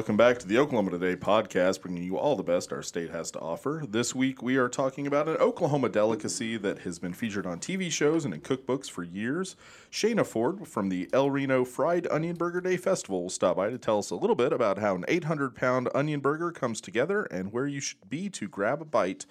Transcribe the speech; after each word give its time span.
welcome 0.00 0.16
back 0.16 0.38
to 0.38 0.48
the 0.48 0.56
Oklahoma 0.56 0.92
Today 0.92 1.14
podcast, 1.14 1.82
bringing 1.82 2.02
you 2.02 2.16
all 2.16 2.34
the 2.34 2.42
best 2.42 2.72
our 2.72 2.82
state 2.82 3.10
has 3.10 3.30
to 3.32 3.38
offer. 3.38 3.84
This 3.86 4.14
week, 4.14 4.42
we 4.42 4.56
are 4.56 4.66
talking 4.66 5.06
about 5.06 5.28
an 5.28 5.36
Oklahoma 5.36 5.90
delicacy 5.90 6.56
that 6.56 6.78
has 6.78 6.98
been 6.98 7.12
featured 7.12 7.44
on 7.44 7.60
TV 7.60 7.90
shows 7.90 8.24
and 8.24 8.32
in 8.32 8.40
cookbooks 8.40 8.88
for 8.88 9.02
years. 9.02 9.56
Shana 9.92 10.26
Ford 10.26 10.66
from 10.66 10.88
the 10.88 11.10
El 11.12 11.30
Reno 11.30 11.66
Fried 11.66 12.06
Onion 12.10 12.36
Burger 12.36 12.62
Day 12.62 12.78
Festival 12.78 13.24
will 13.24 13.28
stop 13.28 13.58
by 13.58 13.68
to 13.68 13.76
tell 13.76 13.98
us 13.98 14.10
a 14.10 14.16
little 14.16 14.34
bit 14.34 14.54
about 14.54 14.78
how 14.78 14.94
an 14.94 15.04
800 15.06 15.54
pound 15.54 15.90
onion 15.94 16.20
burger 16.20 16.50
comes 16.50 16.80
together 16.80 17.24
and 17.24 17.52
where 17.52 17.66
you 17.66 17.80
should 17.80 18.08
be 18.08 18.30
to 18.30 18.48
grab 18.48 18.80
a 18.80 18.86
bite. 18.86 19.26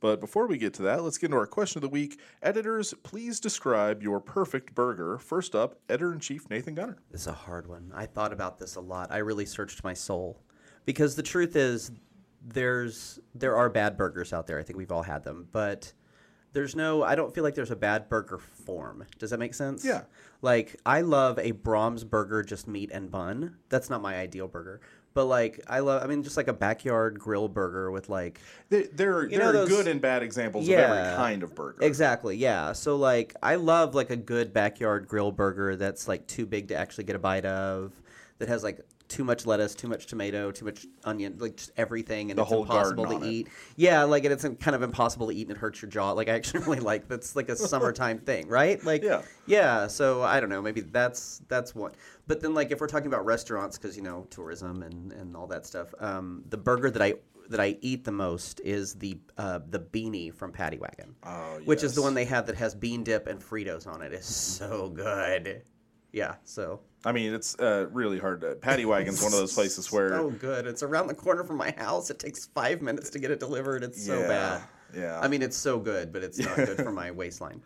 But 0.00 0.20
before 0.20 0.46
we 0.46 0.58
get 0.58 0.74
to 0.74 0.82
that, 0.82 1.02
let's 1.02 1.18
get 1.18 1.26
into 1.26 1.36
our 1.38 1.46
question 1.46 1.78
of 1.78 1.82
the 1.82 1.88
week. 1.88 2.20
Editors, 2.42 2.94
please 3.02 3.40
describe 3.40 4.02
your 4.02 4.20
perfect 4.20 4.74
burger. 4.74 5.18
First 5.18 5.54
up, 5.54 5.78
editor 5.88 6.12
in 6.12 6.20
chief 6.20 6.48
Nathan 6.50 6.74
Gunter. 6.74 6.98
This 7.10 7.22
is 7.22 7.26
a 7.26 7.32
hard 7.32 7.66
one. 7.66 7.92
I 7.94 8.06
thought 8.06 8.32
about 8.32 8.58
this 8.58 8.76
a 8.76 8.80
lot. 8.80 9.10
I 9.10 9.18
really 9.18 9.46
searched 9.46 9.82
my 9.82 9.94
soul 9.94 10.40
because 10.84 11.14
the 11.14 11.22
truth 11.22 11.56
is, 11.56 11.90
there's 12.46 13.18
there 13.34 13.56
are 13.56 13.70
bad 13.70 13.96
burgers 13.96 14.32
out 14.32 14.46
there. 14.46 14.58
I 14.58 14.62
think 14.62 14.76
we've 14.76 14.92
all 14.92 15.02
had 15.02 15.24
them, 15.24 15.48
but 15.50 15.92
there's 16.52 16.76
no. 16.76 17.02
I 17.02 17.14
don't 17.14 17.34
feel 17.34 17.42
like 17.42 17.54
there's 17.54 17.70
a 17.70 17.76
bad 17.76 18.08
burger 18.08 18.38
form. 18.38 19.04
Does 19.18 19.30
that 19.30 19.38
make 19.38 19.54
sense? 19.54 19.84
Yeah. 19.84 20.02
Like 20.42 20.78
I 20.84 21.00
love 21.00 21.38
a 21.38 21.52
Braum's 21.52 22.04
burger, 22.04 22.42
just 22.42 22.68
meat 22.68 22.90
and 22.92 23.10
bun. 23.10 23.56
That's 23.70 23.90
not 23.90 24.02
my 24.02 24.16
ideal 24.16 24.46
burger. 24.46 24.80
But 25.14 25.26
like 25.26 25.60
I 25.68 25.78
love, 25.78 26.02
I 26.02 26.06
mean, 26.08 26.24
just 26.24 26.36
like 26.36 26.48
a 26.48 26.52
backyard 26.52 27.20
grill 27.20 27.48
burger 27.48 27.90
with 27.92 28.08
like 28.08 28.40
There, 28.68 28.84
there, 28.92 29.18
are- 29.18 29.28
there 29.28 29.38
know 29.38 29.48
are 29.50 29.52
those- 29.52 29.68
good 29.68 29.86
and 29.86 30.00
bad 30.00 30.24
examples 30.24 30.68
of 30.68 30.74
every 30.74 31.16
kind 31.16 31.42
of 31.44 31.54
burger. 31.54 31.78
Exactly, 31.84 32.36
yeah. 32.36 32.72
So 32.72 32.96
like 32.96 33.34
I 33.40 33.54
love 33.54 33.94
like 33.94 34.10
a 34.10 34.16
good 34.16 34.52
backyard 34.52 35.06
grill 35.06 35.30
burger 35.30 35.76
that's 35.76 36.08
like 36.08 36.26
too 36.26 36.46
big 36.46 36.68
to 36.68 36.74
actually 36.74 37.04
get 37.04 37.14
a 37.14 37.20
bite 37.20 37.44
of, 37.46 37.92
that 38.38 38.48
has 38.48 38.64
like 38.64 38.80
too 39.08 39.22
much 39.24 39.44
lettuce, 39.46 39.74
too 39.74 39.86
much 39.88 40.06
tomato, 40.06 40.50
too 40.50 40.64
much 40.64 40.86
onion, 41.04 41.36
like 41.38 41.56
just 41.56 41.70
everything 41.76 42.30
and 42.30 42.38
The 42.38 42.42
it's 42.42 42.52
impossible 42.52 43.06
to 43.06 43.14
on 43.16 43.22
it. 43.22 43.26
eat. 43.30 43.48
Yeah, 43.76 44.02
like 44.04 44.24
and 44.24 44.32
it's 44.32 44.42
kind 44.60 44.74
of 44.74 44.82
impossible 44.82 45.26
to 45.28 45.34
eat 45.34 45.46
and 45.48 45.56
it 45.56 45.60
hurts 45.60 45.82
your 45.82 45.90
jaw. 45.90 46.12
Like 46.12 46.28
I 46.28 46.32
actually 46.32 46.60
really 46.64 46.80
like 46.80 47.06
that's 47.08 47.36
like 47.36 47.48
a 47.48 47.56
summertime 47.56 48.18
thing, 48.18 48.48
right? 48.48 48.82
Like 48.84 49.02
Yeah. 49.02 49.22
Yeah, 49.46 49.86
so 49.88 50.22
I 50.22 50.40
don't 50.40 50.48
know, 50.48 50.62
maybe 50.62 50.80
that's 50.80 51.42
that's 51.48 51.74
one. 51.74 51.92
But 52.26 52.40
then 52.40 52.54
like 52.54 52.70
if 52.70 52.80
we're 52.80 52.86
talking 52.86 53.08
about 53.08 53.24
restaurants 53.24 53.76
cuz 53.78 53.96
you 53.96 54.02
know, 54.02 54.26
tourism 54.30 54.82
and 54.82 55.12
and 55.12 55.36
all 55.36 55.46
that 55.48 55.66
stuff. 55.66 55.94
Um 56.00 56.44
the 56.48 56.56
burger 56.56 56.90
that 56.90 57.02
I 57.02 57.14
that 57.50 57.60
I 57.60 57.76
eat 57.82 58.04
the 58.04 58.12
most 58.12 58.60
is 58.64 58.94
the 58.94 59.18
uh, 59.36 59.60
the 59.68 59.78
beanie 59.78 60.32
from 60.32 60.50
Patty 60.50 60.78
Wagon 60.78 61.14
Oh, 61.24 61.60
which 61.66 61.82
is 61.84 61.94
the 61.94 62.00
one 62.00 62.14
they 62.14 62.24
have 62.24 62.46
that 62.46 62.56
has 62.56 62.74
bean 62.74 63.04
dip 63.04 63.26
and 63.26 63.38
Fritos 63.38 63.86
on 63.86 64.00
it. 64.00 64.14
It's 64.14 64.26
so 64.34 64.88
good. 64.88 65.62
Yeah, 66.10 66.36
so 66.44 66.80
I 67.04 67.12
mean, 67.12 67.34
it's 67.34 67.58
uh, 67.58 67.86
really 67.92 68.18
hard 68.18 68.40
to. 68.42 68.54
Patty 68.54 68.84
Wagon's 68.86 69.22
one 69.22 69.32
of 69.32 69.38
those 69.38 69.54
places 69.54 69.90
where. 69.92 70.08
so 70.10 70.30
good. 70.30 70.66
It's 70.66 70.82
around 70.82 71.06
the 71.08 71.14
corner 71.14 71.44
from 71.44 71.56
my 71.56 71.70
house. 71.76 72.10
It 72.10 72.18
takes 72.18 72.46
five 72.46 72.80
minutes 72.82 73.10
to 73.10 73.18
get 73.18 73.30
it 73.30 73.40
delivered. 73.40 73.82
It's 73.82 74.04
so 74.04 74.20
Yeah, 74.20 74.28
bad. 74.28 74.62
yeah. 74.96 75.20
I 75.20 75.28
mean, 75.28 75.42
it's 75.42 75.56
so 75.56 75.78
good, 75.78 76.12
but 76.12 76.22
it's 76.22 76.38
not 76.38 76.56
good 76.56 76.78
for 76.78 76.92
my 77.02 77.10
waistline. 77.10 77.60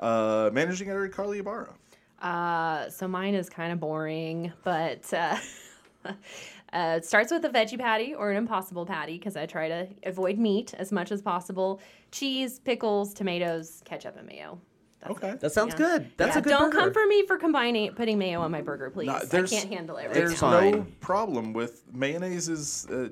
Uh, 0.00 0.50
managing 0.52 0.88
editor 0.90 1.08
Carly 1.08 1.38
Ibarra. 1.38 1.74
Uh, 2.22 2.88
so 2.88 3.06
mine 3.08 3.34
is 3.34 3.50
kind 3.50 3.72
of 3.72 3.80
boring, 3.80 4.52
but 4.62 5.12
uh, 5.12 5.36
uh, 6.04 6.12
it 6.72 7.04
starts 7.04 7.30
with 7.32 7.44
a 7.44 7.48
veggie 7.50 7.78
patty 7.78 8.14
or 8.14 8.30
an 8.30 8.36
impossible 8.36 8.86
patty 8.86 9.18
because 9.18 9.36
I 9.36 9.46
try 9.46 9.68
to 9.68 9.88
avoid 10.04 10.38
meat 10.38 10.72
as 10.74 10.90
much 10.92 11.12
as 11.12 11.20
possible. 11.20 11.80
Cheese, 12.12 12.60
pickles, 12.60 13.12
tomatoes, 13.12 13.82
ketchup, 13.84 14.16
and 14.16 14.26
mayo. 14.26 14.58
That's 15.04 15.16
Okay. 15.18 15.28
it. 15.30 15.40
That 15.40 15.52
sounds 15.52 15.74
Yeah. 15.74 15.86
good. 15.86 16.10
That's 16.16 16.34
Yeah, 16.34 16.38
a 16.38 16.42
good 16.42 16.50
don't 16.50 16.70
burger. 16.70 16.78
come 16.78 16.92
for 16.92 17.06
me 17.06 17.26
for 17.26 17.36
combining 17.36 17.92
putting 17.94 18.18
mayo 18.18 18.40
on 18.40 18.50
my 18.50 18.62
burger, 18.62 18.90
please. 18.90 19.06
No, 19.06 19.14
I 19.14 19.24
there's- 19.24 19.50
can't 19.50 19.72
handle 19.72 19.96
it 19.98 20.06
right 20.06 20.14
There's 20.14 20.40
now. 20.40 20.60
no 20.60 20.86
problem 21.00 21.52
with 21.52 21.82
mayonnaise. 21.92 22.48
Is 22.48 22.86
uh, 22.90 23.10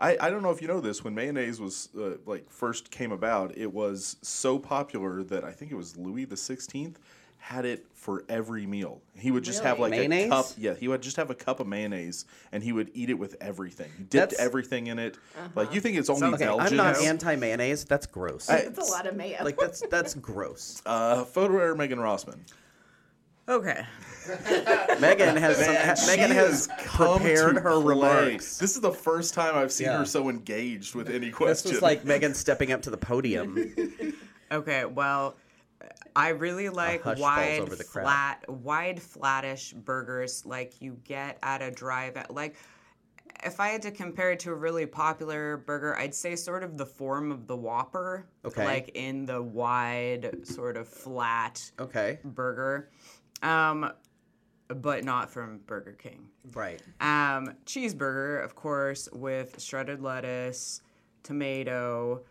I 0.00 0.16
I 0.20 0.30
don't 0.30 0.42
know 0.42 0.50
if 0.50 0.62
you 0.62 0.68
know 0.68 0.80
this. 0.80 1.04
When 1.04 1.14
mayonnaise 1.14 1.60
was 1.60 1.88
uh, 1.98 2.16
like 2.26 2.50
first 2.50 2.90
came 2.90 3.12
about, 3.12 3.56
it 3.56 3.72
was 3.72 4.16
so 4.22 4.58
popular 4.58 5.22
that 5.24 5.44
I 5.44 5.52
think 5.52 5.70
it 5.70 5.76
was 5.76 5.96
Louis 5.96 6.24
the 6.24 6.36
Sixteenth 6.36 6.98
had 7.46 7.64
it 7.64 7.86
for 7.94 8.24
every 8.28 8.66
meal. 8.66 9.00
He 9.16 9.30
would 9.30 9.44
just 9.44 9.62
have 9.62 9.78
like 9.78 9.92
Really? 9.92 10.24
a 10.24 10.28
cup. 10.28 10.46
Yeah, 10.58 10.74
he 10.74 10.88
would 10.88 11.00
just 11.00 11.16
have 11.16 11.30
a 11.30 11.34
cup 11.34 11.60
of 11.60 11.68
mayonnaise, 11.68 12.24
and 12.50 12.60
he 12.60 12.72
would 12.72 12.90
eat 12.92 13.08
it 13.08 13.14
with 13.14 13.36
everything. 13.40 13.88
He 13.96 14.02
dipped 14.02 14.30
That's- 14.32 14.40
everything 14.40 14.88
in 14.88 14.98
it. 14.98 15.16
Like 15.54 15.72
you 15.72 15.80
think 15.80 15.96
it's 15.96 16.10
only 16.10 16.26
Okay, 16.26 16.48
I'm 16.48 16.74
not 16.74 16.96
anti 17.00 17.36
mayonnaise. 17.36 17.84
That's 17.84 18.06
gross. 18.06 18.48
It's 18.50 18.78
a 18.78 18.90
lot 18.90 19.06
of 19.06 19.14
mayo. 19.14 19.44
like 19.44 19.56
that's 19.58 19.80
that's 19.88 20.14
gross. 20.14 20.82
uh, 20.86 21.22
photo 21.24 21.58
editor 21.58 21.76
Megan 21.76 22.00
Rossman. 22.00 22.40
Okay. 23.48 23.84
Megan 25.00 25.36
has 25.36 25.56
some, 25.98 26.08
Megan 26.08 26.32
has 26.32 26.66
come 26.80 27.20
prepared 27.20 27.54
to 27.54 27.60
her 27.60 27.80
play. 27.80 27.84
remarks. 27.94 28.58
This 28.58 28.74
is 28.74 28.80
the 28.80 28.90
first 28.90 29.34
time 29.34 29.54
I've 29.54 29.70
seen 29.70 29.86
Yeah. 29.86 29.98
her 29.98 30.04
so 30.04 30.28
engaged 30.28 30.96
with 30.96 31.08
any 31.08 31.30
question. 31.30 31.46
This 31.48 31.62
question. 31.62 31.74
was 31.76 31.82
like 31.82 32.04
Megan 32.04 32.34
stepping 32.34 32.72
up 32.72 32.82
to 32.82 32.90
the 32.90 32.98
podium. 32.98 33.72
Okay. 34.52 34.84
Well, 34.84 35.34
I 36.16 36.30
really 36.30 36.70
like 36.70 37.04
wide, 37.04 37.70
flat, 37.70 38.48
wide, 38.48 39.02
flattish 39.02 39.74
burgers 39.74 40.46
like 40.46 40.80
you 40.80 40.98
get 41.04 41.38
at 41.42 41.60
a 41.60 41.70
drive. 41.70 42.16
At 42.16 42.34
like, 42.34 42.56
if 43.44 43.60
I 43.60 43.68
had 43.68 43.82
to 43.82 43.90
compare 43.90 44.32
it 44.32 44.40
to 44.40 44.50
a 44.50 44.54
really 44.54 44.86
popular 44.86 45.58
burger, 45.58 45.94
I'd 45.94 46.14
say 46.14 46.34
sort 46.34 46.64
of 46.64 46.78
the 46.78 46.86
form 46.86 47.30
of 47.30 47.46
the 47.46 47.54
Whopper. 47.54 48.26
Okay. 48.46 48.64
Like 48.64 48.92
in 48.94 49.26
the 49.26 49.42
wide, 49.42 50.46
sort 50.46 50.78
of 50.78 50.88
flat 50.88 51.70
Okay, 51.78 52.18
burger, 52.24 52.88
um, 53.42 53.92
but 54.68 55.04
not 55.04 55.30
from 55.30 55.58
Burger 55.66 55.92
King. 55.92 56.28
right. 56.54 56.80
Um, 56.98 57.52
cheeseburger, 57.66 58.42
of 58.42 58.54
course, 58.54 59.06
with 59.12 59.60
shredded 59.60 60.00
lettuce, 60.00 60.80
tomato, 61.22 62.22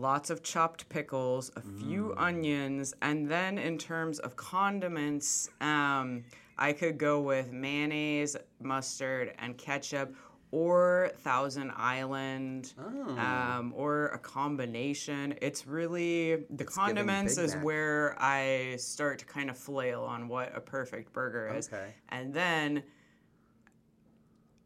lots 0.00 0.30
of 0.30 0.42
chopped 0.42 0.88
pickles, 0.88 1.50
a 1.56 1.60
few 1.60 2.14
onions, 2.16 2.94
and 3.02 3.28
then 3.28 3.58
in 3.58 3.78
terms 3.78 4.18
of 4.20 4.36
condiments, 4.36 5.50
um, 5.60 6.24
I 6.56 6.72
could 6.72 6.98
go 6.98 7.20
with 7.20 7.52
mayonnaise, 7.52 8.36
mustard, 8.60 9.34
and 9.38 9.56
ketchup. 9.58 10.14
Or 10.50 11.10
Thousand 11.18 11.72
Island, 11.76 12.72
um, 13.18 13.74
or 13.76 14.06
a 14.06 14.18
combination. 14.18 15.34
It's 15.42 15.66
really 15.66 16.36
the 16.36 16.64
getting 16.64 16.66
condiments 16.68 17.36
is 17.36 17.54
Mac. 17.54 17.64
where 17.64 18.16
I 18.18 18.76
start 18.78 19.18
to 19.18 19.26
kind 19.26 19.50
of 19.50 19.58
flail 19.58 20.04
on 20.04 20.26
what 20.26 20.56
a 20.56 20.60
perfect 20.60 21.12
burger 21.12 21.54
is. 21.54 21.68
Okay. 21.68 21.92
And 22.08 22.32
then, 22.32 22.82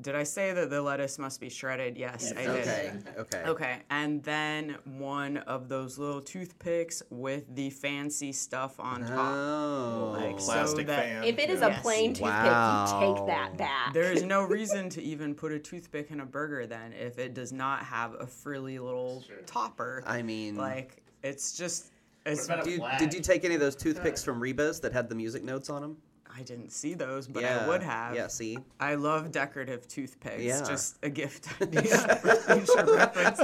did 0.02 0.14
I 0.14 0.22
say 0.24 0.52
that 0.52 0.68
the 0.70 0.82
lettuce 0.82 1.18
must 1.18 1.40
be 1.40 1.48
shredded? 1.48 1.96
Yes, 1.96 2.32
I 2.36 2.42
did. 2.42 2.48
Okay, 2.48 2.92
okay. 3.18 3.42
Okay, 3.46 3.76
and 3.90 4.22
then 4.22 4.76
one 4.84 5.38
of 5.38 5.68
those 5.68 5.98
little 5.98 6.20
toothpicks 6.20 7.02
with 7.10 7.44
the 7.54 7.70
fancy 7.70 8.32
stuff 8.32 8.78
on 8.80 9.00
top. 9.02 9.34
Oh, 9.34 10.16
Like, 10.18 10.40
so 10.40 10.46
plastic 10.52 10.86
that- 10.88 11.04
fan. 11.04 11.24
if 11.24 11.38
it 11.38 11.48
is 11.50 11.60
yeah. 11.60 11.66
a 11.66 11.70
Yes. 11.70 11.82
plain 11.82 12.12
toothpick, 12.14 12.24
you 12.24 13.14
take 13.16 13.26
that 13.26 13.54
back. 13.56 13.94
There 13.94 14.12
is 14.12 14.22
no 14.22 14.42
reason 14.42 14.88
to 14.90 15.02
even 15.02 15.34
put 15.34 15.52
a 15.52 15.58
toothpick 15.58 16.10
in 16.10 16.20
a 16.20 16.26
burger 16.26 16.66
then 16.66 16.92
if 16.92 17.19
it 17.19 17.34
does 17.34 17.52
not 17.52 17.80
have 17.84 18.14
a 18.20 18.26
frilly 18.26 18.78
little 18.78 19.24
topper. 19.46 20.02
I 20.06 20.22
mean, 20.22 20.56
like 20.56 21.02
it's 21.22 21.56
just 21.56 21.90
it's 22.26 22.44
about 22.46 22.66
you, 22.66 22.80
did 22.98 23.12
you 23.14 23.20
take 23.20 23.44
any 23.44 23.54
of 23.54 23.60
those 23.60 23.74
toothpicks 23.76 24.22
from 24.24 24.40
Reba's 24.40 24.80
that 24.80 24.92
had 24.92 25.08
the 25.08 25.14
music 25.14 25.42
notes 25.44 25.70
on 25.70 25.82
them? 25.82 25.96
I 26.34 26.43
didn't 26.43 26.70
see 26.70 26.94
those, 26.94 27.26
but 27.28 27.43
yeah, 27.43 27.65
I 27.65 27.69
would 27.69 27.82
have. 27.82 28.15
Yeah, 28.15 28.26
see, 28.28 28.59
I 28.81 28.94
love 28.94 29.31
decorative 29.32 29.87
toothpicks. 29.87 30.43
Yeah. 30.43 30.62
Just 30.66 30.98
a 31.03 31.10
gift 31.10 31.47
idea 31.60 31.84
for 32.16 32.34
future 32.37 32.94
reference. 32.94 33.38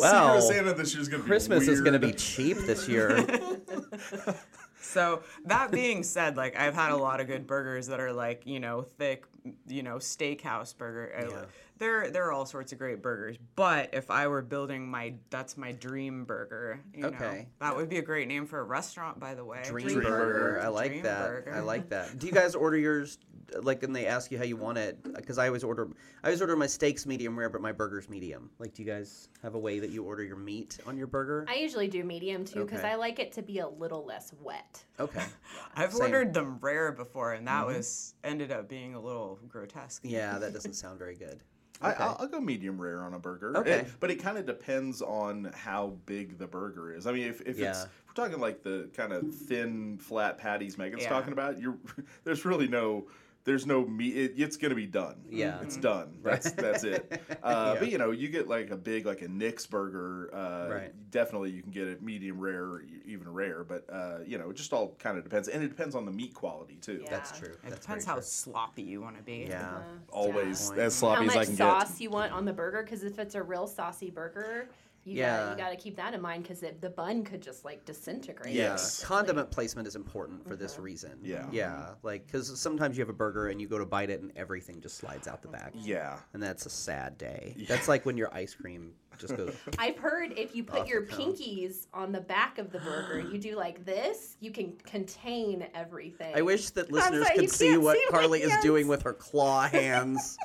Wow. 0.00 0.40
Secret 0.40 0.42
Santa 0.42 0.74
this 0.74 0.94
year's 0.94 1.08
gonna 1.08 1.22
be 1.22 1.26
Christmas 1.28 1.68
is 1.68 1.80
going 1.80 1.92
to 1.92 1.98
be 1.98 2.12
cheap 2.12 2.56
this 2.58 2.88
year. 2.88 3.24
So 4.80 5.22
that 5.46 5.72
being 5.72 6.02
said, 6.04 6.36
like 6.36 6.56
I've 6.56 6.74
had 6.74 6.92
a 6.92 6.96
lot 6.96 7.20
of 7.20 7.26
good 7.26 7.46
burgers 7.46 7.88
that 7.88 7.98
are 7.98 8.12
like 8.12 8.42
you 8.46 8.60
know 8.60 8.82
thick, 8.82 9.24
you 9.66 9.82
know 9.82 9.96
steakhouse 9.96 10.76
burger. 10.76 11.12
I- 11.18 11.22
Yeah. 11.28 11.44
There, 11.78 12.10
there 12.10 12.24
are 12.26 12.32
all 12.32 12.46
sorts 12.46 12.72
of 12.72 12.78
great 12.78 13.02
burgers. 13.02 13.36
But 13.54 13.90
if 13.92 14.10
I 14.10 14.26
were 14.28 14.42
building 14.42 14.88
my, 14.88 15.14
that's 15.30 15.56
my 15.56 15.72
dream 15.72 16.24
burger. 16.24 16.80
You 16.94 17.02
know, 17.02 17.08
Okay. 17.08 17.48
that 17.60 17.76
would 17.76 17.88
be 17.88 17.98
a 17.98 18.02
great 18.02 18.28
name 18.28 18.46
for 18.46 18.60
a 18.60 18.64
restaurant, 18.64 19.20
by 19.20 19.34
the 19.34 19.44
way. 19.44 19.62
Dream, 19.64 19.86
Dream 19.86 20.00
burger. 20.00 20.10
burger. 20.10 20.60
I 20.62 20.68
like 20.68 20.90
Dream 20.90 21.02
that. 21.04 21.28
burger. 21.28 21.54
I 21.54 21.60
like 21.60 21.90
that. 21.90 22.18
Do 22.18 22.26
you 22.26 22.32
guys 22.32 22.54
order 22.54 22.76
yours 22.76 23.18
like 23.62 23.82
and 23.82 23.94
they 23.94 24.06
ask 24.06 24.30
you 24.30 24.38
how 24.38 24.44
you 24.44 24.56
want 24.56 24.78
it? 24.78 25.02
Because 25.14 25.38
I 25.38 25.46
always 25.46 25.62
order. 25.64 25.88
I 26.22 26.28
always 26.28 26.40
order 26.40 26.56
my 26.56 26.66
steaks 26.66 27.06
medium 27.06 27.38
rare, 27.38 27.48
but 27.48 27.60
my 27.60 27.72
burgers 27.72 28.08
medium. 28.08 28.50
Like, 28.58 28.74
do 28.74 28.82
you 28.82 28.88
guys 28.88 29.28
have 29.42 29.54
a 29.54 29.58
way 29.58 29.78
that 29.78 29.90
you 29.90 30.02
order 30.04 30.24
your 30.24 30.36
meat 30.36 30.78
on 30.86 30.96
your 30.96 31.06
burger? 31.06 31.44
I 31.48 31.56
usually 31.56 31.88
do 31.88 32.02
medium 32.04 32.44
too 32.44 32.64
because 32.64 32.80
Okay. 32.80 32.90
I 32.90 32.94
like 32.96 33.18
it 33.18 33.32
to 33.32 33.42
be 33.42 33.58
a 33.60 33.68
little 33.68 34.04
less 34.04 34.32
wet. 34.40 34.82
Okay. 34.98 35.24
I've 35.76 35.92
Same. 35.92 36.02
ordered 36.02 36.34
them 36.34 36.58
rare 36.60 36.90
before, 36.92 37.34
and 37.34 37.46
that 37.46 37.66
mm-hmm. 37.66 37.76
was 37.76 38.14
ended 38.24 38.50
up 38.50 38.68
being 38.68 38.94
a 38.94 39.00
little 39.00 39.38
grotesque. 39.48 40.02
Yeah, 40.04 40.38
that 40.38 40.52
doesn't 40.54 40.74
sound 40.74 40.98
very 40.98 41.14
good. 41.14 41.40
I, 41.80 41.92
Okay. 41.92 42.02
I'll, 42.04 42.16
I'll 42.20 42.28
go 42.28 42.40
medium 42.40 42.80
rare 42.80 43.02
on 43.02 43.14
a 43.14 43.18
burger. 43.18 43.56
Okay. 43.58 43.80
It- 43.80 43.88
but 44.00 44.10
it 44.10 44.16
kind 44.16 44.38
of 44.38 44.46
depends 44.46 45.02
on 45.02 45.50
how 45.54 45.94
big 46.06 46.38
the 46.38 46.46
burger 46.46 46.94
is. 46.94 47.06
I 47.06 47.12
mean, 47.12 47.26
if, 47.28 47.40
if 47.42 47.58
it's 47.58 47.84
if 47.84 47.90
we're 48.08 48.24
talking 48.24 48.40
like 48.40 48.62
the 48.62 48.88
kind 48.96 49.12
of 49.12 49.34
thin, 49.34 49.98
flat 49.98 50.38
patties 50.38 50.78
Megan's 50.78 51.02
Yeah. 51.02 51.08
talking 51.10 51.32
about, 51.32 51.58
you're 51.60 51.76
there's 52.24 52.44
really 52.44 52.68
no 52.68 53.06
there's 53.46 53.64
no 53.64 53.86
meat. 53.86 54.16
It, 54.16 54.32
it's 54.36 54.56
gonna 54.56 54.74
be 54.74 54.86
done. 54.86 55.22
Yeah. 55.30 55.60
it's 55.62 55.76
done. 55.76 56.18
That's 56.22 56.50
that's 56.50 56.84
it. 56.84 57.22
Uh, 57.42 57.76
But 57.78 57.90
you 57.92 57.96
know, 57.98 58.10
you 58.10 58.28
get 58.28 58.48
like 58.48 58.70
a 58.70 58.76
big 58.76 59.06
like 59.06 59.22
a 59.22 59.28
Nic's 59.28 59.66
burger. 59.66 60.30
Uh, 60.34 60.66
Right. 60.68 61.10
Definitely, 61.12 61.52
you 61.52 61.62
can 61.62 61.70
get 61.70 61.86
it 61.86 62.02
medium 62.02 62.40
rare, 62.40 62.82
even 63.06 63.32
rare. 63.32 63.62
But 63.64 63.86
uh, 63.90 64.18
you 64.26 64.36
know, 64.36 64.50
it 64.50 64.56
just 64.56 64.72
all 64.72 64.96
kind 64.98 65.16
of 65.16 65.22
depends, 65.24 65.46
and 65.48 65.62
it 65.62 65.68
depends 65.68 65.94
on 65.94 66.04
the 66.04 66.10
meat 66.10 66.34
quality 66.34 66.76
too. 66.76 67.00
Yeah. 67.04 67.10
That's 67.10 67.38
true. 67.38 67.48
It 67.52 67.58
That's 67.70 67.80
depends 67.86 68.04
how 68.04 68.14
true. 68.14 68.22
sloppy 68.22 68.82
you 68.82 69.00
want 69.00 69.16
to 69.16 69.22
be. 69.22 69.46
Yeah. 69.48 69.78
Always 70.10 70.72
Yeah. 70.76 70.82
as 70.84 70.94
How 71.00 71.14
sloppy 71.14 71.26
as 71.26 71.30
I 71.32 71.34
much 71.36 71.46
can 71.46 71.56
sauce 71.56 72.00
you 72.00 72.10
want 72.10 72.32
on 72.32 72.44
the 72.44 72.52
burger? 72.52 72.82
Because 72.82 73.04
if 73.04 73.18
it's 73.20 73.36
a 73.36 73.42
real 73.42 73.66
saucy 73.68 74.10
burger, 74.10 74.68
you 75.06 75.18
Yeah. 75.18 75.36
gotta, 75.36 75.50
you 75.50 75.56
got 75.56 75.70
to 75.70 75.76
keep 75.76 75.96
that 75.96 76.14
in 76.14 76.20
mind 76.20 76.42
because 76.42 76.62
the 76.80 76.90
bun 76.90 77.22
could 77.24 77.40
just 77.40 77.64
like 77.64 77.84
disintegrate. 77.84 78.54
Yes. 78.54 79.00
Yeah, 79.00 79.06
condiment 79.06 79.50
placement 79.50 79.86
is 79.86 79.94
important 79.94 80.46
for 80.46 80.56
this 80.56 80.74
mm-hmm. 80.74 80.82
reason. 80.82 81.18
Yeah. 81.22 81.46
yeah, 81.52 81.90
like 82.02 82.26
because 82.26 82.58
sometimes 82.58 82.96
you 82.96 83.02
have 83.02 83.08
a 83.08 83.14
burger 83.14 83.48
and 83.48 83.60
you 83.60 83.68
go 83.68 83.78
to 83.78 83.86
bite 83.86 84.10
it 84.10 84.20
and 84.20 84.32
everything 84.36 84.80
just 84.80 84.96
slides 84.96 85.28
out 85.28 85.42
the 85.42 85.48
back. 85.48 85.72
Yeah. 85.74 86.16
and 86.32 86.42
that's 86.42 86.66
a 86.66 86.70
sad 86.70 87.16
day. 87.18 87.54
That's 87.68 87.88
like 87.88 88.04
when 88.04 88.16
your 88.16 88.34
ice 88.34 88.54
cream 88.54 88.92
just 89.18 89.36
goes. 89.36 89.54
I've 89.78 89.98
heard 89.98 90.32
if 90.36 90.54
you 90.54 90.64
put 90.64 90.86
your 90.86 91.02
pinkies 91.02 91.86
on 91.94 92.12
the 92.12 92.20
back 92.20 92.58
of 92.58 92.70
the 92.70 92.78
burger, 92.78 93.20
you 93.20 93.38
do 93.38 93.56
like 93.56 93.84
this, 93.84 94.36
you 94.40 94.50
can 94.50 94.72
contain 94.84 95.66
everything. 95.74 96.32
I 96.34 96.42
wish 96.42 96.70
that 96.70 96.90
listeners 96.92 97.26
sorry, 97.26 97.38
could 97.38 97.50
see 97.50 97.76
what 97.76 97.96
see 97.96 98.04
Carly 98.10 98.42
is 98.42 98.50
hands. 98.50 98.64
doing 98.64 98.88
with 98.88 99.02
her 99.02 99.12
claw 99.12 99.62
hands. 99.68 100.36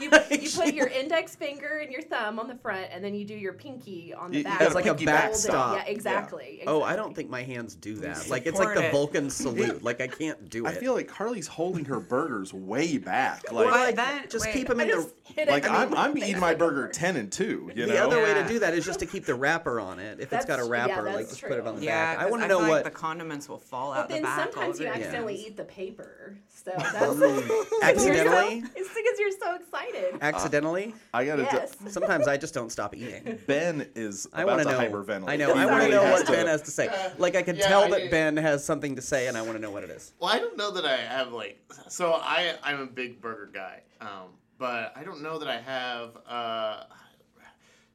You, 0.00 0.10
Like, 0.10 0.42
you 0.42 0.50
put 0.50 0.74
your 0.74 0.88
index 0.88 1.34
finger 1.34 1.78
and 1.82 1.90
your 1.90 2.02
thumb 2.02 2.38
on 2.38 2.48
the 2.48 2.54
front, 2.56 2.88
and 2.92 3.02
then 3.02 3.14
you 3.14 3.24
do 3.24 3.34
your 3.34 3.54
pinky 3.54 4.12
on 4.12 4.30
the 4.30 4.34
You- 4.34 4.38
you 4.40 4.44
back. 4.44 4.58
got 4.58 4.66
It's 4.66 4.74
like 4.74 4.84
a 4.84 4.88
Hold 4.88 5.00
it. 5.02 5.06
backstop. 5.06 5.76
Yeah, 5.76 5.84
exactly. 5.84 6.62
Oh, 6.66 6.82
I 6.82 6.96
don't 6.96 7.14
think 7.14 7.30
my 7.30 7.42
hands 7.42 7.74
do 7.76 7.94
that. 7.96 8.28
Like 8.28 8.46
it's 8.46 8.58
like 8.58 8.74
the 8.74 8.86
it. 8.88 8.92
Vulcan 8.92 9.30
salute. 9.30 9.82
Like 9.82 10.00
I 10.02 10.06
can't 10.06 10.50
do 10.50 10.66
it. 10.66 10.68
I 10.68 10.72
feel 10.74 10.92
like 10.94 11.08
Carly's 11.08 11.46
holding 11.46 11.84
her 11.86 11.98
burgers 12.00 12.52
way 12.52 12.98
back. 12.98 13.50
Like, 13.50 13.66
Well, 13.66 13.74
like, 13.86 13.96
then- 13.96 14.24
just 14.28 14.44
wait, 14.46 14.52
keep 14.54 14.68
them 14.68 14.80
in 14.80 14.88
the. 14.88 14.94
just 14.94 15.14
hit 15.24 15.48
like 15.48 15.66
I 15.68 15.82
I'm, 15.84 15.94
I'm 15.94 16.18
eating 16.18 16.40
my 16.40 16.54
burger 16.54 16.88
ten 16.88 17.16
and 17.16 17.30
two. 17.32 17.70
You 17.74 17.86
The 17.86 17.94
know. 17.94 17.99
Other 18.02 18.22
way 18.22 18.34
to 18.34 18.46
do 18.46 18.58
that 18.60 18.74
is 18.74 18.84
just 18.84 19.00
to 19.00 19.06
keep 19.06 19.24
the 19.24 19.34
wrapper 19.34 19.80
on 19.80 19.98
it. 19.98 20.20
If 20.20 20.32
it's 20.32 20.44
got 20.44 20.58
a 20.60 20.64
That's- 20.64 20.88
yeah, 20.88 20.94
wrapper, 20.94 21.06
like 21.06 21.16
that's 21.26 21.30
just 21.30 21.42
put 21.42 21.52
it 21.58 21.66
on 21.66 21.76
the 21.76 21.82
Yeah, 21.82 22.14
back. 22.14 22.18
I 22.18 22.22
'cause 22.22 22.30
want 22.30 22.42
to 22.42 22.48
feel 22.48 22.58
know 22.60 22.62
like 22.64 22.70
what 22.72 22.84
the 22.84 22.90
condiments 22.90 23.48
will 23.48 23.58
fall 23.58 23.92
But 23.92 23.98
out 24.00 24.08
the 24.08 24.14
then 24.14 24.22
back. 24.24 24.52
sometimes 24.52 24.80
you 24.80 24.86
accidentally 24.86 25.36
Yeah. 25.36 25.46
eat 25.48 25.56
the 25.56 25.64
paper. 25.64 26.36
So 26.48 26.72
that's 26.76 26.94
accidentally. 27.82 28.62
It's 28.76 28.88
because 28.94 29.18
you're 29.18 29.30
so 29.40 29.54
excited. 29.54 30.18
Accidentally. 30.20 30.94
I 31.14 31.24
gotta. 31.24 31.42
yes. 31.42 31.74
Sometimes 31.88 32.28
I 32.28 32.36
just 32.36 32.54
don't 32.54 32.70
stop 32.70 32.94
eating. 32.94 33.38
Ben 33.46 33.88
is 33.94 34.26
I 34.32 34.42
about 34.42 34.56
want 34.58 34.68
to 34.68 34.74
to 34.76 34.88
know. 34.90 34.98
hyperventilate. 35.02 35.28
I 35.30 35.36
know. 35.36 35.52
I 35.54 35.66
want 35.66 35.82
to 35.84 35.90
know 35.90 36.02
what 36.10 36.26
Ben 36.26 36.46
has 36.46 36.62
to 36.62 36.70
say. 36.70 36.88
Like 37.18 37.34
I 37.36 37.42
can 37.42 37.56
tell 37.56 37.88
that 37.90 38.10
Ben 38.10 38.36
has 38.36 38.64
something 38.64 38.96
to 38.96 39.02
say, 39.02 39.26
and 39.28 39.36
I 39.38 39.42
want 39.42 39.54
to 39.54 39.58
know 39.58 39.70
what 39.70 39.84
it 39.84 39.90
is. 39.90 40.12
Well, 40.20 40.30
I 40.30 40.38
don't 40.38 40.56
know 40.56 40.70
that 40.72 40.84
I 40.84 40.96
have 40.96 41.32
like. 41.32 41.58
So 41.88 42.12
I 42.12 42.54
I'm 42.62 42.80
a 42.82 42.86
big 42.86 43.20
burger 43.20 43.50
guy, 43.52 43.80
um, 44.00 44.28
but 44.58 44.92
I 44.96 45.02
don't 45.04 45.22
know 45.22 45.38
that 45.38 45.48
I 45.48 45.60
have. 45.60 46.10
Uh, 46.28 46.84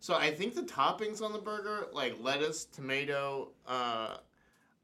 so 0.05 0.13
I 0.13 0.29
think 0.29 0.53
the 0.53 0.61
toppings 0.61 1.19
on 1.23 1.33
the 1.33 1.39
burger, 1.39 1.87
like 1.91 2.15
lettuce, 2.21 2.65
tomato, 2.65 3.49
uh, 3.67 4.17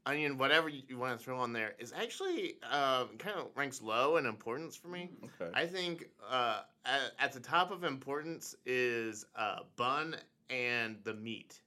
onion, 0.04 0.36
whatever 0.36 0.68
you, 0.68 0.82
you 0.88 0.98
want 0.98 1.16
to 1.16 1.24
throw 1.24 1.38
on 1.38 1.52
there, 1.52 1.74
is 1.78 1.92
actually 1.96 2.56
um, 2.68 3.10
kind 3.18 3.36
of 3.38 3.46
ranks 3.54 3.80
low 3.80 4.16
in 4.16 4.26
importance 4.26 4.74
for 4.74 4.88
me. 4.88 5.10
Okay. 5.40 5.52
I 5.54 5.64
think 5.64 6.08
uh, 6.28 6.62
at, 6.84 7.12
at 7.20 7.32
the 7.32 7.38
top 7.38 7.70
of 7.70 7.84
importance 7.84 8.56
is 8.66 9.24
uh, 9.36 9.60
bun 9.76 10.16
and 10.50 10.96
the 11.04 11.14
meat. 11.14 11.60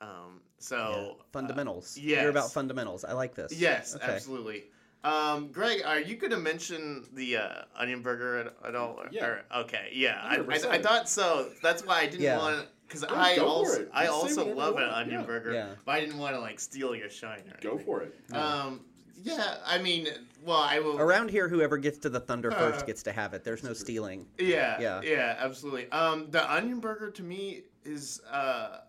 Um, 0.00 0.40
so 0.56 1.16
uh, 1.20 1.22
Fundamentals. 1.34 1.98
yes. 1.98 2.22
You're 2.22 2.30
about 2.30 2.50
fundamentals. 2.50 3.04
I 3.04 3.12
like 3.12 3.34
this. 3.34 3.52
Yes, 3.52 3.94
Okay. 3.94 4.10
absolutely. 4.10 4.64
Um, 5.04 5.52
Greg, 5.52 5.82
are 5.84 6.00
you 6.00 6.16
going 6.16 6.30
to 6.32 6.38
mention 6.38 7.04
the 7.12 7.36
uh, 7.36 7.48
onion 7.76 8.00
burger 8.00 8.38
at, 8.38 8.54
at 8.68 8.74
all? 8.74 8.94
Or- 8.98 9.08
Yeah. 9.12 9.26
or- 9.26 9.44
okay. 9.56 9.90
Yeah. 9.92 10.18
I, 10.22 10.36
I, 10.38 10.76
I 10.76 10.78
thought 10.80 11.10
so. 11.10 11.50
That's 11.62 11.84
why 11.84 12.00
I 12.00 12.06
didn't 12.06 12.22
Yeah. 12.22 12.38
want 12.38 12.66
because 12.86 13.04
Oh, 13.04 13.14
I 13.14 13.36
go 13.36 13.42
for 13.42 13.48
also. 13.48 13.86
I 13.92 14.06
also 14.06 14.54
love 14.54 14.76
an 14.76 14.84
onion 14.84 15.20
Yeah. 15.20 15.26
burger, 15.26 15.52
Yeah. 15.52 15.68
but 15.84 15.92
I 15.92 16.00
didn't 16.00 16.18
want 16.18 16.34
to 16.34 16.40
like 16.40 16.60
steal 16.60 16.94
your 16.94 17.10
shine. 17.10 17.42
Or 17.52 17.58
Go 17.60 17.78
for 17.78 18.02
it. 18.02 18.14
Um, 18.34 18.84
yeah. 19.22 19.56
I 19.64 19.78
mean, 19.78 20.08
well, 20.44 20.58
I 20.60 20.78
will. 20.80 20.98
Around 21.00 21.30
here, 21.30 21.48
whoever 21.48 21.78
gets 21.78 21.98
to 21.98 22.08
the 22.08 22.20
thunder 22.20 22.52
Uh, 22.52 22.56
first 22.58 22.86
gets 22.86 23.02
to 23.04 23.12
have 23.12 23.34
it. 23.34 23.42
There's 23.44 23.62
no 23.64 23.72
stealing. 23.72 24.26
Yeah, 24.38 24.80
Yeah. 24.80 25.00
yeah, 25.02 25.36
absolutely. 25.38 25.90
Um, 25.90 26.30
the 26.30 26.50
onion 26.52 26.80
burger 26.80 27.10
to 27.10 27.22
me 27.22 27.62
is, 27.84 28.20
uh, 28.30 28.80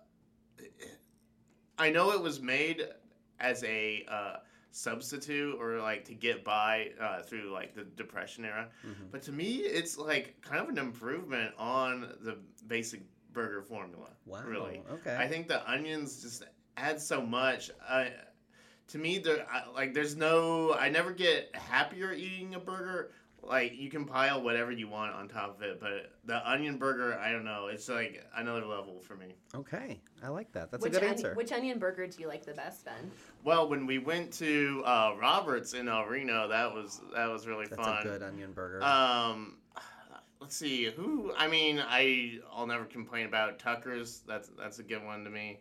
I 1.77 1.89
know 1.91 2.11
it 2.11 2.21
was 2.21 2.41
made 2.41 2.88
as 3.39 3.63
a 3.63 4.05
uh, 4.09 4.38
substitute 4.71 5.55
or 5.59 5.79
like 5.79 6.05
to 6.05 6.13
get 6.13 6.44
by 6.44 6.89
uh, 6.99 7.21
through 7.21 7.51
like 7.51 7.75
the 7.75 7.83
depression 7.83 8.45
era, 8.45 8.67
Mm-hmm. 8.85 9.05
but 9.11 9.21
to 9.23 9.31
me, 9.31 9.57
it's 9.57 9.97
like 9.97 10.39
kind 10.41 10.61
of 10.61 10.69
an 10.69 10.77
improvement 10.77 11.53
on 11.57 12.01
the 12.21 12.38
basic 12.67 13.01
burger 13.38 13.62
formula. 13.62 14.07
Wow, 14.25 14.42
Really. 14.45 14.81
okay. 14.92 15.16
I 15.16 15.28
think 15.28 15.48
the 15.48 15.62
onions 15.69 16.22
just 16.24 16.44
add 16.75 17.00
so 17.00 17.22
much. 17.22 17.69
I, 17.88 18.12
to 18.89 18.98
me, 18.98 19.19
there 19.19 19.45
I, 19.51 19.69
like 19.74 19.94
there's 19.94 20.16
no. 20.16 20.74
I 20.74 20.89
never 20.89 21.12
get 21.12 21.56
happier 21.56 22.12
eating 22.13 22.56
a 22.56 22.60
burger. 22.60 23.12
Like 23.44 23.75
you 23.78 23.89
can 23.92 24.04
pile 24.06 24.42
whatever 24.42 24.72
you 24.72 24.88
want 24.89 25.13
on 25.13 25.28
top 25.30 25.56
of 25.57 25.62
it, 25.62 25.80
but 25.80 26.12
the 26.25 26.50
onion 26.50 26.78
burger, 26.78 27.18
I 27.19 27.31
don't 27.31 27.45
know. 27.45 27.68
It's 27.68 27.88
like 27.88 28.25
another 28.36 28.66
level 28.66 29.00
for 29.00 29.16
me. 29.16 29.36
Okay, 29.54 30.01
I 30.24 30.30
like 30.30 30.51
that. 30.54 30.72
That's 30.72 30.83
Which, 30.83 30.94
a 30.94 31.00
good 31.00 31.04
oni- 31.04 31.12
answer. 31.12 31.33
which 31.36 31.51
onion 31.51 31.78
burger 31.78 32.07
do 32.07 32.19
you 32.19 32.28
like 32.28 32.44
the 32.44 32.54
best, 32.56 32.83
Ben? 32.86 33.12
Well, 33.44 33.69
when 33.69 33.86
we 33.86 34.00
went 34.00 34.33
to 34.33 34.81
uh, 34.86 35.13
Roberts 35.22 35.74
in 35.75 35.88
El 35.88 36.06
Reno, 36.06 36.48
that 36.48 36.74
was 36.74 37.00
that 37.13 37.28
was 37.28 37.45
really 37.45 37.68
That's 37.68 37.78
fun. 37.81 37.94
That's 37.94 38.06
a 38.06 38.10
good 38.10 38.24
onion 38.24 38.51
burger. 38.54 38.83
Um, 38.83 39.57
let's 40.39 40.56
see 40.56 40.86
who. 40.86 41.34
I 41.38 41.48
mean, 41.48 41.80
I 41.86 42.39
I'll 42.51 42.68
never 42.68 42.86
complain 42.86 43.25
about 43.25 43.60
Tucker's. 43.60 44.22
That's 44.28 44.50
that's 44.57 44.80
a 44.80 44.84
good 44.84 45.04
one 45.04 45.24
to 45.24 45.30
me. 45.30 45.60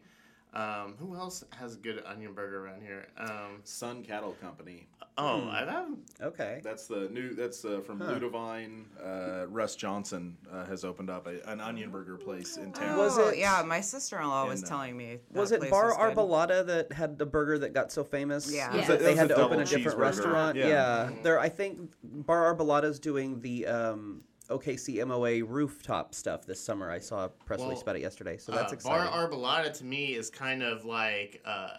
Um, 0.55 0.95
who 0.99 1.15
else 1.17 1.45
has 1.59 1.75
a 1.75 1.79
good 1.79 2.03
onion 2.07 2.33
burger 2.33 2.65
around 2.65 2.81
here? 2.81 3.09
Um, 3.19 3.61
Sun 3.65 4.05
Cattle 4.05 4.35
Company. 4.41 4.87
oh, 5.19 5.41
Hmm. 5.41 5.49
I 5.51 5.59
have. 5.71 5.89
okay. 6.23 6.61
That's 6.65 6.87
the 6.87 7.11
new. 7.11 7.35
That's 7.35 7.63
uh, 7.63 7.81
from 7.85 8.01
Huh. 8.01 8.15
Ludivine. 8.15 8.85
Uh, 9.05 9.49
Russ 9.49 9.77
Johnson 9.77 10.35
uh, 10.51 10.65
has 10.65 10.83
opened 10.83 11.11
up 11.11 11.27
a, 11.27 11.47
an 11.51 11.61
onion 11.61 11.91
burger 11.91 12.17
place 12.17 12.57
in 12.57 12.73
town. 12.73 12.97
Was 12.97 13.19
Oh, 13.19 13.29
it- 13.29 13.39
yeah, 13.39 13.63
my 13.67 13.83
sister-in-law 13.83 14.47
was 14.49 14.61
And, 14.63 14.67
uh, 14.67 14.71
telling 14.71 14.97
me. 14.97 15.19
that 15.33 15.39
Was 15.39 15.53
it 15.53 15.59
place 15.61 15.71
Bar 15.71 15.89
was 15.89 15.97
good. 15.99 16.17
Arbolada 16.17 16.67
that 16.69 16.91
had 16.93 17.19
the 17.19 17.27
burger 17.27 17.59
that 17.59 17.75
got 17.75 17.93
so 17.93 18.03
famous? 18.03 18.51
Yeah. 18.51 18.71
Was 18.73 18.83
Yeah. 18.83 18.87
that 18.89 19.01
they 19.01 19.15
had 19.15 19.29
to 19.29 19.37
open 19.37 19.61
a 19.61 19.65
different 19.65 19.99
cheeseburger. 19.99 20.01
restaurant. 20.01 20.57
Yeah. 20.57 20.69
Yeah. 20.69 21.11
There, 21.23 21.39
I 21.39 21.51
think 21.51 21.93
Bar 22.03 22.55
Arbolada's 22.55 22.99
doing 22.99 23.41
the 23.43 23.67
um, 23.67 24.23
OKC 24.49 25.05
MOA 25.07 25.45
rooftop 25.45 26.15
stuff 26.15 26.47
this 26.47 26.61
summer. 26.61 26.91
I 26.91 26.99
saw 26.99 27.25
a 27.25 27.29
press 27.29 27.61
release 27.61 27.83
about 27.83 27.97
it 27.97 28.03
yesterday, 28.03 28.37
so 28.37 28.53
that's 28.53 28.73
uh, 28.73 28.77
exciting. 28.77 29.11
Bar 29.11 29.29
Arbolada 29.29 29.73
to 29.79 29.85
me 29.85 30.15
is 30.15 30.31
kind 30.31 30.63
of 30.63 30.85
like. 30.85 31.43
Uh, 31.45 31.79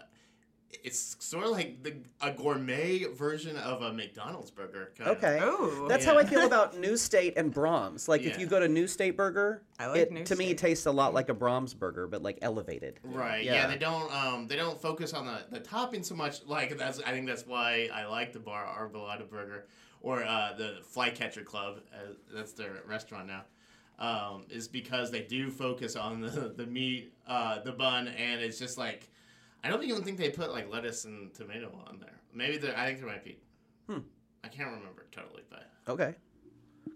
it's 0.84 1.16
sort 1.20 1.44
of 1.44 1.50
like 1.50 1.82
the, 1.82 1.94
a 2.20 2.30
gourmet 2.30 3.04
version 3.04 3.56
of 3.56 3.82
a 3.82 3.92
McDonald's 3.92 4.50
burger. 4.50 4.92
Kind 4.98 5.10
okay. 5.10 5.40
Ooh. 5.42 5.86
That's 5.88 6.04
how 6.04 6.18
I 6.18 6.24
feel 6.24 6.44
about 6.46 6.78
New 6.78 6.96
State 6.96 7.34
and 7.36 7.52
Braum's. 7.52 8.08
Like 8.08 8.22
if 8.22 8.38
you 8.38 8.46
go 8.46 8.60
to 8.60 8.68
New 8.68 8.86
State 8.86 9.16
Burger, 9.16 9.62
I 9.78 9.86
like 9.86 10.00
it 10.00 10.12
New 10.12 10.24
to 10.24 10.36
me 10.36 10.46
State. 10.46 10.58
tastes 10.58 10.86
a 10.86 10.92
lot 10.92 11.14
like 11.14 11.30
a 11.30 11.34
Braum's 11.34 11.72
burger, 11.74 12.06
but 12.06 12.22
like 12.22 12.38
elevated. 12.42 13.00
Right. 13.02 13.44
Yeah. 13.44 13.54
Yeah. 13.54 13.66
They 13.68 13.78
don't. 13.78 14.14
Um. 14.14 14.46
They 14.46 14.56
don't 14.56 14.80
focus 14.80 15.14
on 15.14 15.26
the 15.26 15.40
the 15.50 15.60
topping 15.60 16.02
so 16.02 16.14
much. 16.14 16.44
Like 16.46 16.76
that's. 16.76 17.00
I 17.00 17.12
think 17.12 17.26
that's 17.26 17.46
why 17.46 17.88
I 17.92 18.04
like 18.06 18.32
the 18.32 18.40
Bar 18.40 18.66
Arbolada 18.66 19.28
burger 19.28 19.66
or 20.00 20.24
uh, 20.24 20.52
the 20.56 20.78
Flycatcher 20.82 21.42
Club. 21.42 21.80
Uh, 21.92 22.12
that's 22.34 22.52
their 22.52 22.82
restaurant 22.86 23.26
now. 23.26 23.44
Um, 23.98 24.44
is 24.48 24.68
because 24.68 25.10
they 25.10 25.22
do 25.22 25.50
focus 25.50 25.96
on 25.96 26.20
the 26.20 26.52
the 26.56 26.66
meat, 26.66 27.12
uh, 27.26 27.60
the 27.62 27.72
bun, 27.72 28.06
and 28.08 28.40
it's 28.40 28.58
just 28.58 28.78
like 28.78 29.08
I 29.64 29.70
don't 29.70 29.82
even 29.82 30.02
think 30.04 30.18
they 30.18 30.30
put 30.30 30.52
like 30.52 30.70
lettuce 30.72 31.04
and 31.04 31.34
tomato 31.34 31.72
on 31.88 31.98
there. 31.98 32.20
Maybe 32.32 32.58
there. 32.58 32.76
I 32.78 32.86
think 32.86 33.00
there 33.00 33.08
might 33.08 33.24
be. 33.24 33.38
Hmm. 33.88 33.98
I 34.44 34.48
can't 34.48 34.70
remember 34.70 35.06
totally, 35.10 35.42
but 35.50 35.68
Okay. 35.88 36.14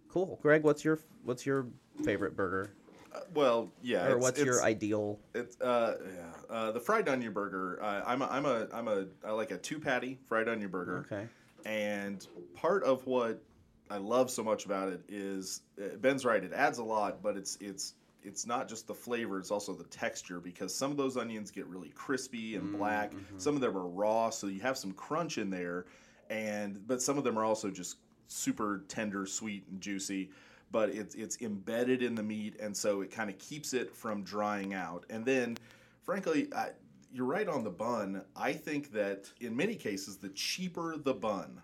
Cool. 0.08 0.38
Greg, 0.42 0.62
what's 0.62 0.84
your 0.84 1.00
what's 1.24 1.44
your 1.44 1.66
favorite 2.04 2.36
burger? 2.36 2.72
Uh, 3.12 3.20
well, 3.34 3.72
yeah. 3.82 4.04
Or 4.04 4.10
it's- 4.10 4.22
what's 4.22 4.40
your 4.40 4.62
ideal? 4.62 5.18
It's 5.34 5.60
uh 5.60 5.96
yeah 6.14 6.54
uh, 6.54 6.70
the 6.72 6.80
fried 6.80 7.08
onion 7.08 7.32
burger. 7.32 7.80
Uh, 7.82 8.02
I'm 8.06 8.22
a, 8.22 8.26
I'm 8.26 8.46
a 8.46 8.68
I'm 8.72 8.86
a 8.88 9.06
I 9.26 9.32
like 9.32 9.50
a 9.50 9.58
two 9.58 9.80
patty 9.80 10.18
fried 10.28 10.48
onion 10.48 10.70
burger. 10.70 11.04
Okay. 11.10 11.26
And 11.64 12.26
part 12.54 12.84
of 12.84 13.06
what 13.06 13.42
I 13.90 13.98
love 13.98 14.30
so 14.30 14.42
much 14.42 14.64
about 14.64 14.88
it 14.88 15.02
is 15.08 15.62
uh, 15.78 15.96
Ben's 15.96 16.24
right. 16.24 16.42
It 16.42 16.52
adds 16.52 16.78
a 16.78 16.84
lot, 16.84 17.22
but 17.22 17.36
it's 17.36 17.56
it's 17.60 17.94
it's 18.24 18.46
not 18.46 18.68
just 18.68 18.86
the 18.86 18.94
flavor; 18.94 19.38
it's 19.38 19.50
also 19.50 19.74
the 19.74 19.84
texture 19.84 20.40
because 20.40 20.74
some 20.74 20.90
of 20.90 20.96
those 20.96 21.16
onions 21.16 21.50
get 21.50 21.66
really 21.66 21.90
crispy 21.90 22.56
and 22.56 22.72
black. 22.76 23.12
Some 23.38 23.54
of 23.54 23.60
them 23.60 23.76
are 23.76 23.86
raw, 23.86 24.30
so 24.30 24.46
you 24.46 24.60
have 24.60 24.78
some 24.78 24.92
crunch 24.92 25.38
in 25.38 25.50
there, 25.50 25.86
and 26.30 26.86
but 26.86 27.02
some 27.02 27.18
of 27.18 27.24
them 27.24 27.38
are 27.38 27.44
also 27.44 27.70
just 27.70 27.96
super 28.28 28.84
tender, 28.88 29.26
sweet, 29.26 29.64
and 29.70 29.80
juicy. 29.80 30.30
But 30.70 30.90
it's 30.90 31.14
it's 31.14 31.40
embedded 31.42 32.02
in 32.02 32.14
the 32.14 32.22
meat, 32.22 32.56
and 32.60 32.74
so 32.74 33.02
it 33.02 33.10
kind 33.10 33.28
of 33.28 33.38
keeps 33.38 33.74
it 33.74 33.94
from 33.94 34.22
drying 34.22 34.72
out. 34.72 35.04
And 35.10 35.24
then, 35.24 35.58
frankly, 36.02 36.48
I, 36.54 36.70
you're 37.12 37.26
right 37.26 37.48
on 37.48 37.62
the 37.64 37.70
bun. 37.70 38.22
I 38.36 38.52
think 38.52 38.92
that 38.92 39.30
in 39.40 39.54
many 39.56 39.74
cases, 39.74 40.16
the 40.16 40.30
cheaper 40.30 40.96
the 40.96 41.14
bun, 41.14 41.60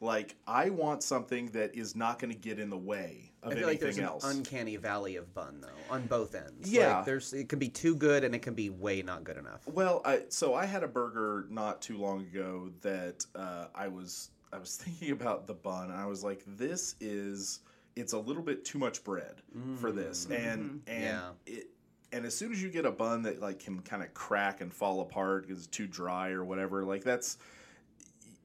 Like 0.00 0.36
I 0.46 0.70
want 0.70 1.02
something 1.02 1.46
that 1.50 1.74
is 1.74 1.94
not 1.96 2.18
going 2.18 2.32
to 2.32 2.38
get 2.38 2.58
in 2.58 2.70
the 2.70 2.78
way 2.78 3.32
of 3.42 3.52
I 3.52 3.54
feel 3.56 3.68
anything 3.68 3.68
like 3.68 3.80
there's 3.80 3.98
else. 3.98 4.24
an 4.24 4.38
uncanny 4.38 4.76
valley 4.76 5.16
of 5.16 5.32
bun 5.34 5.60
though 5.60 5.94
on 5.94 6.06
both 6.06 6.34
ends. 6.34 6.70
Yeah. 6.70 6.96
like, 6.98 7.04
there's 7.06 7.32
it 7.32 7.48
can 7.48 7.58
be 7.58 7.68
too 7.68 7.94
good 7.94 8.24
and 8.24 8.34
it 8.34 8.40
can 8.42 8.54
be 8.54 8.70
way 8.70 9.02
not 9.02 9.24
good 9.24 9.36
enough. 9.36 9.66
Well, 9.66 10.02
I, 10.04 10.22
so 10.28 10.54
I 10.54 10.66
had 10.66 10.82
a 10.82 10.88
burger 10.88 11.46
not 11.50 11.80
too 11.82 11.98
long 11.98 12.20
ago 12.22 12.70
that 12.82 13.24
uh, 13.34 13.66
I 13.74 13.88
was 13.88 14.30
I 14.52 14.58
was 14.58 14.76
thinking 14.82 15.10
about 15.12 15.46
the 15.46 15.54
bun, 15.54 15.90
and 15.90 16.00
I 16.00 16.06
was 16.06 16.22
like, 16.24 16.42
this 16.46 16.94
is 17.00 17.60
it's 17.96 18.12
a 18.12 18.18
little 18.18 18.42
bit 18.42 18.64
too 18.64 18.78
much 18.78 19.02
bread 19.04 19.42
for 19.80 19.90
this, 19.92 20.26
and 20.26 20.80
and 20.86 21.02
Yeah. 21.04 21.30
it. 21.46 21.66
And 22.12 22.24
as 22.24 22.34
soon 22.36 22.52
as 22.52 22.62
you 22.62 22.70
get 22.70 22.86
a 22.86 22.90
bun 22.90 23.22
that 23.22 23.40
like 23.40 23.58
can 23.60 23.80
kind 23.80 24.02
of 24.02 24.14
crack 24.14 24.60
and 24.60 24.72
fall 24.72 25.00
apart 25.02 25.42
because 25.46 25.58
it's 25.58 25.66
too 25.66 25.86
dry 25.86 26.30
or 26.30 26.44
whatever, 26.44 26.84
like 26.84 27.04
that's 27.04 27.36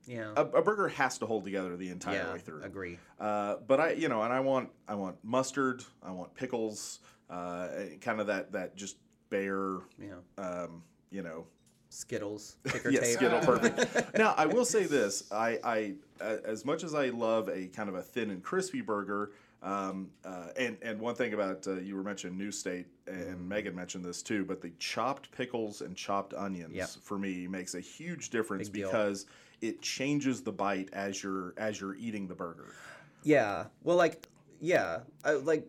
Yeah, 0.05 0.31
a, 0.35 0.41
a 0.41 0.61
burger 0.61 0.89
has 0.89 1.17
to 1.19 1.25
hold 1.25 1.45
together 1.45 1.77
the 1.77 1.89
entire 1.89 2.15
yeah, 2.15 2.33
way 2.33 2.39
through. 2.39 2.63
agree. 2.63 2.99
Uh, 3.19 3.55
but 3.65 3.79
I, 3.79 3.91
you 3.91 4.09
know, 4.09 4.21
and 4.23 4.33
I 4.33 4.41
want 4.41 4.69
I 4.87 4.95
want 4.95 5.15
mustard, 5.23 5.83
I 6.01 6.11
want 6.11 6.33
pickles, 6.35 6.99
uh, 7.29 7.67
kind 8.01 8.19
of 8.19 8.27
that 8.27 8.51
that 8.51 8.75
just 8.75 8.97
bare, 9.29 9.77
Yeah, 9.97 10.15
um, 10.37 10.83
you 11.09 11.23
know, 11.23 11.45
Skittles, 11.89 12.57
yes. 12.89 13.13
Skittle, 13.13 13.39
perfect. 13.39 14.17
now 14.17 14.33
I 14.35 14.45
will 14.47 14.65
say 14.65 14.83
this: 14.85 15.31
I, 15.31 15.59
I, 15.63 15.93
uh, 16.19 16.37
as 16.43 16.65
much 16.65 16.83
as 16.83 16.93
I 16.93 17.09
love 17.09 17.47
a 17.49 17.67
kind 17.67 17.87
of 17.87 17.95
a 17.95 18.01
thin 18.01 18.29
and 18.29 18.43
crispy 18.43 18.81
burger, 18.81 19.31
um, 19.63 20.09
uh, 20.25 20.47
and 20.57 20.77
and 20.81 20.99
one 20.99 21.15
thing 21.15 21.33
about 21.33 21.65
uh, 21.67 21.73
you 21.79 21.95
were 21.95 22.03
mentioning 22.03 22.37
New 22.37 22.51
State, 22.51 22.87
and 23.07 23.37
Mm. 23.37 23.47
Megan 23.47 23.75
mentioned 23.75 24.03
this 24.05 24.21
too, 24.21 24.43
but 24.45 24.61
the 24.61 24.71
chopped 24.79 25.31
pickles 25.31 25.81
and 25.81 25.95
chopped 25.95 26.33
onions 26.33 26.75
Yep. 26.75 26.89
for 27.01 27.17
me 27.17 27.47
makes 27.47 27.73
a 27.75 27.79
huge 27.79 28.29
difference 28.29 28.67
Big 28.69 28.81
deal. 28.83 28.89
because 28.89 29.25
it 29.61 29.81
changes 29.81 30.41
the 30.41 30.51
bite 30.51 30.89
as 30.93 31.23
you're 31.23 31.53
as 31.57 31.79
you're 31.79 31.95
eating 31.95 32.27
the 32.27 32.35
burger. 32.35 32.67
Yeah. 33.23 33.65
Well, 33.83 33.95
like, 33.95 34.27
yeah, 34.59 34.99
I, 35.23 35.31
like, 35.33 35.65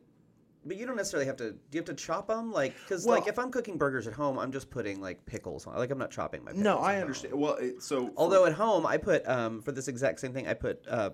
but 0.67 0.77
you 0.77 0.87
don't 0.87 0.97
necessarily 0.97 1.27
have 1.27 1.37
to. 1.37 1.53
Do 1.53 1.59
you 1.73 1.79
have 1.79 1.85
to 1.87 1.95
chop 1.95 2.27
them? 2.27 2.51
Like, 2.51 2.75
because 2.81 3.07
Well- 3.07 3.17
like 3.19 3.29
if 3.29 3.39
I'm 3.39 3.51
cooking 3.53 3.77
burgers 3.79 4.09
at 4.09 4.13
home, 4.15 4.39
I'm 4.39 4.51
just 4.51 4.71
putting 4.71 5.01
like 5.01 5.25
pickles 5.27 5.67
on. 5.69 5.77
Like, 5.77 5.91
I'm 5.93 5.99
not 5.99 6.11
chopping 6.11 6.43
my. 6.43 6.51
Pickles 6.51 6.65
No, 6.65 6.81
I 6.81 6.95
home. 6.95 7.03
understand. 7.03 7.35
Well, 7.35 7.55
it, 7.55 7.81
so 7.83 8.07
for- 8.09 8.13
Although 8.17 8.47
at 8.47 8.55
home, 8.55 8.87
I 8.87 8.97
put 8.97 9.29
um 9.29 9.63
for 9.63 9.71
this 9.73 9.87
exact 9.87 10.19
same 10.19 10.33
thing, 10.33 10.49
I 10.49 10.55
put 10.55 10.85
uh 10.89 11.11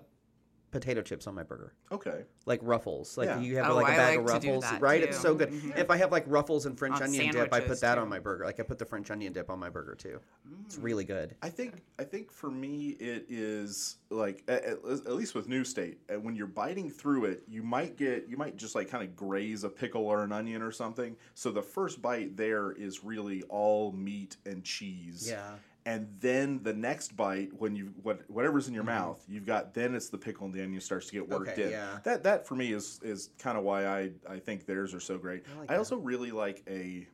potato 0.71 1.01
chips 1.01 1.27
on 1.27 1.35
my 1.35 1.43
burger, 1.43 1.73
okay, 1.91 2.23
like 2.45 2.59
Ruffles. 2.63 3.17
Like 3.17 3.27
Yeah. 3.27 3.39
you 3.41 3.57
have 3.57 3.69
Oh, 3.71 3.75
like 3.75 3.89
a 3.89 3.91
I 3.91 3.97
bag 3.97 4.19
like 4.19 4.29
of 4.35 4.41
to 4.41 4.47
do 4.47 4.47
Ruffles, 4.53 4.63
that, 4.71 4.81
right? 4.81 5.03
It's 5.03 5.19
so 5.19 5.35
good. 5.35 5.49
Mhm. 5.49 5.77
If 5.77 5.89
I 5.91 5.97
have 5.97 6.11
like 6.11 6.23
Ruffles 6.27 6.65
and 6.65 6.77
French 6.77 6.95
On 6.95 7.03
onion 7.03 7.31
dip, 7.31 7.53
I 7.53 7.59
put 7.59 7.79
that 7.81 7.95
too. 7.95 8.01
on 8.01 8.09
my 8.09 8.19
burger. 8.19 8.45
Like 8.45 8.59
I 8.59 8.63
put 8.63 8.79
the 8.79 8.85
French 8.85 9.11
onion 9.11 9.33
dip 9.33 9.49
on 9.49 9.59
my 9.59 9.69
burger 9.69 9.95
too. 9.95 10.19
It's 10.65 10.77
Mm. 10.77 10.83
really 10.83 11.03
good. 11.03 11.35
I 11.41 11.49
think 11.49 11.83
I 11.99 12.03
think 12.03 12.31
for 12.31 12.49
me 12.49 12.89
it 12.99 13.25
is 13.29 13.97
like 14.09 14.43
at, 14.47 14.63
at 14.63 14.77
at 14.85 15.13
least 15.13 15.35
with 15.35 15.47
New 15.47 15.63
State, 15.63 15.99
uh, 16.09 16.19
when 16.19 16.35
you're 16.35 16.47
biting 16.47 16.89
through 16.89 17.25
it, 17.25 17.43
you 17.47 17.61
might 17.63 17.97
get 17.97 18.27
you 18.27 18.37
might 18.37 18.55
just 18.55 18.73
like 18.75 18.89
kind 18.89 19.03
of 19.03 19.15
graze 19.15 19.63
a 19.63 19.69
pickle 19.69 20.05
or 20.07 20.23
an 20.23 20.31
onion 20.31 20.61
or 20.61 20.71
something. 20.71 21.15
So 21.35 21.51
the 21.51 21.61
first 21.61 22.01
bite 22.01 22.37
there 22.37 22.71
is 22.71 23.03
really 23.03 23.43
all 23.43 23.91
meat 23.91 24.37
and 24.45 24.63
cheese. 24.63 25.27
Yeah. 25.29 25.55
And 25.85 26.07
then 26.19 26.59
the 26.61 26.73
next 26.73 27.17
bite, 27.17 27.49
when 27.57 27.75
you 27.75 27.91
what 28.03 28.21
whatever's 28.29 28.67
in 28.67 28.73
your 28.73 28.83
mouth, 28.83 29.23
you've 29.27 29.47
got 29.47 29.73
then 29.73 29.95
it's 29.95 30.09
the 30.09 30.17
pickle 30.17 30.45
and 30.45 30.53
the 30.53 30.61
onion 30.63 30.79
starts 30.79 31.07
to 31.07 31.13
get 31.13 31.27
worked 31.27 31.47
Mm-hmm. 31.47 31.59
Okay, 31.59 31.63
in. 31.63 31.71
yeah. 31.71 31.97
That 32.03 32.23
that 32.23 32.47
for 32.47 32.55
me 32.55 32.71
is 32.71 32.99
is 33.03 33.31
kind 33.39 33.57
of 33.57 33.63
why 33.63 33.87
I 33.87 34.11
I 34.29 34.37
think 34.37 34.65
theirs 34.67 34.93
are 34.93 34.99
so 34.99 35.17
great. 35.17 35.43
I 35.49 35.55
I, 35.55 35.59
like 35.59 35.67
that. 35.69 35.77
also 35.79 35.97
really 35.97 36.29
like 36.31 36.61
a 36.69 37.07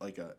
like 0.00 0.16
a, 0.18 0.32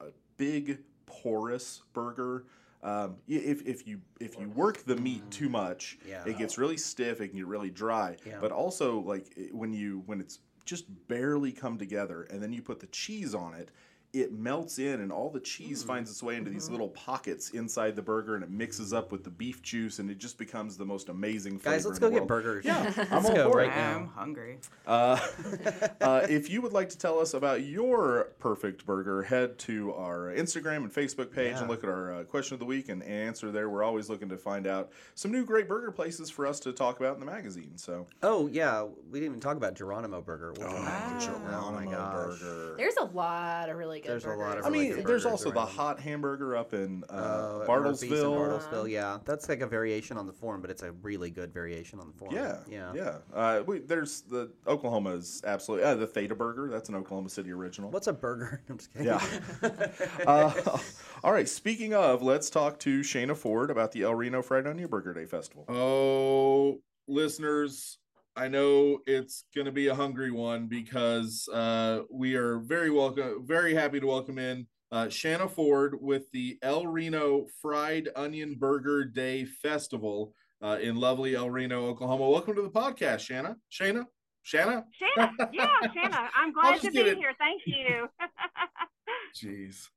a, 0.00 0.04
a 0.04 0.08
big 0.36 0.78
porous 1.06 1.82
burger. 1.92 2.44
Um, 2.84 3.16
if, 3.26 3.62
if 3.66 3.86
you 3.86 4.00
if 4.20 4.38
you 4.38 4.48
work 4.50 4.84
the 4.84 4.96
meat 4.96 5.28
too 5.30 5.48
much, 5.48 5.98
Mm. 6.04 6.10
Yeah. 6.10 6.24
it 6.26 6.38
gets 6.38 6.56
really 6.58 6.76
stiff. 6.76 7.20
It 7.20 7.28
can 7.28 7.38
get 7.38 7.46
really 7.46 7.70
dry. 7.70 8.16
Yeah. 8.26 8.38
But 8.40 8.52
also 8.52 9.00
like 9.00 9.26
when 9.52 9.72
you 9.72 10.02
when 10.06 10.20
it's 10.20 10.38
just 10.66 10.84
barely 11.08 11.50
come 11.50 11.78
together, 11.78 12.28
and 12.30 12.42
then 12.42 12.52
you 12.52 12.62
put 12.62 12.80
the 12.80 12.86
cheese 12.88 13.34
on 13.34 13.54
it, 13.54 13.70
it 14.14 14.32
melts 14.32 14.78
in, 14.78 15.00
and 15.00 15.10
all 15.12 15.28
the 15.30 15.40
cheese 15.40 15.82
Mm. 15.82 15.86
finds 15.88 16.10
its 16.10 16.22
way 16.22 16.36
into 16.36 16.50
Mm-hmm. 16.50 16.58
these 16.58 16.70
little 16.70 16.88
pockets 16.90 17.50
inside 17.50 17.96
the 17.96 18.02
burger, 18.02 18.34
and 18.36 18.44
it 18.44 18.50
mixes 18.50 18.92
up 18.92 19.10
with 19.12 19.24
the 19.24 19.30
beef 19.30 19.60
juice, 19.62 19.98
and 19.98 20.10
it 20.10 20.18
just 20.18 20.38
becomes 20.38 20.76
the 20.76 20.84
most 20.84 21.08
amazing 21.08 21.58
flavor. 21.58 21.76
Guys, 21.76 21.86
let's 21.86 21.98
in 21.98 22.02
go 22.02 22.10
the 22.10 22.20
get 22.20 22.28
burgers. 22.28 22.64
Yeah, 22.64 22.92
I'm 23.10 23.22
Let's 23.24 23.38
all 23.38 23.50
for 23.52 23.58
right 23.58 23.68
it. 23.68 23.74
now. 23.76 23.96
I'm 23.96 24.06
hungry. 24.08 24.58
Uh, 24.86 25.18
uh, 26.00 26.26
if 26.28 26.48
you 26.50 26.62
would 26.62 26.72
like 26.72 26.88
to 26.90 26.98
tell 26.98 27.18
us 27.18 27.34
about 27.34 27.62
your 27.64 28.28
perfect 28.38 28.86
burger, 28.86 29.22
head 29.22 29.58
to 29.60 29.92
our 29.94 30.32
Instagram 30.34 30.78
and 30.78 30.92
Facebook 30.92 31.32
page 31.32 31.52
Yeah. 31.52 31.60
and 31.60 31.68
look 31.68 31.82
at 31.82 31.90
our 31.90 32.12
uh, 32.20 32.24
question 32.24 32.54
of 32.54 32.60
the 32.60 32.66
week 32.66 32.88
and 32.88 33.02
answer 33.02 33.50
there. 33.50 33.68
We're 33.68 33.82
always 33.82 34.08
looking 34.08 34.28
to 34.28 34.36
find 34.36 34.66
out 34.66 34.90
some 35.14 35.32
new 35.32 35.44
great 35.44 35.68
burger 35.68 35.90
places 35.90 36.30
for 36.30 36.46
us 36.46 36.60
to 36.60 36.72
talk 36.72 37.00
about 37.00 37.14
in 37.14 37.20
the 37.20 37.26
magazine. 37.26 37.72
So, 37.76 38.06
Oh 38.22 38.46
yeah, 38.48 38.82
we 39.10 39.18
didn't 39.20 39.32
even 39.32 39.40
talk 39.40 39.56
about 39.56 39.74
Geronimo 39.74 40.20
Burger. 40.20 40.50
which 40.52 40.60
oh, 40.62 41.16
is- 41.16 41.28
oh 41.28 41.72
my 41.72 41.84
gosh. 41.84 42.38
burger. 42.40 42.74
There's 42.76 42.96
a 42.96 43.04
lot 43.04 43.68
of 43.70 43.76
really 43.76 44.00
good 44.04 44.12
There's 44.12 44.24
a 44.24 44.28
lot 44.28 44.36
burgers. 44.38 44.58
of 44.60 44.64
I 44.66 44.68
really 44.68 44.78
mean, 44.88 44.96
good 44.96 45.06
there's 45.06 45.24
burgers 45.24 45.26
also 45.26 45.50
the 45.50 45.66
hot 45.66 46.00
hamburger 46.00 46.56
up 46.56 46.74
in 46.74 47.04
uh, 47.10 47.12
Uh, 47.12 47.56
at 47.56 47.60
in 47.62 47.66
Bartlesville. 47.68 48.36
Bartlesville, 48.36 48.90
yeah, 48.90 49.18
that's 49.24 49.48
like 49.48 49.60
a 49.60 49.66
variation 49.66 50.16
on 50.16 50.26
the 50.26 50.32
form, 50.32 50.60
but 50.60 50.70
it's 50.70 50.82
a 50.82 50.92
really 50.92 51.30
good 51.30 51.52
variation 51.52 51.98
on 52.00 52.06
the 52.08 52.14
form. 52.14 52.34
Yeah, 52.34 52.58
yeah, 52.68 52.92
yeah. 52.94 53.16
Uh, 53.32 53.62
we, 53.66 53.80
there's 53.80 54.22
the 54.22 54.50
Oklahoma 54.66 55.10
is 55.14 55.42
absolutely 55.46 55.84
uh, 55.86 55.94
the 55.96 56.06
Theta 56.06 56.34
Burger. 56.34 56.68
That's 56.68 56.88
an 56.88 56.94
Oklahoma 56.94 57.28
City 57.28 57.50
original. 57.52 57.90
What's 57.90 58.06
a 58.06 58.12
burger? 58.12 58.62
I'm 58.68 58.78
just 58.78 58.92
kidding. 58.92 59.06
Yeah. 59.08 59.20
uh, 60.26 60.78
all 61.22 61.32
right. 61.32 61.48
Speaking 61.48 61.94
of, 61.94 62.22
let's 62.22 62.50
talk 62.50 62.78
to 62.80 63.00
Shana 63.00 63.36
Ford 63.36 63.70
about 63.70 63.92
the 63.92 64.02
El 64.02 64.14
Reno 64.14 64.42
Fried 64.42 64.66
Onion 64.66 64.88
Burger 64.88 65.14
Day 65.14 65.26
Festival. 65.26 65.64
Oh, 65.68 66.80
listeners, 67.08 67.98
I 68.36 68.48
know 68.48 68.98
it's 69.06 69.44
going 69.54 69.66
to 69.66 69.72
be 69.72 69.86
a 69.88 69.94
hungry 69.94 70.32
one 70.32 70.66
because 70.66 71.48
uh, 71.52 72.00
we 72.10 72.34
are 72.34 72.58
very 72.58 72.90
welcome, 72.90 73.46
very 73.46 73.74
happy 73.74 74.00
to 74.00 74.06
welcome 74.08 74.38
in 74.38 74.66
uh, 74.90 75.08
Shanna 75.08 75.48
Ford 75.48 75.94
with 76.00 76.28
the 76.32 76.58
El 76.60 76.88
Reno 76.88 77.46
Fried 77.62 78.08
Onion 78.16 78.56
Burger 78.58 79.04
Day 79.04 79.44
Festival 79.44 80.34
uh, 80.60 80.78
in 80.82 80.96
lovely 80.96 81.36
El 81.36 81.48
Reno, 81.48 81.86
Oklahoma. 81.86 82.28
Welcome 82.28 82.56
to 82.56 82.62
the 82.62 82.70
podcast, 82.70 83.20
Shanna. 83.20 83.56
Shayna. 83.70 84.04
Shanna. 84.42 84.84
Shanna, 84.92 85.50
yeah, 85.52 85.68
Shanna. 85.94 86.28
I'm 86.36 86.52
glad 86.60 86.80
to 86.80 86.90
be 86.90 87.00
it. 87.02 87.16
here. 87.16 87.34
Thank 87.38 87.62
you. 87.66 88.08
Jeez. 89.36 89.90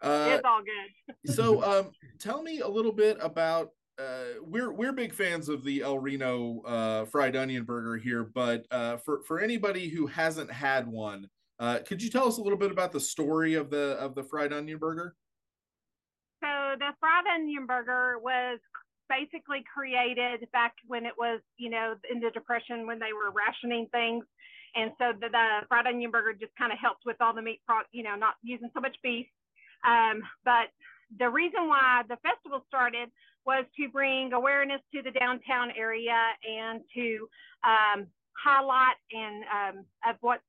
Uh, 0.00 0.34
it's 0.36 0.44
all 0.44 0.60
good. 0.62 1.34
so 1.34 1.64
um 1.64 1.90
tell 2.20 2.42
me 2.42 2.60
a 2.60 2.68
little 2.68 2.92
bit 2.92 3.16
about 3.20 3.70
uh 3.98 4.40
we're 4.42 4.72
we're 4.72 4.92
big 4.92 5.14
fans 5.14 5.48
of 5.48 5.64
the 5.64 5.82
El 5.82 5.98
Reno 5.98 6.60
uh 6.66 7.04
fried 7.06 7.36
onion 7.36 7.64
burger 7.64 7.96
here 7.96 8.24
but 8.24 8.66
uh 8.70 8.96
for 8.98 9.22
for 9.22 9.40
anybody 9.40 9.88
who 9.88 10.06
hasn't 10.06 10.50
had 10.50 10.86
one 10.86 11.28
uh 11.58 11.78
could 11.86 12.02
you 12.02 12.10
tell 12.10 12.28
us 12.28 12.38
a 12.38 12.42
little 12.42 12.58
bit 12.58 12.70
about 12.70 12.92
the 12.92 13.00
story 13.00 13.54
of 13.54 13.70
the 13.70 13.92
of 13.98 14.14
the 14.14 14.22
fried 14.22 14.52
onion 14.52 14.78
burger 14.78 15.14
So 16.42 16.76
the 16.78 16.92
fried 17.00 17.24
onion 17.34 17.66
burger 17.66 18.18
was 18.22 18.58
basically 19.08 19.64
created 19.72 20.46
back 20.52 20.74
when 20.86 21.06
it 21.06 21.14
was, 21.16 21.40
you 21.56 21.70
know, 21.70 21.94
in 22.10 22.20
the 22.20 22.30
depression 22.30 22.86
when 22.86 22.98
they 22.98 23.12
were 23.12 23.30
rationing 23.30 23.86
things. 23.92 24.24
And 24.74 24.90
so 24.98 25.12
the, 25.18 25.28
the 25.28 25.46
fried 25.68 25.86
onion 25.86 26.10
burger 26.10 26.34
just 26.34 26.52
kind 26.58 26.72
of 26.72 26.78
helped 26.78 27.02
with 27.06 27.16
all 27.20 27.34
the 27.34 27.42
meat, 27.42 27.60
pro- 27.66 27.88
you 27.92 28.02
know, 28.02 28.14
not 28.16 28.34
using 28.42 28.68
so 28.74 28.80
much 28.80 28.96
beef. 29.02 29.26
Um, 29.86 30.22
but 30.44 30.68
the 31.18 31.30
reason 31.30 31.68
why 31.68 32.02
the 32.08 32.16
festival 32.16 32.64
started 32.68 33.08
was 33.46 33.64
to 33.78 33.88
bring 33.88 34.32
awareness 34.32 34.80
to 34.94 35.02
the 35.02 35.10
downtown 35.10 35.70
area 35.78 36.18
and 36.48 36.80
to 36.94 37.28
um, 37.64 38.06
highlight 38.36 38.96
and 39.12 39.44
um, 39.44 39.84
of 40.08 40.16
what 40.20 40.40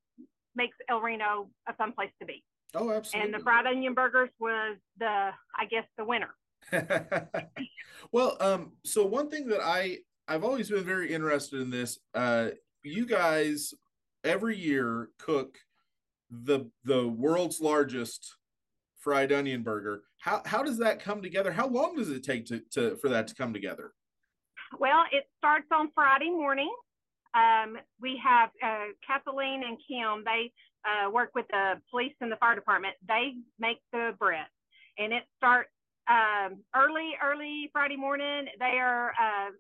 makes 0.55 0.75
El 0.89 1.01
Reno 1.01 1.49
a 1.67 1.73
fun 1.73 1.91
place 1.91 2.09
to 2.19 2.25
be. 2.25 2.43
oh 2.73 2.91
absolutely. 2.91 3.31
And 3.31 3.39
the 3.39 3.43
fried 3.43 3.67
onion 3.67 3.93
burgers 3.93 4.29
was 4.39 4.77
the, 4.97 5.05
I 5.55 5.65
guess, 5.69 5.85
the 5.97 6.05
winner. 6.05 6.33
well 8.11 8.35
um 8.39 8.73
so 8.83 9.05
one 9.05 9.29
thing 9.29 9.47
that 9.47 9.61
i 9.61 9.97
i've 10.27 10.43
always 10.43 10.69
been 10.69 10.83
very 10.83 11.13
interested 11.13 11.61
in 11.61 11.69
this 11.69 11.99
uh 12.13 12.49
you 12.83 13.05
guys 13.05 13.73
every 14.23 14.57
year 14.57 15.09
cook 15.19 15.59
the 16.29 16.69
the 16.83 17.07
world's 17.07 17.61
largest 17.61 18.35
fried 19.07 19.31
onion 19.31 19.63
burger 19.63 20.03
how 20.19 20.41
how 20.45 20.61
does 20.61 20.77
that 20.77 21.01
come 21.01 21.21
together 21.21 21.49
how 21.49 21.65
long 21.65 21.95
does 21.95 22.09
it 22.09 22.25
take 22.25 22.45
to, 22.45 22.61
to 22.69 22.97
for 22.97 23.07
that 23.07 23.25
to 23.25 23.33
come 23.35 23.53
together 23.53 23.93
Well, 24.79 25.03
it 25.11 25.23
starts 25.37 25.67
on 25.71 25.91
Friday 25.95 26.29
morning. 26.29 26.73
Um, 27.33 27.77
we 28.01 28.19
have 28.23 28.49
uh, 28.63 28.91
Kathleen 29.05 29.63
and 29.63 29.77
Kim. 29.87 30.23
They 30.25 30.51
uh, 30.83 31.09
work 31.09 31.31
with 31.35 31.45
the 31.49 31.79
police 31.89 32.13
and 32.19 32.31
the 32.31 32.35
fire 32.37 32.55
department. 32.55 32.95
They 33.07 33.35
make 33.59 33.77
the 33.93 34.11
bread, 34.19 34.47
and 34.97 35.13
it 35.13 35.23
starts 35.37 35.69
um, 36.09 36.59
early, 36.75 37.11
early 37.23 37.69
Friday 37.71 37.97
morning. 37.97 38.47
They 38.59 38.77
are 38.79 39.11
uh, 39.11 39.51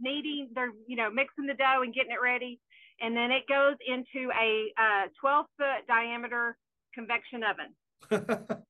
kneading. 0.00 0.50
They're 0.54 0.72
you 0.86 0.96
know 0.96 1.10
mixing 1.10 1.46
the 1.46 1.54
dough 1.54 1.82
and 1.82 1.94
getting 1.94 2.12
it 2.12 2.22
ready, 2.22 2.58
and 3.00 3.16
then 3.16 3.30
it 3.30 3.44
goes 3.48 3.76
into 3.86 4.30
a 4.32 4.72
uh, 4.76 5.06
12 5.20 5.46
foot 5.56 5.86
diameter 5.86 6.56
convection 6.94 7.42
oven. 7.44 7.74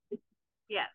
Yes, 0.69 0.89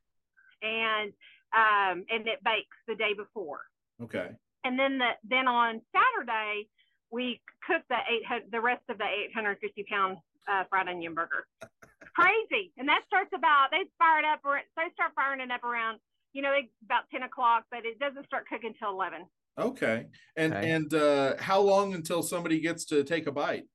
and 0.61 1.11
um, 1.53 2.05
and 2.09 2.27
it 2.27 2.43
bakes 2.43 2.77
the 2.87 2.95
day 2.95 3.13
before. 3.13 3.61
okay 4.01 4.29
and 4.63 4.77
then 4.79 4.97
the 4.97 5.09
then 5.27 5.47
on 5.47 5.81
Saturday 5.91 6.67
we 7.11 7.41
cook 7.67 7.81
the 7.89 7.97
eight 8.09 8.23
the 8.51 8.61
rest 8.61 8.83
of 8.89 8.97
the 8.97 9.05
850 9.05 9.85
pound 9.89 10.17
uh, 10.51 10.63
fried 10.69 10.87
onion 10.87 11.13
burger. 11.13 11.45
Crazy, 12.15 12.71
and 12.77 12.87
that 12.87 13.01
starts 13.07 13.31
about 13.33 13.69
they 13.71 13.83
fire 13.97 14.19
it 14.19 14.25
up 14.25 14.41
or 14.45 14.59
so 14.59 14.81
they 14.85 14.93
start 14.93 15.11
firing 15.15 15.41
it 15.41 15.49
up 15.51 15.63
around 15.63 15.99
you 16.33 16.41
know 16.41 16.53
about 16.85 17.03
10 17.11 17.23
o'clock, 17.23 17.65
but 17.71 17.85
it 17.85 17.97
doesn't 17.99 18.25
start 18.25 18.45
cooking 18.47 18.73
till 18.79 18.89
11. 18.91 19.25
Okay, 19.59 20.05
and 20.35 20.53
Okay. 20.53 20.69
and 20.71 20.93
uh, 20.93 21.35
how 21.39 21.59
long 21.61 21.93
until 21.93 22.21
somebody 22.23 22.59
gets 22.59 22.85
to 22.85 23.03
take 23.03 23.27
a 23.27 23.31
bite? 23.31 23.65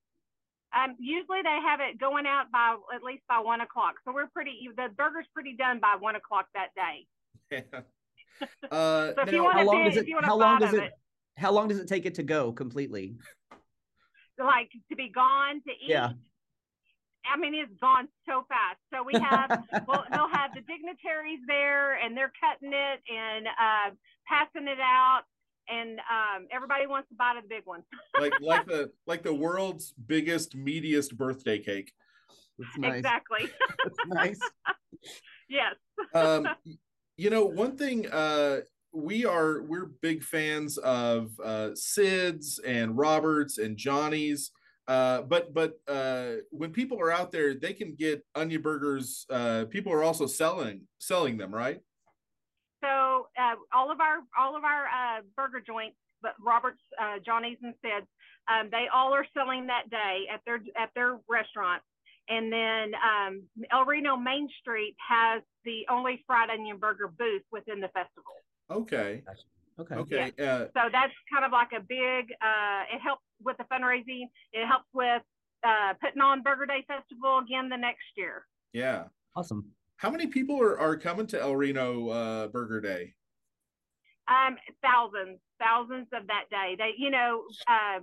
Um, 0.76 0.96
usually 0.98 1.40
they 1.42 1.58
have 1.64 1.80
it 1.80 1.98
going 1.98 2.26
out 2.26 2.50
by 2.52 2.76
at 2.94 3.02
least 3.02 3.22
by 3.28 3.38
one 3.38 3.60
o'clock, 3.62 3.94
so 4.04 4.12
we're 4.12 4.26
pretty 4.28 4.68
the 4.76 4.88
burger's 4.96 5.26
pretty 5.32 5.54
done 5.56 5.80
by 5.80 5.96
one 5.98 6.14
o'clock 6.14 6.46
that 6.54 6.68
day. 6.76 7.06
uh, 8.70 9.14
So 9.14 9.22
if 9.22 9.26
now- 9.26 9.32
you 9.32 9.42
want 9.44 9.56
how 9.56 9.62
to 9.62 9.66
long 9.66 9.84
does 9.84 9.96
it 9.96 10.06
how 10.22 10.36
long 10.36 10.58
does 10.58 10.72
of 10.74 10.80
it 10.80 10.84
it, 10.84 10.92
how 11.38 11.52
long 11.52 11.68
does 11.68 11.78
it 11.78 11.88
take 11.88 12.04
it 12.04 12.16
to 12.16 12.22
go 12.22 12.52
completely 12.52 13.16
like 14.38 14.70
to 14.90 14.96
be 14.96 15.08
gone 15.08 15.60
to 15.66 15.72
eat. 15.72 15.88
Yeah. 15.90 16.12
I 17.26 17.36
mean, 17.36 17.54
it's 17.54 17.72
gone 17.80 18.08
so 18.26 18.46
fast. 18.48 18.78
So 18.94 19.02
we 19.02 19.12
have, 19.20 19.64
well, 19.86 20.04
they'll 20.10 20.28
have 20.32 20.54
the 20.54 20.62
dignitaries 20.62 21.40
there, 21.46 21.94
and 21.94 22.16
they're 22.16 22.32
cutting 22.40 22.72
it 22.72 23.00
and 23.12 23.46
uh, 23.46 23.90
passing 24.26 24.68
it 24.68 24.80
out, 24.80 25.22
and 25.70 25.98
um, 25.98 26.46
everybody 26.50 26.86
wants 26.86 27.08
to 27.08 27.14
bite 27.14 27.36
of 27.36 27.44
the 27.44 27.48
big 27.48 27.62
one. 27.64 27.82
like 28.20 28.32
like 28.40 28.66
the 28.66 28.90
like 29.06 29.22
the 29.22 29.34
world's 29.34 29.92
biggest 30.06 30.56
meatiest 30.56 31.16
birthday 31.16 31.58
cake. 31.58 31.92
That's 32.58 32.78
nice 32.78 32.96
Exactly. 32.96 33.48
That's 33.84 33.98
nice 34.06 34.40
yes. 35.48 35.74
um, 36.14 36.48
you 37.16 37.30
know, 37.30 37.44
one 37.44 37.76
thing 37.76 38.08
uh, 38.10 38.60
we 38.92 39.24
are 39.24 39.62
we're 39.62 39.86
big 40.02 40.22
fans 40.22 40.78
of 40.78 41.30
uh, 41.44 41.74
Sid's 41.74 42.58
and 42.60 42.96
Roberts 42.96 43.58
and 43.58 43.76
Johnnie's. 43.76 44.50
Uh, 44.86 45.20
but 45.22 45.52
but 45.52 45.74
uh, 45.86 46.36
when 46.50 46.72
people 46.72 46.98
are 46.98 47.12
out 47.12 47.30
there, 47.30 47.54
they 47.54 47.74
can 47.74 47.94
get 47.94 48.24
onion 48.34 48.62
burgers. 48.62 49.26
Uh, 49.28 49.66
people 49.68 49.92
are 49.92 50.02
also 50.02 50.26
selling 50.26 50.82
selling 50.98 51.36
them, 51.36 51.54
right? 51.54 51.80
So 52.82 53.28
uh, 53.38 53.56
all 53.72 53.90
of 53.90 54.00
our 54.00 54.18
all 54.38 54.56
of 54.56 54.64
our 54.64 54.86
uh, 54.86 55.20
burger 55.36 55.60
joints, 55.64 55.96
but 56.22 56.34
Roberts, 56.40 56.80
uh, 57.00 57.18
Johnnie's, 57.24 57.58
and 57.62 57.74
Sid's, 57.82 58.06
um, 58.48 58.68
they 58.70 58.86
all 58.92 59.12
are 59.14 59.26
selling 59.36 59.66
that 59.66 59.90
day 59.90 60.26
at 60.32 60.40
their 60.46 60.60
at 60.80 60.90
their 60.94 61.18
restaurant. 61.28 61.82
And 62.28 62.52
then 62.52 62.92
um, 63.00 63.42
El 63.72 63.84
Reno 63.86 64.16
Main 64.16 64.48
Street 64.60 64.94
has 65.08 65.42
the 65.64 65.86
only 65.90 66.22
fried 66.26 66.50
onion 66.50 66.76
burger 66.76 67.08
booth 67.08 67.42
within 67.50 67.80
the 67.80 67.88
festival. 67.88 68.32
Okay, 68.70 69.22
okay 69.80 69.94
okay. 69.94 70.32
Uh, 70.38 70.66
So 70.74 70.88
that's 70.92 71.12
kind 71.32 71.44
of 71.44 71.52
like 71.52 71.72
a 71.72 71.80
big. 71.80 72.26
Uh, 72.42 72.82
it 72.94 73.00
helps 73.00 73.22
with 73.42 73.56
the 73.56 73.64
fundraising. 73.64 74.28
It 74.52 74.66
helps 74.66 74.88
with 74.92 75.22
uh, 75.64 75.94
putting 76.00 76.20
on 76.20 76.42
Burger 76.42 76.66
Day 76.66 76.84
Festival 76.86 77.38
again 77.38 77.68
the 77.68 77.76
next 77.78 78.04
year. 78.16 78.44
yeah. 78.72 79.04
awesome 79.34 79.64
How 79.98 80.10
many 80.10 80.28
people 80.28 80.60
are, 80.62 80.78
are 80.78 80.96
coming 80.96 81.26
to 81.28 81.40
El 81.40 81.56
Reno 81.56 82.08
uh, 82.08 82.46
Burger 82.48 82.80
Day? 82.80 83.14
Um, 84.28 84.56
thousands, 84.80 85.38
thousands 85.60 86.06
of 86.12 86.26
that 86.28 86.44
day. 86.50 86.76
They, 86.78 86.92
you 86.96 87.10
know, 87.10 87.42
uh, 87.68 87.98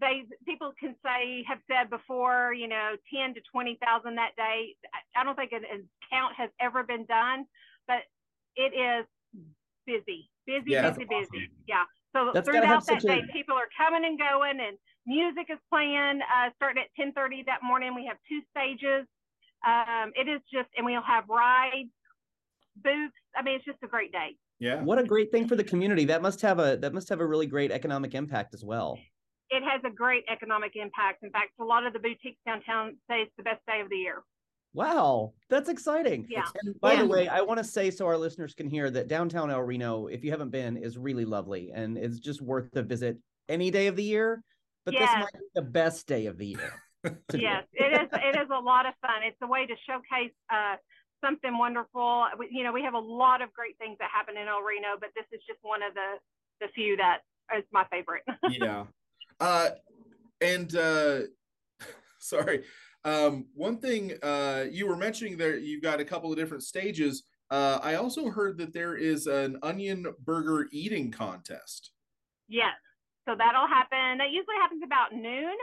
they 0.00 0.24
people 0.46 0.72
can 0.78 0.94
say 1.04 1.44
have 1.48 1.58
said 1.70 1.90
before, 1.90 2.52
you 2.54 2.68
know, 2.68 2.92
ten 3.12 3.34
to 3.34 3.40
twenty 3.50 3.78
thousand 3.84 4.14
that 4.16 4.36
day. 4.36 4.76
I- 4.94 5.20
I 5.20 5.24
don't 5.24 5.34
think 5.36 5.52
a, 5.52 5.56
a 5.56 5.78
count 6.10 6.34
has 6.36 6.50
ever 6.60 6.82
been 6.84 7.04
done, 7.06 7.46
but 7.88 8.02
it 8.56 8.74
is 8.74 9.06
busy, 9.86 10.30
busy, 10.46 10.70
Yeah. 10.70 10.90
busy, 10.90 11.04
busy. 11.04 11.50
Yeah. 11.66 11.82
So 12.14 12.30
That's 12.32 12.48
gotta 12.48 12.64
have 12.66 12.84
throughout 12.84 12.86
that 12.86 13.02
such 13.02 13.10
a- 13.10 13.22
day, 13.22 13.32
people 13.32 13.56
are 13.56 13.68
coming 13.76 14.04
and 14.04 14.18
going, 14.18 14.60
and 14.60 14.76
music 15.06 15.46
is 15.50 15.58
playing. 15.68 16.20
Uh, 16.22 16.50
starting 16.56 16.82
at 16.84 16.90
ten 16.94 17.12
thirty 17.12 17.42
that 17.46 17.60
morning, 17.64 17.92
we 17.94 18.06
have 18.06 18.18
two 18.28 18.40
stages. 18.54 19.06
Um, 19.66 20.12
it 20.14 20.28
is 20.28 20.40
just, 20.52 20.68
and 20.76 20.84
we'll 20.84 21.02
have 21.02 21.24
rides, 21.28 21.90
booths. 22.76 23.14
I 23.36 23.42
mean, 23.42 23.56
it's 23.56 23.64
just 23.64 23.78
a 23.82 23.88
great 23.88 24.12
day. 24.12 24.36
Yeah. 24.60 24.82
what 24.82 24.98
a 24.98 25.04
great 25.04 25.32
thing 25.32 25.48
for 25.48 25.56
the 25.56 25.64
community 25.64 26.04
that 26.06 26.22
must 26.22 26.40
have 26.42 26.60
a 26.60 26.76
that 26.80 26.94
must 26.94 27.08
have 27.08 27.20
a 27.20 27.26
really 27.26 27.46
great 27.46 27.72
economic 27.72 28.14
impact 28.14 28.54
as 28.54 28.64
well 28.64 28.98
it 29.50 29.62
has 29.62 29.80
a 29.84 29.94
great 29.94 30.24
economic 30.30 30.72
impact. 30.74 31.22
In 31.22 31.30
fact, 31.30 31.50
a 31.60 31.64
lot 31.64 31.86
of 31.86 31.92
the 31.92 31.98
boutiques 31.98 32.38
downtown 32.46 32.96
say 33.08 33.20
it's 33.20 33.32
the 33.36 33.42
best 33.42 33.60
day 33.66 33.80
of 33.80 33.88
the 33.88 33.96
year. 33.96 34.22
Wow, 34.72 35.34
that's 35.48 35.68
exciting. 35.68 36.26
Yeah. 36.28 36.42
And 36.64 36.78
by 36.80 36.94
Yeah. 36.94 37.02
the 37.02 37.08
way, 37.08 37.28
I 37.28 37.40
want 37.42 37.58
to 37.58 37.64
say 37.64 37.90
so 37.90 38.06
our 38.06 38.18
listeners 38.18 38.54
can 38.54 38.68
hear 38.68 38.90
that 38.90 39.06
downtown 39.06 39.50
El 39.50 39.62
Reno, 39.62 40.08
if 40.08 40.24
you 40.24 40.32
haven't 40.32 40.50
been, 40.50 40.76
is 40.76 40.98
really 40.98 41.24
lovely 41.24 41.70
and 41.72 41.96
it's 41.96 42.18
just 42.18 42.42
worth 42.42 42.74
a 42.74 42.82
visit 42.82 43.18
any 43.48 43.70
day 43.70 43.86
of 43.86 43.94
the 43.94 44.02
year. 44.02 44.42
But 44.84 44.92
this 44.92 45.10
might 45.10 45.32
be 45.32 45.38
the 45.54 45.62
best 45.62 46.06
day 46.06 46.26
of 46.26 46.36
the 46.36 46.46
year. 46.46 46.82
Yes, 47.34 47.64
it. 47.72 47.92
it 47.92 48.02
is. 48.02 48.08
It 48.12 48.36
is 48.40 48.48
a 48.50 48.60
lot 48.60 48.86
of 48.86 48.94
fun. 49.00 49.22
It's 49.24 49.36
a 49.42 49.46
way 49.46 49.66
to 49.66 49.74
showcase 49.86 50.34
uh, 50.52 50.76
something 51.24 51.56
wonderful. 51.56 52.26
We, 52.38 52.48
you 52.50 52.64
know, 52.64 52.72
we 52.72 52.82
have 52.82 52.94
a 52.94 52.98
lot 52.98 53.42
of 53.42 53.52
great 53.52 53.78
things 53.78 53.96
that 54.00 54.10
happen 54.12 54.36
in 54.36 54.48
El 54.48 54.62
Reno, 54.62 54.96
but 54.98 55.10
this 55.14 55.24
is 55.32 55.40
just 55.46 55.58
one 55.62 55.82
of 55.82 55.94
the 55.94 56.18
the 56.60 56.68
few 56.74 56.96
that 56.96 57.18
is 57.56 57.64
my 57.72 57.84
favorite. 57.90 58.22
yeah. 58.50 58.84
Uh, 59.40 59.70
and 60.40 60.74
uh, 60.76 61.20
sorry, 62.18 62.64
um, 63.04 63.46
one 63.54 63.78
thing 63.78 64.12
uh, 64.22 64.64
you 64.70 64.86
were 64.86 64.96
mentioning 64.96 65.36
there, 65.36 65.56
you've 65.56 65.82
got 65.82 66.00
a 66.00 66.04
couple 66.04 66.30
of 66.30 66.38
different 66.38 66.62
stages. 66.62 67.24
Uh, 67.50 67.78
I 67.82 67.96
also 67.96 68.30
heard 68.30 68.56
that 68.58 68.72
there 68.72 68.96
is 68.96 69.26
an 69.26 69.58
onion 69.62 70.06
burger 70.24 70.68
eating 70.72 71.10
contest. 71.10 71.92
yes, 72.48 72.74
so 73.28 73.34
that'll 73.36 73.68
happen. 73.68 74.18
That 74.18 74.30
usually 74.30 74.56
happens 74.60 74.82
about 74.84 75.14
noon. 75.14 75.54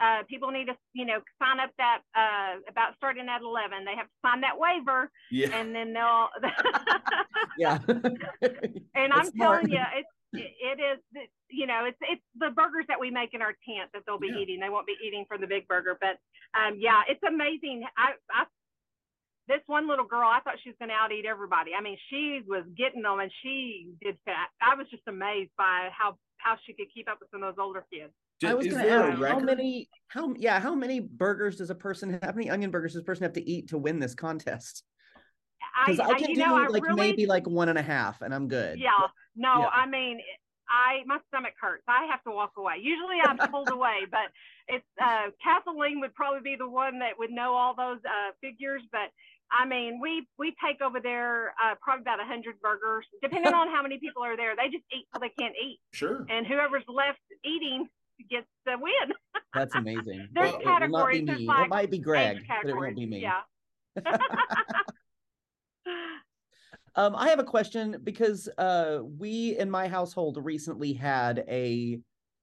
Uh, 0.00 0.22
people 0.28 0.50
need 0.50 0.66
to, 0.66 0.74
you 0.94 1.04
know, 1.04 1.18
sign 1.38 1.60
up 1.60 1.70
that 1.78 2.00
uh, 2.16 2.58
about 2.68 2.96
starting 2.96 3.28
at 3.28 3.42
eleven. 3.42 3.84
They 3.84 3.94
have 3.96 4.06
to 4.06 4.18
sign 4.24 4.40
that 4.40 4.56
waiver, 4.58 5.10
Yeah. 5.30 5.50
and 5.52 5.74
then 5.74 5.92
they'll. 5.92 6.28
Yeah. 7.58 7.78
And 8.94 9.12
I'm 9.12 9.30
smart. 9.32 9.62
telling 9.62 9.70
you, 9.70 9.82
it's 9.96 10.08
it, 10.32 10.78
it 10.78 10.78
is 10.80 10.98
you 11.48 11.66
know 11.66 11.84
it's 11.84 11.98
it's 12.00 12.22
the 12.38 12.50
burgers 12.50 12.84
that 12.88 12.98
we 13.00 13.10
make 13.10 13.34
in 13.34 13.42
our 13.42 13.54
tent 13.66 13.90
that 13.92 14.02
they'll 14.06 14.18
be 14.18 14.28
Yeah. 14.28 14.40
eating. 14.40 14.60
They 14.60 14.68
won't 14.70 14.86
be 14.86 14.96
eating 15.04 15.24
from 15.28 15.40
the 15.40 15.46
big 15.46 15.66
burger, 15.68 15.98
but 16.00 16.16
um, 16.58 16.76
yeah, 16.78 17.02
it's 17.08 17.22
amazing. 17.26 17.84
I, 17.96 18.12
I 18.32 18.44
this 19.48 19.60
one 19.66 19.88
little 19.88 20.04
girl, 20.06 20.28
I 20.28 20.38
thought 20.40 20.56
she 20.62 20.70
was 20.70 20.76
going 20.78 20.90
to 20.90 20.94
out 20.94 21.10
eat 21.10 21.26
everybody. 21.26 21.72
I 21.76 21.82
mean, 21.82 21.98
she 22.08 22.40
was 22.46 22.62
getting 22.78 23.02
them, 23.02 23.18
and 23.18 23.32
she 23.42 23.88
did 24.00 24.16
fat. 24.24 24.48
I 24.62 24.76
was 24.76 24.86
just 24.90 25.02
amazed 25.08 25.50
by 25.58 25.88
how 25.90 26.16
how 26.38 26.56
she 26.64 26.72
could 26.72 26.86
keep 26.94 27.10
up 27.10 27.18
with 27.20 27.30
some 27.30 27.42
of 27.42 27.54
those 27.56 27.62
older 27.62 27.84
kids. 27.92 28.12
I 28.44 28.54
was 28.54 28.66
going 28.66 28.84
to 28.84 28.90
ask 28.90 29.18
how 29.22 29.38
many 29.40 29.88
how 30.08 30.34
yeah 30.36 30.60
how 30.60 30.74
many 30.74 31.00
burgers 31.00 31.56
does 31.56 31.70
a 31.70 31.74
person 31.74 32.18
how 32.22 32.32
many 32.32 32.50
onion 32.50 32.70
burgers 32.70 32.92
does 32.94 33.02
a 33.02 33.04
person 33.04 33.22
have 33.24 33.34
to 33.34 33.48
eat 33.48 33.68
to 33.68 33.78
win 33.78 33.98
this 34.00 34.14
contest? 34.14 34.84
I, 35.86 35.92
Because 35.92 36.00
I, 36.00 36.14
I 36.14 36.18
can 36.18 36.34
do 36.34 36.40
know, 36.40 36.66
like 36.70 36.82
really 36.82 36.96
maybe 36.96 37.26
like 37.26 37.46
one 37.46 37.68
and 37.68 37.78
a 37.78 37.82
half 37.82 38.22
and 38.22 38.34
I'm 38.34 38.48
good. 38.48 38.78
Yeah, 38.78 38.90
no, 39.36 39.60
Yeah. 39.60 39.68
I 39.68 39.86
mean, 39.86 40.20
I 40.68 41.00
my 41.06 41.18
stomach 41.28 41.54
hurts. 41.60 41.84
I 41.88 42.06
have 42.10 42.22
to 42.24 42.30
walk 42.30 42.52
away. 42.56 42.74
Usually 42.80 43.18
I'm 43.22 43.36
pulled 43.50 43.70
away, 43.72 44.00
but 44.10 44.30
it's 44.68 44.86
uh, 45.02 45.30
Kathleen 45.42 46.00
would 46.00 46.14
probably 46.14 46.40
be 46.42 46.56
the 46.56 46.68
one 46.68 47.00
that 47.00 47.18
would 47.18 47.30
know 47.30 47.54
all 47.54 47.74
those 47.74 47.98
uh, 48.04 48.32
figures. 48.40 48.82
But 48.92 49.10
I 49.52 49.66
mean, 49.66 50.00
we 50.00 50.26
we 50.38 50.54
take 50.64 50.80
over 50.80 51.00
there 51.00 51.54
uh, 51.62 51.74
probably 51.82 52.02
about 52.02 52.20
a 52.20 52.24
hundred 52.24 52.60
burgers, 52.60 53.04
depending 53.22 53.52
on 53.52 53.68
how 53.68 53.82
many 53.82 53.98
people 53.98 54.22
are 54.22 54.36
there. 54.36 54.54
They 54.56 54.70
just 54.70 54.84
eat 54.92 55.06
till 55.12 55.20
they 55.20 55.32
can't 55.38 55.54
eat, 55.60 55.80
Sure. 55.92 56.24
and 56.30 56.46
whoever's 56.46 56.84
left 56.88 57.18
eating 57.44 57.88
gets 58.28 58.46
the 58.66 58.72
win. 58.80 59.14
That's 59.54 59.74
amazing. 59.74 60.28
There's 60.32 60.52
Well, 60.52 60.60
it 60.60 60.64
will 60.82 60.88
not 60.88 61.10
be 61.10 61.18
categories, 61.22 61.38
me. 61.40 61.46
like 61.46 61.64
it 61.66 61.68
might 61.70 61.90
be 61.90 61.98
Greg, 61.98 62.38
but 62.62 62.70
it 62.70 62.76
won't 62.76 62.96
be 62.96 63.06
me. 63.06 63.20
Yeah. 63.22 63.40
Um, 66.96 67.14
I 67.14 67.28
have 67.28 67.38
a 67.38 67.44
question 67.44 67.98
because 68.02 68.48
uh, 68.58 68.98
we 69.16 69.56
in 69.56 69.70
my 69.70 69.86
household 69.86 70.38
recently 70.42 70.92
had 70.92 71.44
a 71.48 72.00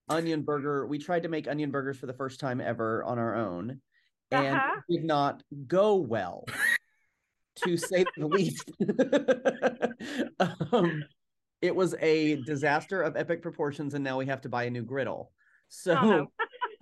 onion 0.08 0.42
burger. 0.44 0.88
We 0.88 0.98
tried 1.00 1.24
to 1.24 1.30
make 1.30 1.50
onion 1.50 1.70
burgers 1.70 1.98
for 1.98 2.06
the 2.06 2.14
first 2.14 2.40
time 2.40 2.62
ever 2.62 3.04
on 3.04 3.20
our 3.20 3.36
own, 3.36 3.82
and 4.32 4.56
Uh-huh. 4.56 4.80
it 4.88 4.94
did 5.00 5.04
not 5.06 5.44
go 5.68 5.96
well, 5.98 6.46
to 7.66 7.76
say 7.76 8.06
the 8.16 8.28
least. 8.30 8.72
um, 10.72 11.04
it 11.62 11.76
was 11.76 11.94
a 12.00 12.38
disaster 12.44 13.02
of 13.02 13.18
epic 13.18 13.42
proportions, 13.42 13.96
and 13.96 14.04
now 14.04 14.18
we 14.18 14.28
have 14.28 14.40
to 14.42 14.50
buy 14.50 14.64
a 14.64 14.70
new 14.70 14.84
griddle. 14.84 15.32
So, 15.70 15.98
Oh, 15.98 16.06
no. 16.10 16.28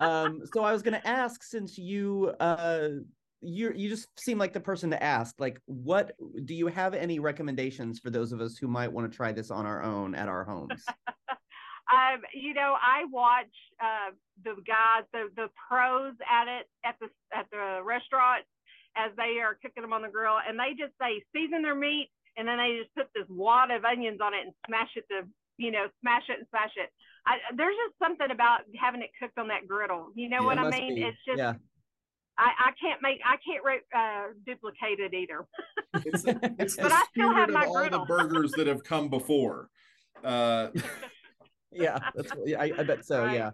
um, 0.06 0.42
so 0.52 0.62
I 0.62 0.72
was 0.72 0.82
going 0.82 1.00
to 1.00 1.06
ask, 1.06 1.42
since 1.42 1.78
you 1.78 2.32
uh, 2.40 2.88
you 3.40 3.72
you 3.74 3.88
just 3.88 4.08
seem 4.18 4.38
like 4.38 4.52
the 4.52 4.60
person 4.60 4.90
to 4.90 5.02
ask. 5.02 5.34
Like, 5.38 5.60
what 5.66 6.12
do 6.44 6.54
you 6.54 6.66
have 6.68 6.94
any 6.94 7.18
recommendations 7.18 7.98
for 7.98 8.10
those 8.10 8.32
of 8.32 8.40
us 8.40 8.56
who 8.56 8.68
might 8.68 8.92
want 8.92 9.10
to 9.10 9.16
try 9.16 9.32
this 9.32 9.50
on 9.50 9.66
our 9.66 9.82
own 9.82 10.14
at 10.14 10.28
our 10.28 10.44
homes? 10.44 10.84
Um, 11.86 12.22
you 12.34 12.52
know, 12.52 12.74
I 12.82 13.04
watch 13.12 13.54
uh, 13.80 14.10
the 14.42 14.56
guys, 14.66 15.06
the 15.12 15.30
the 15.36 15.46
pros 15.68 16.14
at 16.28 16.48
it 16.48 16.66
at 16.84 16.96
the 16.98 17.06
at 17.32 17.46
the 17.52 17.78
restaurant 17.84 18.42
as 18.96 19.12
they 19.16 19.38
are 19.38 19.54
cooking 19.62 19.82
them 19.82 19.92
on 19.92 20.02
the 20.02 20.08
grill, 20.08 20.34
and 20.34 20.58
they 20.58 20.74
just 20.76 20.94
they 20.98 21.22
season 21.32 21.62
their 21.62 21.76
meat 21.76 22.10
and 22.36 22.48
then 22.48 22.58
they 22.58 22.82
just 22.82 22.92
put 22.96 23.06
this 23.14 23.30
wad 23.30 23.70
of 23.70 23.84
onions 23.84 24.18
on 24.20 24.34
it 24.34 24.44
and 24.44 24.52
smash 24.66 24.90
it 24.96 25.06
to 25.08 25.28
you 25.58 25.70
know, 25.70 25.86
smash 26.00 26.24
it 26.28 26.38
and 26.38 26.48
smash 26.48 26.72
it. 26.76 26.90
I, 27.26 27.38
there's 27.56 27.74
just 27.74 27.98
something 27.98 28.30
about 28.30 28.60
having 28.78 29.02
it 29.02 29.10
cooked 29.20 29.38
on 29.38 29.48
that 29.48 29.66
griddle. 29.66 30.08
You 30.14 30.28
know 30.28 30.40
Yeah, 30.40 30.46
what 30.46 30.58
I 30.58 30.70
mean? 30.70 30.94
be. 30.94 31.02
It's 31.02 31.18
just 31.26 31.38
yeah. 31.38 31.54
I, 32.38 32.50
I 32.58 32.70
can't 32.80 33.02
make 33.02 33.18
I 33.24 33.36
can't 33.44 33.64
re- 33.64 33.80
uh, 33.94 34.32
duplicate 34.44 35.00
it 35.00 35.14
either. 35.14 35.46
It's, 36.04 36.24
it's 36.58 36.76
the 36.76 36.82
But 36.82 36.92
I 36.92 37.02
still 37.10 37.32
have 37.32 37.48
spirit 37.48 37.52
my 37.52 37.64
of 37.64 37.68
all 37.70 38.00
the 38.00 38.06
burgers 38.06 38.52
that 38.52 38.66
have 38.66 38.84
come 38.84 39.08
before. 39.08 39.68
Uh, 40.22 40.68
yeah, 41.72 41.98
that's 42.14 42.32
yeah, 42.44 42.60
I, 42.60 42.72
I 42.78 42.82
bet 42.84 43.04
so. 43.04 43.24
Right. 43.24 43.34
Yeah, 43.34 43.50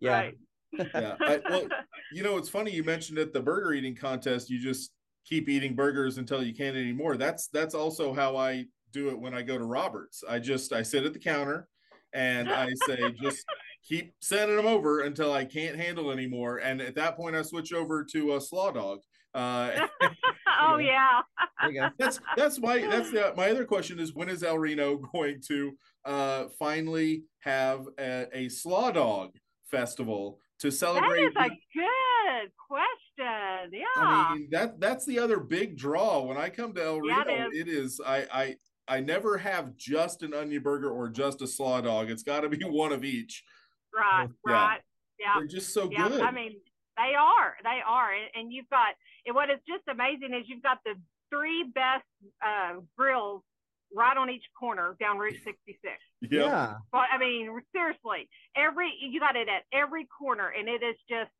yeah. 0.00 0.12
Right. 0.12 0.34
yeah. 0.94 1.16
I, 1.20 1.40
well, 1.48 1.68
you 2.12 2.22
know, 2.22 2.38
it's 2.38 2.48
funny 2.48 2.72
you 2.72 2.82
mentioned 2.82 3.18
at 3.18 3.32
the 3.32 3.40
burger 3.40 3.74
eating 3.74 3.94
contest, 3.94 4.50
you 4.50 4.58
just 4.58 4.90
keep 5.26 5.48
eating 5.48 5.74
burgers 5.74 6.18
until 6.18 6.42
you 6.42 6.54
can't 6.54 6.76
anymore. 6.76 7.16
That's 7.16 7.48
that's 7.48 7.74
also 7.74 8.12
how 8.12 8.36
I 8.36 8.64
do 8.92 9.10
it 9.10 9.18
when 9.18 9.34
I 9.34 9.42
go 9.42 9.58
to 9.58 9.64
Roberts. 9.64 10.24
I 10.28 10.38
just 10.38 10.72
I 10.72 10.82
sit 10.82 11.04
at 11.04 11.12
the 11.12 11.18
counter 11.18 11.68
and 12.14 12.50
I 12.50 12.70
say 12.86 13.12
just 13.20 13.44
keep 13.86 14.12
sending 14.20 14.56
them 14.56 14.66
over 14.66 15.00
until 15.00 15.32
I 15.32 15.44
can't 15.44 15.76
handle 15.76 16.10
anymore. 16.10 16.58
And 16.58 16.80
at 16.80 16.94
that 16.96 17.16
point, 17.16 17.36
I 17.36 17.42
switch 17.42 17.72
over 17.72 18.04
to 18.12 18.36
a 18.36 18.40
slaw 18.40 18.70
dog. 18.70 19.00
Uh, 19.34 19.86
oh 20.60 20.76
yeah. 20.76 21.20
There 21.62 21.70
you 21.70 21.80
go. 21.80 21.88
that's 21.98 22.20
that's 22.36 22.60
my 22.60 22.78
that's 22.80 23.10
the 23.10 23.32
my 23.36 23.50
other 23.50 23.64
question 23.64 23.98
is 23.98 24.14
when 24.14 24.28
is 24.28 24.42
El 24.42 24.58
Reno 24.58 24.96
going 25.12 25.40
to 25.48 25.72
uh 26.04 26.44
finally 26.58 27.22
have 27.40 27.86
a, 27.98 28.26
a 28.32 28.48
slaw 28.50 28.90
dog 28.90 29.30
festival 29.70 30.38
to 30.58 30.70
celebrate 30.70 31.24
is 31.24 31.32
a 31.36 31.48
good 31.48 32.50
question. 32.68 33.70
Yeah. 33.72 33.84
I 33.96 34.34
mean 34.34 34.48
that 34.52 34.78
that's 34.78 35.06
the 35.06 35.18
other 35.18 35.40
big 35.40 35.78
draw 35.78 36.20
when 36.20 36.36
I 36.36 36.50
come 36.50 36.74
to 36.74 36.84
El 36.84 37.00
Yeah, 37.06 37.22
Reno. 37.24 37.48
it 37.48 37.56
it 37.56 37.68
is 37.68 38.00
I 38.06 38.26
I 38.30 38.56
I 38.88 39.00
never 39.00 39.38
have 39.38 39.76
just 39.76 40.22
an 40.22 40.34
onion 40.34 40.62
burger 40.62 40.90
or 40.90 41.08
just 41.08 41.42
a 41.42 41.46
slaw 41.46 41.80
dog. 41.80 42.10
It's 42.10 42.22
got 42.22 42.40
to 42.40 42.48
be 42.48 42.58
one 42.64 42.92
of 42.92 43.04
each. 43.04 43.42
right. 43.94 44.28
yeah. 44.46 44.52
Right. 44.52 44.80
Yeah. 45.18 45.34
They're 45.36 45.46
just 45.46 45.72
so 45.72 45.88
yeah. 45.90 46.08
good. 46.08 46.20
I 46.20 46.32
mean, 46.32 46.56
they 46.96 47.14
are. 47.14 47.54
They 47.62 47.80
are. 47.86 48.12
And, 48.12 48.28
and 48.34 48.52
you've 48.52 48.68
got 48.70 48.94
and 49.26 49.34
what 49.34 49.50
is 49.50 49.58
just 49.68 49.82
amazing 49.88 50.34
is 50.34 50.46
you've 50.48 50.62
got 50.62 50.78
the 50.84 50.94
three 51.30 51.64
best 51.74 52.04
uh, 52.44 52.80
grills 52.98 53.42
right 53.94 54.16
on 54.16 54.30
each 54.30 54.44
corner 54.58 54.96
down 55.00 55.18
Route 55.18 55.36
66. 55.44 55.78
Yeah. 56.22 56.74
But 56.90 57.04
I 57.12 57.18
mean, 57.18 57.50
seriously, 57.74 58.28
every 58.56 58.92
you 59.00 59.20
got 59.20 59.36
it 59.36 59.48
at 59.48 59.62
every 59.72 60.06
corner, 60.06 60.48
and 60.48 60.68
it 60.68 60.82
is 60.82 60.96
just. 61.08 61.30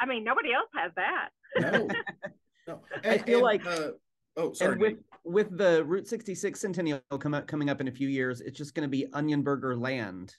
I 0.00 0.06
mean, 0.06 0.24
nobody 0.24 0.52
else 0.52 0.68
has 0.74 0.90
that. 0.96 1.28
No. 1.60 1.88
no. 2.66 2.80
I 3.04 3.18
feel 3.18 3.42
like- 3.42 3.64
uh, 3.64 3.90
oh 4.36 4.52
sorry. 4.52 4.72
and 4.72 4.80
with 4.80 4.92
Nate. 4.94 5.02
With 5.24 5.56
the 5.56 5.84
Route 5.84 6.08
66 6.08 6.60
Centennial 6.60 7.00
come 7.18 7.34
up, 7.34 7.46
coming 7.46 7.70
up 7.70 7.80
in 7.80 7.88
a 7.88 7.92
few 7.92 8.08
years, 8.08 8.40
it's 8.40 8.58
just 8.58 8.74
going 8.74 8.82
to 8.82 8.88
be 8.90 9.06
Onion 9.12 9.42
Burger 9.42 9.76
Land 9.76 10.34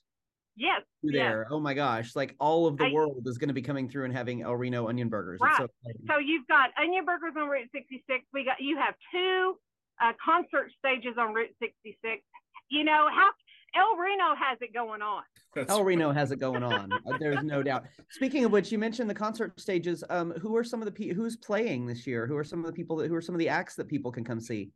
Yes. 0.55 0.81
through 1.01 1.13
yes. 1.13 1.31
there. 1.31 1.47
Oh 1.49 1.59
my 1.59 1.73
gosh! 1.73 2.15
Like 2.15 2.35
all 2.39 2.67
of 2.67 2.77
the 2.77 2.85
I- 2.85 2.91
world 2.91 3.23
is 3.25 3.37
going 3.37 3.47
to 3.47 3.53
be 3.55 3.61
coming 3.61 3.89
through 3.89 4.05
and 4.05 4.13
having 4.13 4.43
El 4.43 4.55
Reno 4.55 4.87
onion 4.87 5.09
burgers. 5.09 5.39
It's 5.43 5.57
so 5.57 5.67
Right. 5.85 5.95
So 6.07 6.17
you've 6.19 6.47
got 6.47 6.69
onion 6.79 7.05
burgers 7.05 7.33
on 7.35 7.47
Route 7.49 7.69
66. 7.73 8.23
We 8.33 8.45
got 8.45 8.57
you 8.59 8.77
have 8.77 8.93
two 9.11 9.57
uh, 10.01 10.11
concert 10.23 10.71
stages 10.77 11.15
on 11.17 11.33
Route 11.33 11.55
66. 11.59 12.21
You 12.69 12.83
know 12.83 13.07
how 13.11 13.29
El 13.75 13.97
Reno 13.97 14.35
has 14.35 14.59
it 14.61 14.73
going 14.73 15.01
on. 15.01 15.23
That's 15.55 15.69
El 15.69 15.83
Reno 15.83 16.11
has 16.11 16.31
it 16.31 16.39
going 16.39 16.63
on. 16.63 16.91
Uh, 16.91 17.17
There's 17.19 17.43
no 17.43 17.61
doubt. 17.61 17.85
Speaking 18.09 18.45
of 18.45 18.51
which, 18.51 18.71
you 18.71 18.79
mentioned 18.79 19.09
the 19.09 19.13
concert 19.15 19.59
stages. 19.59 20.03
Um, 20.09 20.31
who 20.31 20.55
are 20.55 20.63
some 20.63 20.81
of 20.81 20.85
the 20.85 20.91
pe- 20.91 21.13
who's 21.13 21.35
playing 21.37 21.85
this 21.85 22.07
year? 22.07 22.25
Who 22.27 22.35
are 22.37 22.43
some 22.43 22.59
of 22.59 22.65
the 22.65 22.73
people 22.73 22.95
that 22.97 23.07
who 23.07 23.15
are 23.15 23.21
some 23.21 23.35
of 23.35 23.39
the 23.39 23.49
acts 23.49 23.75
that 23.75 23.87
people 23.87 24.11
can 24.11 24.23
come 24.23 24.39
see? 24.39 24.71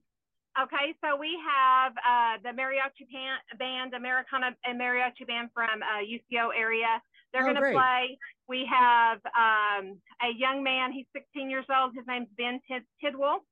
Okay, 0.62 0.96
so 1.04 1.16
we 1.16 1.38
have 1.48 1.94
uh, 1.98 2.38
the 2.44 2.50
mariachi 2.50 3.08
pan- 3.12 3.58
band, 3.60 3.94
Americana 3.94 4.56
and 4.66 4.80
mariachi 4.80 5.26
band 5.28 5.50
from 5.54 5.82
uh, 5.84 6.02
UCO 6.02 6.50
area. 6.58 7.02
They're 7.34 7.44
Oh, 7.48 7.54
going 7.54 7.56
to 7.64 7.72
play. 7.74 8.18
We 8.48 8.68
have 8.72 9.20
um, 9.36 10.00
a 10.24 10.32
young 10.36 10.64
man. 10.64 10.92
He's 10.94 11.06
16 11.14 11.50
years 11.50 11.66
old. 11.70 11.94
His 11.96 12.06
name's 12.08 12.30
Ben 12.38 12.60
Tid- 12.70 12.84
Tidwell. 13.04 13.46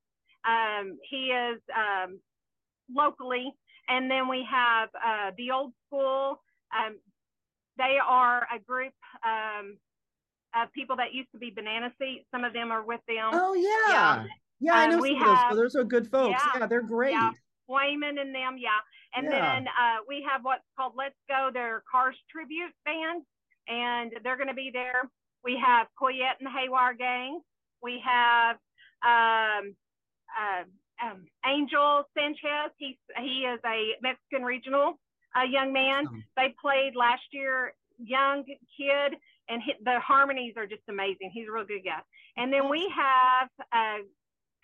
Um, 0.48 0.98
he 1.10 1.28
is 1.28 1.60
um, 1.76 2.20
locally, 2.94 3.52
and 3.90 4.10
then 4.10 4.28
we 4.28 4.46
have 4.50 4.90
uh, 4.96 5.32
the 5.38 5.52
old 5.52 5.74
school. 5.88 6.42
Um, 6.76 6.98
they 7.78 7.98
are 8.06 8.48
a 8.54 8.60
group 8.60 8.94
um, 9.26 9.78
of 10.56 10.72
people 10.74 10.96
that 10.98 11.14
used 11.14 11.30
to 11.34 11.38
be 11.38 11.52
Banana 11.52 11.92
Seats. 12.00 12.26
Some 12.34 12.44
of 12.44 12.54
them 12.54 12.72
are 12.72 12.84
with 12.84 13.02
them. 13.08 13.30
Oh 13.34 13.54
yeah, 13.54 13.94
yeah. 13.94 14.26
Yeah. 14.62 14.74
I 14.76 14.86
Um, 14.86 14.92
know 14.92 15.00
we 15.00 15.10
some 15.20 15.22
of 15.22 15.28
those. 15.28 15.38
have- 15.38 15.56
Those 15.56 15.76
are 15.76 15.84
good 15.84 16.08
folks. 16.10 16.42
Yeah, 16.46 16.60
Yeah, 16.62 16.68
they're 16.68 16.82
great. 16.82 17.12
yeah. 17.12 17.32
Wayman 17.68 18.18
and 18.20 18.34
them, 18.34 18.58
yeah. 18.58 18.70
And 19.16 19.26
Yeah. 19.26 19.32
then 19.56 19.68
uh, 19.68 19.98
we 20.08 20.22
have 20.30 20.44
what's 20.44 20.64
called 20.78 20.94
Let's 20.96 21.16
Go, 21.28 21.50
their 21.52 21.84
Cars 21.92 22.16
Tribute 22.32 22.72
Band, 22.86 23.24
and 23.68 24.12
they're 24.24 24.38
going 24.38 24.48
to 24.50 24.54
be 24.54 24.70
there. 24.72 25.10
We 25.44 25.58
have 25.58 25.88
Coyette 26.00 26.38
and 26.40 26.46
the 26.48 26.52
Haywire 26.52 26.94
Gang. 26.94 27.42
We 27.82 28.00
have 28.06 28.58
um, 29.04 29.76
uh, 30.40 30.64
um, 31.04 31.26
Angel 31.46 32.04
Sanchez. 32.18 32.72
He's 32.78 32.98
he 33.20 33.46
is 33.46 33.60
a 33.66 33.94
Mexican 34.02 34.44
regional 34.44 35.00
uh, 35.36 35.44
young 35.44 35.74
man. 35.74 36.06
They 36.36 36.56
played 36.62 36.96
last 36.96 37.24
year. 37.32 37.74
Young 37.98 38.44
kid, 38.44 39.16
and 39.48 39.62
hit, 39.64 39.78
the 39.86 40.00
harmonies 40.02 40.56
are 40.58 40.68
just 40.68 40.82
amazing. 40.90 41.32
He's 41.34 41.48
a 41.48 41.52
real 41.52 41.66
good 41.66 41.86
guy. 41.86 42.02
And 42.36 42.52
then 42.52 42.70
we 42.70 42.92
have 42.94 43.50
uh, 43.72 44.04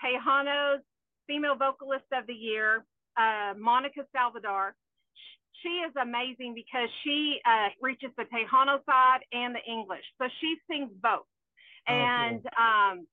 Tejano's 0.03 0.81
female 1.27 1.55
vocalist 1.55 2.05
of 2.12 2.27
the 2.27 2.34
year, 2.34 2.84
uh, 3.17 3.53
Monica 3.57 4.01
Salvador. 4.12 4.75
She 5.63 5.69
is 5.69 5.93
amazing 6.01 6.55
because 6.55 6.89
she 7.03 7.39
uh, 7.45 7.69
reaches 7.81 8.10
the 8.17 8.23
Tejano 8.23 8.84
side 8.86 9.19
and 9.31 9.55
the 9.55 9.63
English. 9.71 10.03
So 10.17 10.27
she 10.41 10.55
sings 10.69 10.91
both. 11.01 11.27
Oh. 11.88 11.93
And 11.93 12.41
um, 12.60 13.07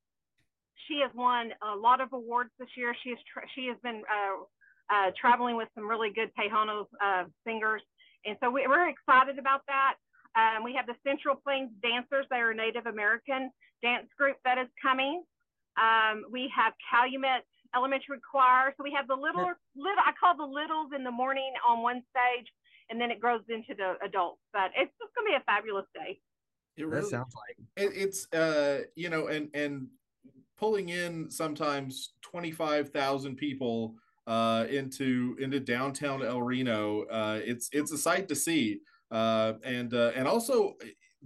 she 0.89 1.01
has 1.03 1.11
won 1.15 1.51
a 1.63 1.77
lot 1.77 2.01
of 2.01 2.13
awards 2.13 2.51
this 2.59 2.69
year. 2.77 2.95
She 3.05 3.11
has 3.11 3.19
she 3.55 3.67
has 3.67 3.77
been 3.83 4.03
uh, 4.09 4.45
uh, 4.91 5.11
traveling 5.21 5.57
with 5.57 5.69
some 5.75 5.89
really 5.89 6.11
good 6.11 6.31
Tejano 6.39 6.87
uh, 7.03 7.25
singers, 7.47 7.83
and 8.25 8.37
so 8.43 8.51
we, 8.51 8.67
we're 8.67 8.89
excited 8.89 9.39
about 9.39 9.63
that. 9.69 9.95
Um, 10.37 10.65
we 10.65 10.75
have 10.75 10.87
the 10.87 10.95
Central 11.07 11.37
Plains 11.37 11.71
Dancers; 11.83 12.27
they 12.31 12.37
are 12.37 12.51
a 12.51 12.55
Native 12.55 12.87
American 12.87 13.51
dance 13.83 14.09
group 14.19 14.37
that 14.45 14.59
is 14.59 14.69
coming. 14.81 15.23
Um, 15.79 16.25
we 16.31 16.51
have 16.55 16.73
Calumet 16.91 17.45
Elementary 17.75 18.19
Choir. 18.31 18.75
So 18.77 18.83
we 18.83 18.93
have 18.93 19.09
the 19.09 19.15
little, 19.15 19.53
little 19.77 20.03
I 20.05 20.13
call 20.19 20.37
the 20.37 20.45
littles 20.45 20.91
in 20.95 21.05
the 21.05 21.11
morning 21.11 21.53
on 21.67 21.83
one 21.83 22.03
stage, 22.11 22.47
and 22.91 23.01
then 23.01 23.11
it 23.11 23.21
grows 23.21 23.43
into 23.49 23.75
the 23.77 23.95
adults. 24.05 24.41
But 24.53 24.71
it's 24.77 24.93
just 24.99 25.15
going 25.15 25.27
to 25.27 25.31
be 25.33 25.37
a 25.37 25.45
fabulous 25.45 25.87
day. 25.95 26.21
It 26.77 26.83
That 26.83 26.89
really 26.89 27.11
sounds 27.11 27.35
like 27.35 27.57
it, 27.77 27.93
it's 27.95 28.33
uh 28.33 28.83
you 28.95 29.11
know 29.11 29.27
and 29.27 29.49
and 29.53 29.89
pulling 30.57 30.89
in 30.89 31.31
sometimes 31.31 32.15
25,000 32.23 33.37
people 33.37 33.95
uh 34.29 34.67
into 34.71 35.37
into 35.41 35.59
downtown 35.59 36.23
El 36.23 36.43
Reno 36.43 37.05
uh 37.05 37.41
it's 37.43 37.71
it's 37.73 37.93
a 37.93 37.99
sight 37.99 38.29
to 38.29 38.37
see 38.37 38.79
uh 39.11 39.55
and 39.65 39.95
uh 39.95 40.13
and 40.15 40.29
also 40.29 40.75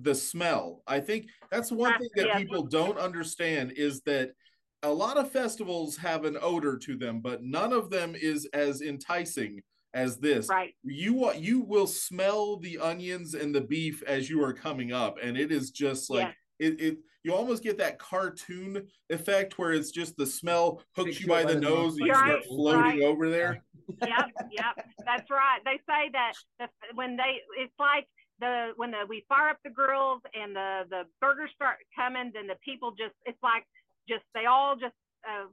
the 0.01 0.15
smell 0.15 0.83
I 0.87 1.01
think 1.01 1.27
that's 1.51 1.73
one 1.73 1.99
thing 1.99 2.09
that 2.15 2.27
yes. 2.27 2.39
people 2.39 2.63
don't 2.63 2.97
understand 2.99 3.73
is 3.73 4.01
that 4.03 4.31
a 4.85 4.91
lot 4.91 5.17
of 5.17 5.31
festivals 5.31 5.97
have 5.97 6.25
an 6.25 6.39
odor 6.41 6.79
to 6.79 6.97
them 6.97 7.21
but 7.21 7.43
none 7.43 7.73
of 7.73 7.91
them 7.91 8.15
is 8.15 8.49
as 8.55 8.81
enticing 8.83 9.61
as 9.95 10.19
this 10.19 10.49
Right. 10.49 10.75
you 10.85 11.33
you 11.35 11.61
will 11.61 11.89
smell 11.89 12.57
the 12.57 12.79
onions 12.79 13.35
and 13.35 13.53
the 13.55 13.61
beef 13.61 14.03
as 14.07 14.31
you 14.31 14.43
are 14.45 14.55
coming 14.55 14.93
up 14.93 15.19
and 15.21 15.37
it 15.37 15.51
is 15.51 15.71
just 15.71 16.09
like 16.09 16.29
Yes. 16.29 16.37
It, 16.59 16.81
it 16.81 16.99
you 17.25 17.33
almost 17.33 17.63
get 17.63 17.79
that 17.79 17.99
cartoon 17.99 18.89
effect 19.11 19.59
where 19.59 19.73
it's 19.73 19.91
just 19.91 20.17
the 20.17 20.27
smell 20.27 20.83
hooks 20.97 21.21
you 21.21 21.27
you 21.27 21.29
by 21.29 21.45
the 21.45 21.55
the 21.55 21.61
nose 21.61 21.93
and 21.97 22.07
you 22.07 22.13
nose. 22.13 22.17
start 22.17 22.45
floating 22.45 22.83
right. 22.83 23.03
over 23.03 23.31
there 23.31 23.63
yep, 24.03 24.31
yep, 24.51 24.87
that's 25.05 25.31
right. 25.31 25.61
They 25.65 25.79
say 25.89 26.11
that 26.13 26.33
the, 26.59 26.67
when 26.95 27.17
they, 27.17 27.41
it's 27.59 27.75
like 27.79 28.07
the 28.41 28.73
when 28.77 28.91
the, 28.91 29.05
we 29.09 29.25
fire 29.29 29.51
up 29.51 29.59
the 29.65 29.71
grills 29.71 30.21
and 30.35 30.55
the 30.55 30.83
the 30.91 31.03
burgers 31.21 31.51
start 31.55 31.77
coming, 31.95 32.31
then 32.35 32.47
the 32.47 32.57
people 32.65 32.93
just, 32.93 33.15
it's 33.25 33.39
like 33.43 33.65
just 34.09 34.25
they 34.35 34.47
all 34.47 34.75
just 34.75 34.95
uh, 35.29 35.47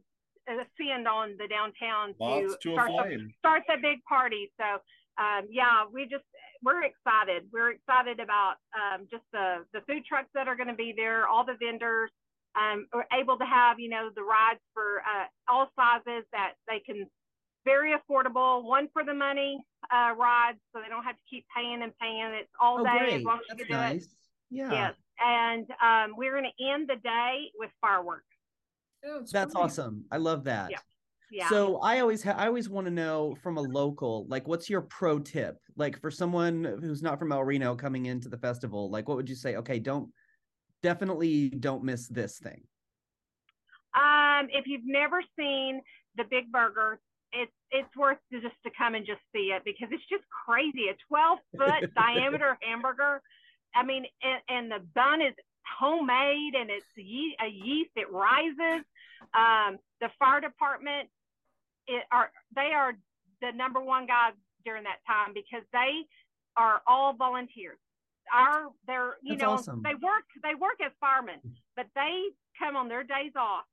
ascend 0.49 1.07
on 1.07 1.35
the 1.37 1.47
downtown 1.47 2.15
moths 2.19 2.55
to 2.61 2.69
to 2.69 2.77
a 2.77 2.83
start 2.87 3.09
the, 3.09 3.29
start 3.39 3.63
the 3.67 3.77
big 3.81 4.03
party. 4.07 4.51
So 4.59 4.81
um, 5.21 5.47
yeah, 5.49 5.85
we 5.91 6.03
just 6.03 6.25
we're 6.63 6.83
excited. 6.83 7.43
We're 7.51 7.71
excited 7.71 8.19
about 8.19 8.55
um, 8.75 9.07
just 9.09 9.23
the 9.31 9.65
the 9.73 9.81
food 9.87 10.05
trucks 10.05 10.29
that 10.33 10.47
are 10.47 10.55
going 10.55 10.69
to 10.69 10.75
be 10.75 10.93
there, 10.95 11.27
all 11.27 11.45
the 11.45 11.57
vendors. 11.59 12.11
Um, 12.57 12.87
are 12.93 13.05
able 13.13 13.37
to 13.37 13.45
have 13.45 13.79
you 13.79 13.89
know 13.89 14.09
the 14.15 14.23
rides 14.23 14.59
for 14.73 15.01
uh, 15.05 15.27
all 15.47 15.69
sizes 15.77 16.25
that 16.33 16.53
they 16.67 16.79
can 16.79 17.05
very 17.63 17.93
affordable. 17.93 18.63
One 18.63 18.87
for 18.91 19.03
the 19.03 19.13
money 19.13 19.59
uh, 19.93 20.13
rides, 20.17 20.57
so 20.73 20.81
they 20.81 20.89
don't 20.89 21.03
have 21.03 21.15
to 21.15 21.21
keep 21.29 21.45
paying 21.55 21.81
and 21.83 21.91
paying. 22.01 22.31
It's 22.33 22.49
all 22.59 22.81
oh 22.81 22.83
day 22.83 22.97
great. 22.99 23.13
as 23.13 23.23
long 23.23 23.37
as 23.37 23.45
That's 23.49 23.59
you 23.59 23.65
can 23.67 23.91
do 23.91 23.97
it. 23.97 24.07
Yeah, 24.51 24.71
Yes, 24.71 24.93
and 25.23 25.67
um, 25.79 26.17
we're 26.17 26.31
going 26.31 26.49
to 26.57 26.65
end 26.65 26.89
the 26.89 26.95
day 26.95 27.51
with 27.57 27.69
fireworks. 27.79 28.25
Yeah, 29.03 29.19
it's 29.21 29.31
that's 29.31 29.53
great. 29.53 29.63
awesome. 29.63 30.05
I 30.11 30.17
love 30.17 30.45
that. 30.45 30.71
Yeah. 30.71 30.79
Yeah. 31.31 31.49
So 31.49 31.77
I 31.77 31.99
always 31.99 32.23
ha- 32.23 32.35
I 32.37 32.47
always 32.47 32.69
want 32.69 32.85
to 32.85 32.91
know 32.91 33.35
from 33.41 33.57
a 33.57 33.61
local, 33.61 34.25
like, 34.27 34.47
what's 34.47 34.69
your 34.69 34.81
pro 34.81 35.19
tip? 35.19 35.57
Like 35.75 35.99
for 36.01 36.11
someone 36.11 36.63
who's 36.81 37.01
not 37.01 37.19
from 37.19 37.31
El 37.31 37.43
Reno 37.43 37.75
coming 37.75 38.07
into 38.07 38.29
the 38.29 38.37
festival, 38.37 38.89
like, 38.89 39.07
what 39.07 39.17
would 39.17 39.29
you 39.29 39.35
say? 39.35 39.55
Okay, 39.57 39.79
don't 39.79 40.09
definitely 40.81 41.49
don't 41.49 41.83
miss 41.83 42.07
this 42.07 42.39
thing. 42.39 42.63
Um, 43.95 44.47
if 44.51 44.65
you've 44.67 44.85
never 44.85 45.21
seen 45.37 45.81
the 46.15 46.23
Big 46.29 46.51
Burger, 46.51 46.99
it's 47.31 47.51
it's 47.71 47.95
worth 47.95 48.17
to 48.31 48.41
just 48.41 48.55
to 48.63 48.71
come 48.77 48.95
and 48.95 49.05
just 49.05 49.21
see 49.33 49.51
it 49.55 49.63
because 49.63 49.89
it's 49.91 50.07
just 50.09 50.23
crazy. 50.45 50.89
A 50.89 50.95
12 51.07 51.39
foot 51.57 51.93
diameter 51.95 52.57
hamburger. 52.61 53.21
I 53.75 53.83
mean, 53.83 54.05
and, 54.23 54.41
and 54.49 54.71
the 54.71 54.85
bun 54.95 55.21
is 55.21 55.33
homemade 55.77 56.55
and 56.55 56.69
it's 56.69 56.87
ye- 56.95 57.37
a 57.39 57.47
yeast. 57.47 57.91
It 57.95 58.11
rises. 58.11 58.83
Um, 59.37 59.77
the 60.01 60.09
fire 60.17 60.41
department, 60.41 61.09
it 61.87 62.03
are 62.11 62.31
they 62.55 62.71
are 62.75 62.93
the 63.41 63.51
number 63.55 63.79
one 63.79 64.05
guys 64.05 64.33
during 64.65 64.83
that 64.83 64.99
time 65.07 65.33
because 65.33 65.63
they 65.71 66.05
are 66.57 66.81
all 66.87 67.13
volunteers. 67.13 67.77
Our 68.33 68.69
they're 68.85 69.15
you 69.23 69.37
That's 69.37 69.41
know 69.41 69.51
awesome. 69.53 69.81
they 69.83 69.95
work 69.95 70.25
they 70.43 70.55
work 70.55 70.77
as 70.85 70.91
firemen, 70.99 71.39
but 71.75 71.87
they 71.95 72.29
come 72.59 72.75
on 72.75 72.87
their 72.89 73.03
days 73.03 73.31
off 73.35 73.65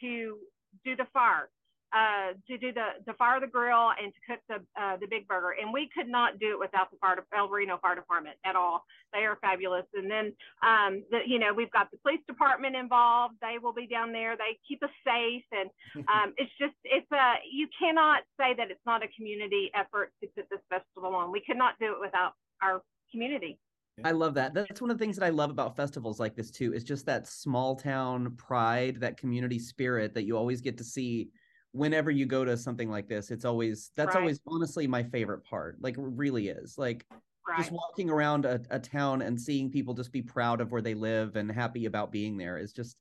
to 0.00 0.38
do 0.84 0.96
the 0.96 1.06
fire, 1.12 1.50
uh, 1.92 2.32
to 2.46 2.58
do 2.58 2.72
the 2.72 3.02
the 3.06 3.14
fire 3.14 3.40
the 3.40 3.46
grill 3.46 3.90
and 4.00 4.12
to 4.14 4.20
cook 4.28 4.40
the 4.48 4.80
uh, 4.80 4.96
the 4.96 5.06
big 5.06 5.26
burger. 5.26 5.56
And 5.60 5.72
we 5.72 5.88
could 5.94 6.08
not 6.08 6.38
do 6.38 6.52
it 6.52 6.58
without 6.58 6.90
the 6.90 6.96
fire 6.98 7.16
de- 7.16 7.36
El 7.36 7.48
Reno 7.48 7.78
Fire 7.78 7.94
Department 7.94 8.36
at 8.44 8.54
all. 8.56 8.84
They 9.12 9.20
are 9.20 9.38
fabulous. 9.40 9.86
And 9.94 10.10
then 10.10 10.32
um, 10.62 11.02
the, 11.10 11.20
you 11.26 11.38
know 11.38 11.52
we've 11.52 11.70
got 11.72 11.90
the 11.90 11.98
police 11.98 12.20
department 12.26 12.76
involved. 12.76 13.34
They 13.40 13.58
will 13.60 13.72
be 13.72 13.86
down 13.86 14.12
there. 14.12 14.36
They 14.36 14.58
keep 14.66 14.82
us 14.82 14.90
safe, 15.04 15.44
and 15.52 15.70
um, 16.08 16.32
it's 16.36 16.52
just 16.58 16.74
it's 16.84 17.10
a 17.12 17.34
you 17.50 17.66
cannot 17.76 18.22
say 18.38 18.54
that 18.56 18.70
it's 18.70 18.86
not 18.86 19.02
a 19.02 19.08
community 19.16 19.70
effort 19.74 20.12
to 20.22 20.28
put 20.36 20.48
this 20.50 20.60
festival 20.68 21.14
on. 21.14 21.32
We 21.32 21.42
could 21.44 21.58
not 21.58 21.74
do 21.80 21.92
it 21.92 22.00
without 22.00 22.32
our 22.62 22.82
community. 23.10 23.58
I 24.04 24.12
love 24.12 24.34
that. 24.34 24.54
That's 24.54 24.80
one 24.80 24.90
of 24.90 24.98
the 24.98 25.04
things 25.04 25.16
that 25.16 25.26
I 25.26 25.30
love 25.30 25.50
about 25.50 25.76
festivals 25.76 26.20
like 26.20 26.34
this 26.34 26.50
too. 26.50 26.72
Is 26.72 26.84
just 26.84 27.04
that 27.06 27.26
small 27.26 27.74
town 27.74 28.34
pride, 28.36 29.00
that 29.00 29.16
community 29.16 29.58
spirit 29.58 30.14
that 30.14 30.24
you 30.24 30.36
always 30.36 30.60
get 30.60 30.78
to 30.78 30.84
see 30.84 31.30
whenever 31.72 32.10
you 32.10 32.26
go 32.26 32.44
to 32.44 32.56
something 32.56 32.90
like 32.90 33.08
this. 33.08 33.30
It's 33.30 33.44
always 33.44 33.90
that's 33.96 34.14
Right. 34.14 34.20
always 34.20 34.40
honestly 34.46 34.86
my 34.86 35.02
favorite 35.02 35.44
part. 35.44 35.76
Like 35.80 35.96
it 35.96 36.02
really 36.04 36.48
is. 36.48 36.76
Like 36.78 37.06
Right. 37.48 37.58
just 37.58 37.72
walking 37.72 38.10
around 38.10 38.44
a, 38.44 38.60
a 38.70 38.78
town 38.78 39.22
and 39.22 39.40
seeing 39.40 39.70
people 39.70 39.94
just 39.94 40.12
be 40.12 40.22
proud 40.22 40.60
of 40.60 40.70
where 40.70 40.82
they 40.82 40.94
live 40.94 41.36
and 41.36 41.50
happy 41.50 41.86
about 41.86 42.12
being 42.12 42.36
there 42.36 42.58
is 42.58 42.72
just 42.72 42.96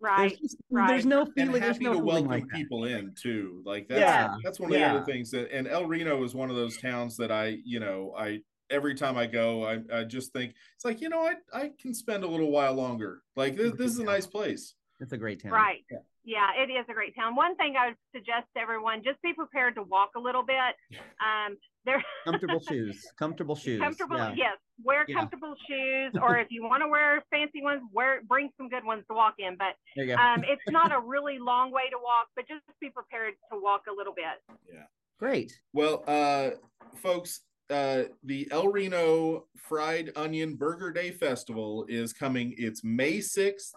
right. 0.00 0.28
there's, 0.30 0.40
just, 0.40 0.56
right. 0.70 0.88
there's 0.88 1.04
no 1.04 1.22
and 1.22 1.34
feeling 1.34 1.60
there's 1.60 1.74
happy 1.74 1.84
no 1.84 1.90
to 1.90 1.96
feeling 1.98 2.06
welcome 2.06 2.30
like 2.30 2.44
that. 2.48 2.54
people 2.54 2.84
in 2.84 3.12
too. 3.20 3.62
Like 3.66 3.88
that's 3.88 4.00
Yeah, 4.00 4.34
that's 4.44 4.60
one 4.60 4.72
of 4.72 4.78
the 4.78 4.84
other 4.84 5.04
things 5.04 5.30
that 5.32 5.50
and 5.52 5.66
El 5.66 5.84
Reno 5.86 6.22
is 6.24 6.34
one 6.34 6.48
of 6.48 6.56
those 6.56 6.76
towns 6.78 7.16
that 7.18 7.30
I, 7.30 7.58
you 7.64 7.80
know, 7.80 8.14
I 8.16 8.40
every 8.70 8.94
time 8.94 9.16
I 9.16 9.26
go, 9.26 9.64
I, 9.66 9.80
I 9.92 10.04
just 10.04 10.32
think 10.32 10.54
it's 10.74 10.84
like, 10.84 11.00
you 11.00 11.08
know, 11.08 11.20
I 11.26 11.34
I 11.52 11.70
can 11.78 11.92
spend 11.92 12.24
a 12.24 12.28
little 12.28 12.50
while 12.50 12.74
longer. 12.74 13.22
Like 13.34 13.56
this, 13.56 13.72
this 13.72 13.90
is 13.92 13.98
a 13.98 14.04
nice 14.04 14.26
place. 14.26 14.74
It's 15.00 15.12
a 15.12 15.18
great 15.18 15.42
town. 15.42 15.52
Right. 15.52 15.84
Yeah. 15.90 15.98
Yeah. 16.26 16.48
it 16.58 16.70
is 16.70 16.84
a 16.90 16.92
great 16.92 17.14
town. 17.14 17.34
One 17.36 17.56
thing 17.56 17.74
I 17.80 17.88
would 17.88 17.96
suggest 18.14 18.46
to 18.56 18.60
everyone, 18.60 19.02
just 19.04 19.22
be 19.22 19.32
prepared 19.32 19.74
to 19.76 19.82
walk 19.82 20.10
a 20.16 20.20
little 20.20 20.42
bit. 20.42 20.74
Um, 21.24 21.56
there 21.84 22.02
Comfortable 22.26 22.60
shoes. 22.60 23.02
Comfortable 23.18 23.54
shoes. 23.54 23.80
comfortable 23.80 24.16
Yeah. 24.16 24.34
yes, 24.36 24.56
wear 24.84 25.04
Yeah. 25.08 25.14
comfortable 25.16 25.54
shoes 25.68 26.12
or 26.22 26.36
if 26.38 26.48
you 26.50 26.62
want 26.64 26.82
to 26.82 26.88
wear 26.88 27.22
fancy 27.30 27.62
ones, 27.62 27.80
wear 27.92 28.20
bring 28.26 28.50
some 28.58 28.68
good 28.68 28.84
ones 28.84 29.04
to 29.08 29.14
walk 29.14 29.34
in. 29.38 29.56
But 29.56 29.76
There 29.94 30.04
you 30.04 30.16
go. 30.16 30.20
um, 30.22 30.42
it's 30.48 30.68
not 30.68 30.92
a 30.92 31.00
really 31.00 31.38
long 31.38 31.70
way 31.70 31.88
to 31.90 31.96
walk, 32.02 32.26
but 32.34 32.46
just 32.48 32.62
be 32.80 32.90
prepared 32.90 33.34
to 33.52 33.58
walk 33.60 33.82
a 33.88 33.94
little 33.96 34.12
bit. 34.14 34.58
Yeah, 34.70 34.84
great. 35.18 35.52
Well, 35.72 36.02
uh, 36.08 36.50
folks, 36.96 37.40
uh, 37.70 38.04
the 38.24 38.48
El 38.50 38.68
Reno 38.68 39.46
Fried 39.56 40.10
Onion 40.16 40.54
Burger 40.56 40.92
Day 40.92 41.10
Festival 41.10 41.84
is 41.88 42.12
coming. 42.12 42.54
It's 42.58 42.82
May 42.84 43.18
6th. 43.18 43.74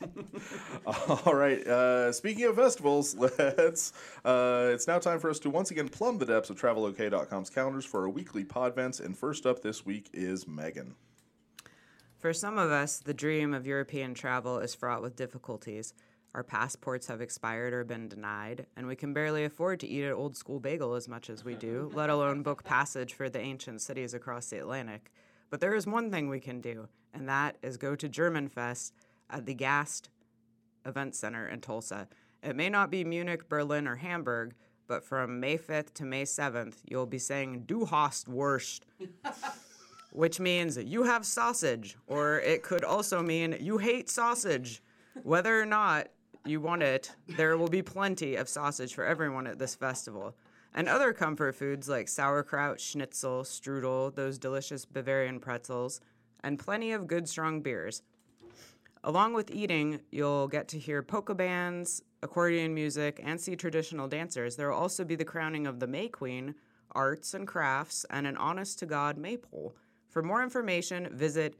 All 1.24 1.34
right. 1.34 1.66
Uh, 1.66 2.12
speaking 2.12 2.44
of 2.44 2.56
festivals, 2.56 3.14
let's. 3.38 3.92
Uh, 4.24 4.70
it's 4.72 4.86
now 4.86 4.98
time 4.98 5.18
for 5.18 5.30
us 5.30 5.38
to 5.40 5.50
once 5.50 5.70
again 5.70 5.88
plumb 5.88 6.18
the 6.18 6.26
depths 6.26 6.50
of 6.50 6.60
TravelOK.com's 6.60 7.50
calendars 7.50 7.84
for 7.84 8.02
our 8.02 8.08
weekly 8.08 8.44
podvents. 8.44 9.04
And 9.04 9.16
first 9.16 9.46
up 9.46 9.62
this 9.62 9.84
week 9.84 10.08
is 10.12 10.46
Megan. 10.46 10.94
For 12.18 12.32
some 12.32 12.58
of 12.58 12.70
us, 12.70 12.98
the 12.98 13.14
dream 13.14 13.52
of 13.54 13.66
European 13.66 14.14
travel 14.14 14.58
is 14.58 14.74
fraught 14.74 15.02
with 15.02 15.16
difficulties. 15.16 15.94
Our 16.36 16.44
passports 16.44 17.06
have 17.06 17.22
expired 17.22 17.72
or 17.72 17.82
been 17.82 18.08
denied, 18.08 18.66
and 18.76 18.86
we 18.86 18.94
can 18.94 19.14
barely 19.14 19.46
afford 19.46 19.80
to 19.80 19.88
eat 19.88 20.04
an 20.04 20.12
old 20.12 20.36
school 20.36 20.60
bagel 20.60 20.94
as 20.94 21.08
much 21.08 21.30
as 21.30 21.46
we 21.46 21.54
do, 21.54 21.90
let 21.94 22.10
alone 22.10 22.42
book 22.42 22.62
passage 22.62 23.14
for 23.14 23.30
the 23.30 23.40
ancient 23.40 23.80
cities 23.80 24.12
across 24.12 24.50
the 24.50 24.58
Atlantic. 24.58 25.10
But 25.48 25.60
there 25.60 25.74
is 25.74 25.86
one 25.86 26.10
thing 26.10 26.28
we 26.28 26.40
can 26.40 26.60
do, 26.60 26.88
and 27.14 27.26
that 27.26 27.56
is 27.62 27.78
go 27.78 27.96
to 27.96 28.06
Germanfest 28.06 28.92
at 29.30 29.46
the 29.46 29.54
Gast 29.54 30.10
Event 30.84 31.14
Center 31.14 31.48
in 31.48 31.62
Tulsa. 31.62 32.06
It 32.42 32.54
may 32.54 32.68
not 32.68 32.90
be 32.90 33.02
Munich, 33.02 33.48
Berlin, 33.48 33.88
or 33.88 33.96
Hamburg, 33.96 34.52
but 34.86 35.02
from 35.02 35.40
May 35.40 35.56
5th 35.56 35.94
to 35.94 36.04
May 36.04 36.24
7th, 36.24 36.74
you'll 36.84 37.06
be 37.06 37.18
saying 37.18 37.62
Du 37.64 37.86
hast 37.86 38.28
Wurst 38.28 38.84
which 40.10 40.38
means 40.38 40.76
you 40.76 41.04
have 41.04 41.24
sausage, 41.24 41.96
or 42.06 42.40
it 42.40 42.62
could 42.62 42.84
also 42.84 43.22
mean 43.22 43.56
you 43.58 43.78
hate 43.78 44.10
sausage. 44.10 44.82
Whether 45.22 45.58
or 45.58 45.64
not 45.64 46.08
you 46.48 46.60
want 46.60 46.82
it, 46.82 47.12
there 47.26 47.56
will 47.56 47.68
be 47.68 47.82
plenty 47.82 48.36
of 48.36 48.48
sausage 48.48 48.94
for 48.94 49.04
everyone 49.04 49.46
at 49.46 49.58
this 49.58 49.74
festival. 49.74 50.36
And 50.74 50.88
other 50.88 51.12
comfort 51.12 51.54
foods 51.54 51.88
like 51.88 52.08
sauerkraut, 52.08 52.80
schnitzel, 52.80 53.44
strudel, 53.44 54.14
those 54.14 54.38
delicious 54.38 54.84
Bavarian 54.84 55.40
pretzels, 55.40 56.00
and 56.40 56.58
plenty 56.58 56.92
of 56.92 57.06
good 57.06 57.28
strong 57.28 57.62
beers. 57.62 58.02
Along 59.02 59.32
with 59.32 59.50
eating, 59.50 60.00
you'll 60.10 60.48
get 60.48 60.68
to 60.68 60.78
hear 60.78 61.02
polka 61.02 61.34
bands, 61.34 62.02
accordion 62.22 62.74
music, 62.74 63.20
and 63.22 63.40
see 63.40 63.56
traditional 63.56 64.08
dancers. 64.08 64.56
There 64.56 64.68
will 64.68 64.76
also 64.76 65.04
be 65.04 65.16
the 65.16 65.24
crowning 65.24 65.66
of 65.66 65.80
the 65.80 65.86
May 65.86 66.08
Queen, 66.08 66.54
arts 66.92 67.32
and 67.32 67.46
crafts, 67.46 68.04
and 68.10 68.26
an 68.26 68.36
honest 68.36 68.78
to 68.80 68.86
God 68.86 69.16
maypole. 69.16 69.74
For 70.08 70.22
more 70.22 70.42
information, 70.42 71.08
visit 71.12 71.56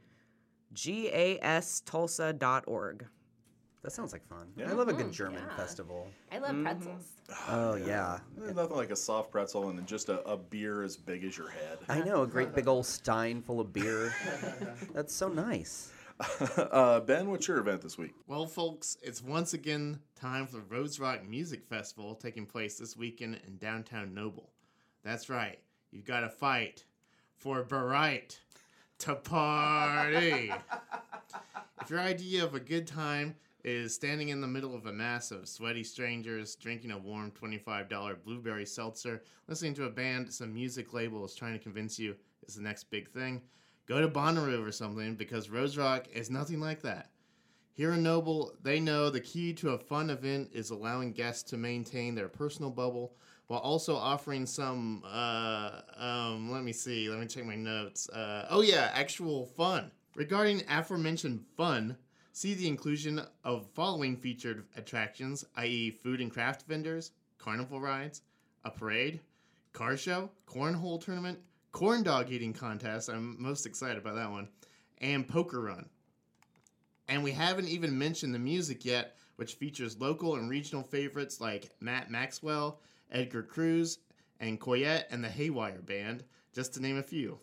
gastulsa.org. 0.73 3.07
That 3.87 3.93
sounds 3.93 4.11
like 4.11 4.27
fun. 4.27 4.47
Yeah. 4.57 4.69
I 4.69 4.73
love 4.73 4.89
a 4.89 4.93
good 4.93 5.05
mm, 5.05 5.13
German 5.13 5.41
yeah. 5.47 5.55
festival. 5.55 6.09
I 6.29 6.39
love 6.39 6.51
mm-hmm. 6.51 6.63
pretzels. 6.63 7.05
Ah, 7.31 7.45
oh 7.51 7.75
yeah. 7.75 8.19
There's 8.35 8.53
nothing 8.53 8.75
like 8.75 8.91
a 8.91 8.97
soft 8.97 9.31
pretzel 9.31 9.69
and 9.69 9.87
just 9.87 10.09
a, 10.09 10.21
a 10.27 10.35
beer 10.35 10.83
as 10.83 10.97
big 10.97 11.23
as 11.23 11.37
your 11.37 11.47
head. 11.47 11.77
I 11.87 12.01
know 12.01 12.23
a 12.23 12.27
great 12.27 12.53
big 12.53 12.67
old 12.67 12.85
stein 12.85 13.41
full 13.41 13.61
of 13.61 13.71
beer. 13.71 14.13
That's 14.93 15.15
so 15.15 15.29
nice. 15.29 15.93
uh, 16.57 16.99
ben, 16.99 17.29
what's 17.31 17.47
your 17.47 17.59
event 17.59 17.79
this 17.79 17.97
week? 17.97 18.13
Well, 18.27 18.45
folks, 18.45 18.97
it's 19.01 19.23
once 19.23 19.53
again 19.53 20.01
time 20.19 20.47
for 20.47 20.57
the 20.57 20.63
Rose 20.63 20.99
Rock 20.99 21.25
Music 21.25 21.63
Festival 21.65 22.13
taking 22.13 22.45
place 22.45 22.77
this 22.77 22.97
weekend 22.97 23.39
in 23.47 23.55
downtown 23.55 24.13
Noble. 24.13 24.49
That's 25.05 25.29
right, 25.29 25.59
you've 25.91 26.03
got 26.03 26.19
to 26.19 26.29
fight 26.29 26.83
for 27.37 27.63
the 27.63 27.79
right 27.79 28.37
to 28.99 29.15
party. 29.15 30.51
if 31.81 31.89
your 31.89 32.01
idea 32.01 32.43
of 32.43 32.53
a 32.53 32.59
good 32.59 32.85
time 32.85 33.35
is 33.63 33.93
standing 33.93 34.29
in 34.29 34.41
the 34.41 34.47
middle 34.47 34.75
of 34.75 34.85
a 34.85 34.93
mass 34.93 35.31
of 35.31 35.47
sweaty 35.47 35.83
strangers, 35.83 36.55
drinking 36.55 36.91
a 36.91 36.97
warm 36.97 37.31
$25 37.31 38.23
blueberry 38.23 38.65
seltzer, 38.65 39.23
listening 39.47 39.73
to 39.73 39.85
a 39.85 39.89
band 39.89 40.31
some 40.31 40.53
music 40.53 40.93
label 40.93 41.25
is 41.25 41.35
trying 41.35 41.53
to 41.53 41.59
convince 41.59 41.99
you 41.99 42.15
is 42.47 42.55
the 42.55 42.61
next 42.61 42.85
big 42.85 43.09
thing, 43.09 43.41
go 43.87 43.99
to 43.99 44.07
Bonnaroo 44.07 44.65
or 44.65 44.71
something 44.71 45.15
because 45.15 45.49
Rose 45.49 45.77
Rock 45.77 46.07
is 46.13 46.29
nothing 46.29 46.59
like 46.59 46.81
that. 46.81 47.09
Here 47.73 47.93
in 47.93 48.01
Noble, 48.01 48.53
they 48.63 48.79
know 48.79 49.09
the 49.09 49.19
key 49.19 49.53
to 49.53 49.71
a 49.71 49.77
fun 49.77 50.09
event 50.09 50.49
is 50.51 50.71
allowing 50.71 51.11
guests 51.13 51.43
to 51.51 51.57
maintain 51.57 52.15
their 52.15 52.27
personal 52.27 52.71
bubble 52.71 53.13
while 53.47 53.59
also 53.59 53.95
offering 53.95 54.45
some, 54.45 55.03
uh, 55.05 55.81
um, 55.95 56.51
let 56.51 56.63
me 56.63 56.73
see, 56.73 57.07
let 57.09 57.19
me 57.19 57.27
check 57.27 57.45
my 57.45 57.55
notes. 57.55 58.09
Uh, 58.09 58.47
oh, 58.49 58.61
yeah, 58.61 58.89
actual 58.93 59.45
fun. 59.45 59.91
Regarding 60.15 60.63
aforementioned 60.67 61.45
fun, 61.55 61.95
see 62.37 62.53
the 62.53 62.67
inclusion 62.67 63.19
of 63.43 63.65
following 63.73 64.15
featured 64.15 64.63
attractions, 64.75 65.43
i.e., 65.55 65.89
food 65.89 66.21
and 66.21 66.29
craft 66.29 66.67
vendors, 66.67 67.09
carnival 67.39 67.81
rides, 67.81 68.21
a 68.63 68.69
parade, 68.69 69.19
car 69.73 69.97
show, 69.97 70.29
cornhole 70.45 71.03
tournament, 71.03 71.39
corn 71.71 72.03
dog 72.03 72.29
eating 72.29 72.53
contest. 72.53 73.09
I'm 73.09 73.41
most 73.41 73.65
excited 73.65 73.97
about 73.97 74.17
that 74.17 74.29
one, 74.29 74.49
and 74.99 75.27
poker 75.27 75.61
run. 75.61 75.89
And 77.07 77.23
we 77.23 77.31
haven't 77.31 77.69
even 77.69 77.97
mentioned 77.97 78.35
the 78.35 78.39
music 78.39 78.85
yet, 78.85 79.15
which 79.37 79.55
features 79.55 79.99
local 79.99 80.35
and 80.35 80.47
regional 80.47 80.83
favorites 80.83 81.41
like 81.41 81.71
Matt 81.79 82.11
Maxwell, 82.11 82.81
Edgar 83.11 83.41
Cruz, 83.41 83.97
and 84.39 84.61
Coyette 84.61 85.05
and 85.09 85.23
the 85.23 85.29
Haywire 85.29 85.81
Band, 85.81 86.23
just 86.53 86.75
to 86.75 86.81
name 86.83 86.97
a 86.97 87.03
few. 87.03 87.39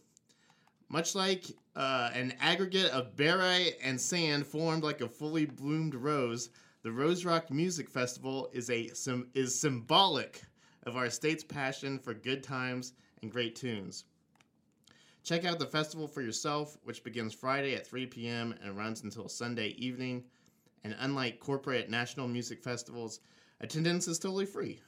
Much 0.88 1.14
like 1.14 1.44
uh, 1.76 2.10
an 2.14 2.34
aggregate 2.40 2.90
of 2.92 3.16
barite 3.16 3.74
and 3.82 4.00
sand 4.00 4.46
formed 4.46 4.82
like 4.82 5.00
a 5.00 5.08
fully 5.08 5.46
bloomed 5.46 5.94
rose, 5.94 6.50
the 6.82 6.92
Rose 6.92 7.24
Rock 7.24 7.50
Music 7.50 7.88
Festival 7.88 8.48
is 8.52 8.68
a 8.70 8.88
sim- 8.88 9.28
is 9.34 9.58
symbolic 9.58 10.42
of 10.84 10.96
our 10.96 11.08
state's 11.10 11.42
passion 11.42 11.98
for 11.98 12.12
good 12.12 12.42
times 12.42 12.92
and 13.22 13.32
great 13.32 13.56
tunes. 13.56 14.04
Check 15.24 15.46
out 15.46 15.58
the 15.58 15.66
festival 15.66 16.06
for 16.06 16.20
yourself, 16.20 16.76
which 16.84 17.02
begins 17.02 17.32
Friday 17.32 17.74
at 17.74 17.86
3 17.86 18.04
p.m. 18.06 18.54
and 18.62 18.76
runs 18.76 19.02
until 19.02 19.28
Sunday 19.28 19.68
evening. 19.78 20.24
And 20.84 20.94
unlike 20.98 21.40
corporate 21.40 21.88
national 21.88 22.28
music 22.28 22.62
festivals, 22.62 23.20
attendance 23.60 24.06
is 24.06 24.18
totally 24.18 24.44
free. 24.44 24.80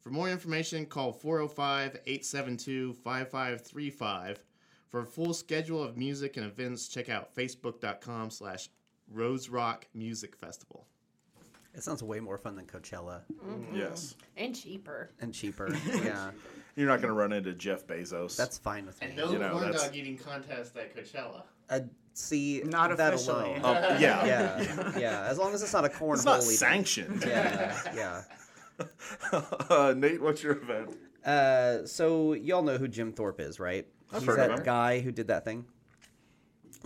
For 0.00 0.10
more 0.10 0.28
information, 0.28 0.84
call 0.84 1.12
405 1.12 2.00
872 2.06 2.94
5535. 2.94 4.42
For 4.88 5.00
a 5.00 5.06
full 5.06 5.34
schedule 5.34 5.82
of 5.82 5.96
music 5.96 6.36
and 6.36 6.46
events, 6.46 6.88
check 6.88 7.08
out 7.08 7.34
facebook.com 7.34 8.30
slash 8.30 8.70
Rose 9.12 9.48
Rock 9.48 9.86
Music 9.94 10.34
Festival. 10.36 10.86
It 11.74 11.82
sounds 11.82 12.02
way 12.02 12.18
more 12.20 12.38
fun 12.38 12.56
than 12.56 12.64
Coachella 12.66 13.20
Yes. 13.72 14.16
And 14.36 14.54
cheaper. 14.54 15.10
and 15.20 15.32
cheaper. 15.32 15.68
yeah, 16.02 16.30
You're 16.74 16.88
not 16.88 17.00
going 17.02 17.12
to 17.12 17.18
run 17.18 17.32
into 17.32 17.52
Jeff 17.52 17.86
Bezos. 17.86 18.36
that's 18.36 18.58
fine 18.58 18.86
with 18.86 19.00
me. 19.00 19.08
And 19.08 19.16
no 19.16 19.30
You 19.30 19.38
know, 19.38 19.50
corn 19.52 19.64
that's- 19.64 19.84
dog 19.84 19.94
eating 19.94 20.16
contest 20.16 20.76
at 20.76 20.96
Coachella. 20.96 21.42
Uh, 21.70 21.80
see, 22.14 22.62
Not 22.64 22.96
that 22.96 23.12
officially. 23.14 23.56
alone. 23.56 23.76
Um, 23.84 24.00
yeah. 24.00 24.24
yeah, 24.26 24.92
yeah. 24.98 25.26
As 25.28 25.36
long 25.38 25.52
as 25.52 25.62
it's 25.62 25.74
not 25.74 25.84
a 25.84 25.88
cornhole. 25.90 26.14
It's 26.14 26.24
not 26.24 26.38
event. 26.40 26.54
sanctioned. 26.58 27.24
Yeah, 27.26 27.78
yeah. 27.94 28.22
uh, 29.70 29.94
Nate, 29.96 30.22
what's 30.22 30.42
your 30.42 30.52
event? 30.56 30.96
Uh, 31.24 31.84
so 31.86 32.32
y'all 32.32 32.62
know 32.62 32.78
who 32.78 32.88
Jim 32.88 33.12
Thorpe 33.12 33.38
is, 33.40 33.60
right? 33.60 33.86
I've 34.12 34.20
He's 34.20 34.28
heard 34.28 34.50
that 34.50 34.64
guy 34.64 35.00
who 35.00 35.12
did 35.12 35.28
that 35.28 35.44
thing. 35.44 35.66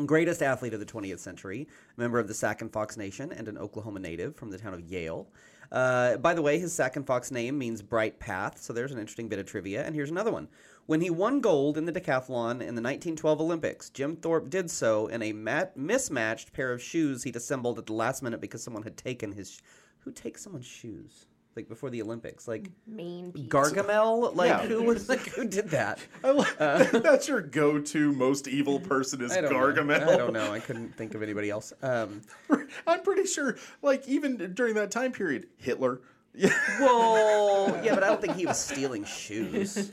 Greatest 0.06 0.42
athlete 0.42 0.72
of 0.72 0.80
the 0.80 0.86
20th 0.86 1.18
century, 1.18 1.68
member 1.96 2.18
of 2.18 2.26
the 2.26 2.34
Sac 2.34 2.62
and 2.62 2.72
Fox 2.72 2.96
Nation, 2.96 3.30
and 3.30 3.46
an 3.46 3.58
Oklahoma 3.58 4.00
native 4.00 4.34
from 4.34 4.50
the 4.50 4.58
town 4.58 4.72
of 4.72 4.80
Yale. 4.80 5.28
Uh, 5.70 6.16
by 6.16 6.34
the 6.34 6.42
way, 6.42 6.58
his 6.58 6.72
Sac 6.72 6.96
and 6.96 7.06
Fox 7.06 7.30
name 7.30 7.58
means 7.58 7.82
bright 7.82 8.18
path, 8.18 8.60
so 8.60 8.72
there's 8.72 8.92
an 8.92 8.98
interesting 8.98 9.28
bit 9.28 9.38
of 9.38 9.46
trivia. 9.46 9.84
And 9.84 9.94
here's 9.94 10.10
another 10.10 10.32
one. 10.32 10.48
When 10.86 11.00
he 11.00 11.10
won 11.10 11.40
gold 11.40 11.78
in 11.78 11.84
the 11.84 11.92
decathlon 11.92 12.52
in 12.52 12.74
the 12.74 12.82
1912 12.82 13.40
Olympics, 13.40 13.90
Jim 13.90 14.16
Thorpe 14.16 14.50
did 14.50 14.70
so 14.70 15.06
in 15.06 15.22
a 15.22 15.32
mat- 15.32 15.76
mismatched 15.76 16.52
pair 16.52 16.72
of 16.72 16.82
shoes 16.82 17.22
he'd 17.22 17.36
assembled 17.36 17.78
at 17.78 17.86
the 17.86 17.92
last 17.92 18.22
minute 18.22 18.40
because 18.40 18.62
someone 18.62 18.82
had 18.82 18.96
taken 18.96 19.32
his. 19.32 19.52
Sh- 19.52 19.60
who 20.00 20.10
takes 20.10 20.42
someone's 20.42 20.66
shoes? 20.66 21.26
Like 21.54 21.68
before 21.68 21.90
the 21.90 22.00
Olympics? 22.02 22.48
Like 22.48 22.70
Mean 22.86 23.32
Pete. 23.32 23.48
Gargamel? 23.50 24.34
Like 24.34 24.48
Yeah. 24.48 24.66
who 24.66 24.82
was 24.84 25.08
like 25.08 25.20
who 25.28 25.46
did 25.46 25.68
that? 25.70 25.98
I 26.24 26.30
like, 26.30 26.56
that's 26.58 27.28
your 27.28 27.42
go-to 27.42 28.12
most 28.12 28.48
evil 28.48 28.80
person 28.80 29.20
is 29.22 29.32
I 29.32 29.42
Gargamel. 29.42 30.00
Know. 30.06 30.12
I 30.12 30.16
don't 30.16 30.32
know. 30.32 30.52
I 30.52 30.60
couldn't 30.60 30.96
think 30.96 31.14
of 31.14 31.22
anybody 31.22 31.50
else. 31.50 31.72
Um, 31.82 32.22
I'm 32.86 33.02
pretty 33.02 33.26
sure, 33.26 33.56
like 33.82 34.08
even 34.08 34.54
during 34.54 34.74
that 34.76 34.90
time 34.90 35.12
period, 35.12 35.46
Hitler. 35.58 36.00
Yeah. 36.34 36.48
well, 36.80 37.78
yeah, 37.84 37.94
but 37.94 38.02
I 38.02 38.06
don't 38.06 38.20
think 38.22 38.36
he 38.36 38.46
was 38.46 38.58
stealing 38.58 39.04
shoes. 39.04 39.92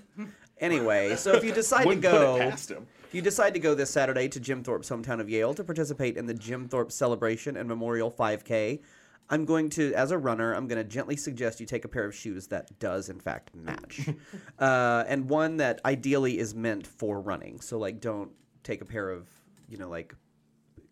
Anyway, 0.59 1.15
so 1.15 1.33
if 1.33 1.43
you 1.43 1.53
decide 1.53 1.81
to 1.83 1.87
Wouldn't 1.87 2.05
put 2.05 2.11
go, 2.11 2.37
past 2.37 2.71
him. 2.71 2.85
if 3.07 3.13
you 3.15 3.21
decide 3.21 3.53
to 3.53 3.59
go 3.59 3.75
this 3.75 3.89
Saturday 3.89 4.27
to 4.29 4.39
Jim 4.39 4.63
Thorpe's 4.63 4.89
hometown 4.89 5.19
of 5.21 5.29
Yale 5.29 5.53
to 5.53 5.63
participate 5.63 6.17
in 6.17 6.25
the 6.25 6.33
Jim 6.33 6.67
Thorpe 6.67 6.91
Celebration 6.91 7.55
and 7.57 7.67
Memorial 7.67 8.11
5K, 8.11 8.79
I'm 9.29 9.45
going 9.45 9.69
to, 9.71 9.93
as 9.93 10.11
a 10.11 10.17
runner, 10.17 10.53
I'm 10.53 10.67
going 10.67 10.81
to 10.81 10.89
gently 10.89 11.15
suggest 11.15 11.59
you 11.59 11.65
take 11.65 11.85
a 11.85 11.87
pair 11.87 12.05
of 12.05 12.15
shoes 12.15 12.47
that 12.47 12.79
does 12.79 13.09
in 13.09 13.19
fact 13.19 13.53
match, 13.53 14.09
uh, 14.59 15.03
and 15.07 15.29
one 15.29 15.57
that 15.57 15.81
ideally 15.85 16.39
is 16.39 16.55
meant 16.55 16.87
for 16.87 17.21
running. 17.21 17.61
So 17.61 17.77
like, 17.77 18.01
don't 18.01 18.31
take 18.63 18.81
a 18.81 18.85
pair 18.85 19.09
of, 19.09 19.27
you 19.67 19.77
know, 19.77 19.89
like 19.89 20.15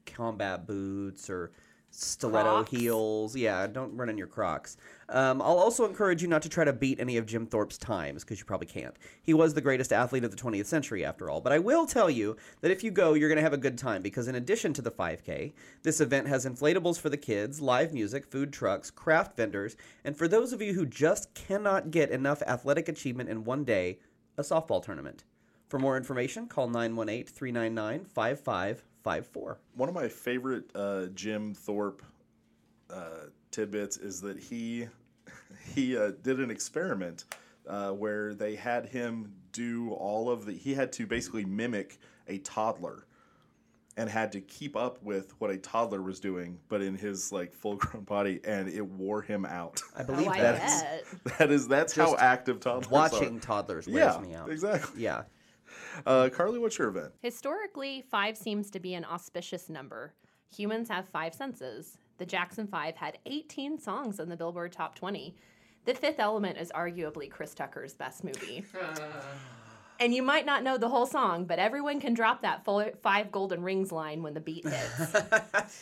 combat 0.05 0.67
boots 0.67 1.29
or 1.29 1.51
stiletto 1.97 2.63
Crocs? 2.63 2.71
heels. 2.71 3.35
Yeah, 3.35 3.65
don't 3.65 3.95
run 3.95 4.09
in 4.09 4.17
your 4.17 4.27
Crocs. 4.27 4.77
Um, 5.09 5.41
I'll 5.41 5.57
also 5.57 5.85
encourage 5.85 6.21
you 6.21 6.27
not 6.27 6.41
to 6.43 6.49
try 6.49 6.63
to 6.63 6.73
beat 6.73 6.99
any 6.99 7.17
of 7.17 7.25
Jim 7.25 7.47
Thorpe's 7.47 7.77
times 7.77 8.23
because 8.23 8.39
you 8.39 8.45
probably 8.45 8.67
can't. 8.67 8.95
He 9.23 9.33
was 9.33 9.53
the 9.53 9.61
greatest 9.61 9.91
athlete 9.91 10.23
of 10.23 10.31
the 10.31 10.37
20th 10.37 10.67
century, 10.67 11.03
after 11.03 11.29
all. 11.29 11.41
But 11.41 11.53
I 11.53 11.59
will 11.59 11.87
tell 11.87 12.09
you 12.09 12.37
that 12.61 12.71
if 12.71 12.83
you 12.83 12.91
go, 12.91 13.13
you're 13.13 13.29
going 13.29 13.37
to 13.37 13.43
have 13.43 13.53
a 13.53 13.57
good 13.57 13.77
time 13.77 14.01
because 14.01 14.27
in 14.27 14.35
addition 14.35 14.73
to 14.73 14.81
the 14.81 14.91
5K, 14.91 15.53
this 15.81 15.99
event 15.99 16.27
has 16.27 16.45
inflatables 16.45 16.99
for 16.99 17.09
the 17.09 17.17
kids, 17.17 17.61
live 17.61 17.93
music, 17.93 18.25
food 18.25 18.53
trucks, 18.53 18.91
craft 18.91 19.35
vendors, 19.35 19.75
and 20.03 20.15
for 20.15 20.27
those 20.27 20.53
of 20.53 20.61
you 20.61 20.73
who 20.73 20.85
just 20.85 21.33
cannot 21.33 21.89
get 21.89 22.11
enough 22.11 22.43
athletic 22.43 22.89
achievement 22.89 23.29
in 23.29 23.43
one 23.43 23.63
day, 23.63 23.99
a 24.37 24.41
softball 24.43 24.83
tournament. 24.83 25.23
For 25.67 25.79
more 25.79 25.97
information, 25.97 26.47
call 26.47 26.69
918 26.69 27.25
399 27.25 28.05
5554. 29.07 29.57
One 29.75 29.89
of 29.89 29.95
my 29.95 30.07
favorite 30.09 30.69
uh, 30.75 31.05
Jim 31.15 31.53
Thorpe 31.53 32.03
uh, 32.89 33.27
tidbits 33.51 33.97
is 33.97 34.21
that 34.21 34.37
he 34.37 34.87
he 35.73 35.97
uh, 35.97 36.11
did 36.21 36.39
an 36.39 36.51
experiment 36.51 37.25
uh, 37.67 37.91
where 37.91 38.33
they 38.33 38.55
had 38.55 38.87
him 38.87 39.31
do 39.53 39.91
all 39.91 40.29
of 40.29 40.45
the. 40.45 40.53
He 40.53 40.73
had 40.73 40.91
to 40.93 41.05
basically 41.07 41.45
mimic 41.45 41.99
a 42.27 42.39
toddler 42.39 43.05
and 43.95 44.09
had 44.09 44.31
to 44.33 44.41
keep 44.41 44.75
up 44.75 45.01
with 45.01 45.33
what 45.39 45.49
a 45.49 45.57
toddler 45.57 46.01
was 46.03 46.19
doing, 46.19 46.59
but 46.69 46.81
in 46.83 46.95
his 46.95 47.31
like 47.31 47.51
full-grown 47.53 48.03
body, 48.05 48.39
and 48.43 48.67
it 48.69 48.85
wore 48.85 49.21
him 49.21 49.45
out. 49.45 49.81
I 49.95 50.03
believe 50.03 50.27
Oh, 50.27 50.31
I 50.31 50.41
that. 50.41 50.59
bet. 50.59 51.05
that 51.39 51.51
is 51.51 51.67
that's 51.67 51.95
how 51.95 52.11
Just 52.11 52.21
active 52.21 52.59
toddlers 52.59 52.89
Watching 52.91 53.37
are. 53.37 53.41
toddlers 53.41 53.87
wears 53.87 54.15
Yeah, 54.15 54.21
me 54.21 54.35
out. 54.35 54.51
exactly. 54.51 55.01
Yeah. 55.01 55.23
Uh, 56.05 56.29
Carly, 56.29 56.59
what's 56.59 56.77
your 56.77 56.89
event? 56.89 57.13
Historically, 57.21 58.03
five 58.09 58.37
seems 58.37 58.69
to 58.71 58.79
be 58.79 58.93
an 58.93 59.05
auspicious 59.05 59.69
number. 59.69 60.13
Humans 60.55 60.89
have 60.89 61.07
five 61.07 61.33
senses. 61.33 61.97
The 62.17 62.25
Jackson 62.25 62.67
Five 62.67 62.95
had 62.95 63.19
18 63.25 63.79
songs 63.79 64.19
in 64.19 64.29
the 64.29 64.37
Billboard 64.37 64.71
Top 64.71 64.95
20. 64.95 65.35
The 65.85 65.93
Fifth 65.93 66.19
Element 66.19 66.57
is 66.57 66.71
arguably 66.71 67.29
Chris 67.29 67.53
Tucker's 67.53 67.93
best 67.93 68.23
movie. 68.23 68.65
And 69.99 70.13
you 70.13 70.21
might 70.21 70.45
not 70.45 70.63
know 70.63 70.77
the 70.77 70.89
whole 70.89 71.07
song, 71.07 71.45
but 71.45 71.59
everyone 71.59 71.99
can 71.99 72.13
drop 72.13 72.41
that 72.41 72.63
full 72.63 72.85
five 73.01 73.31
golden 73.31 73.63
rings 73.63 73.91
line 73.91 74.21
when 74.21 74.33
the 74.33 74.39
beat 74.39 74.63
hits. 74.67 75.15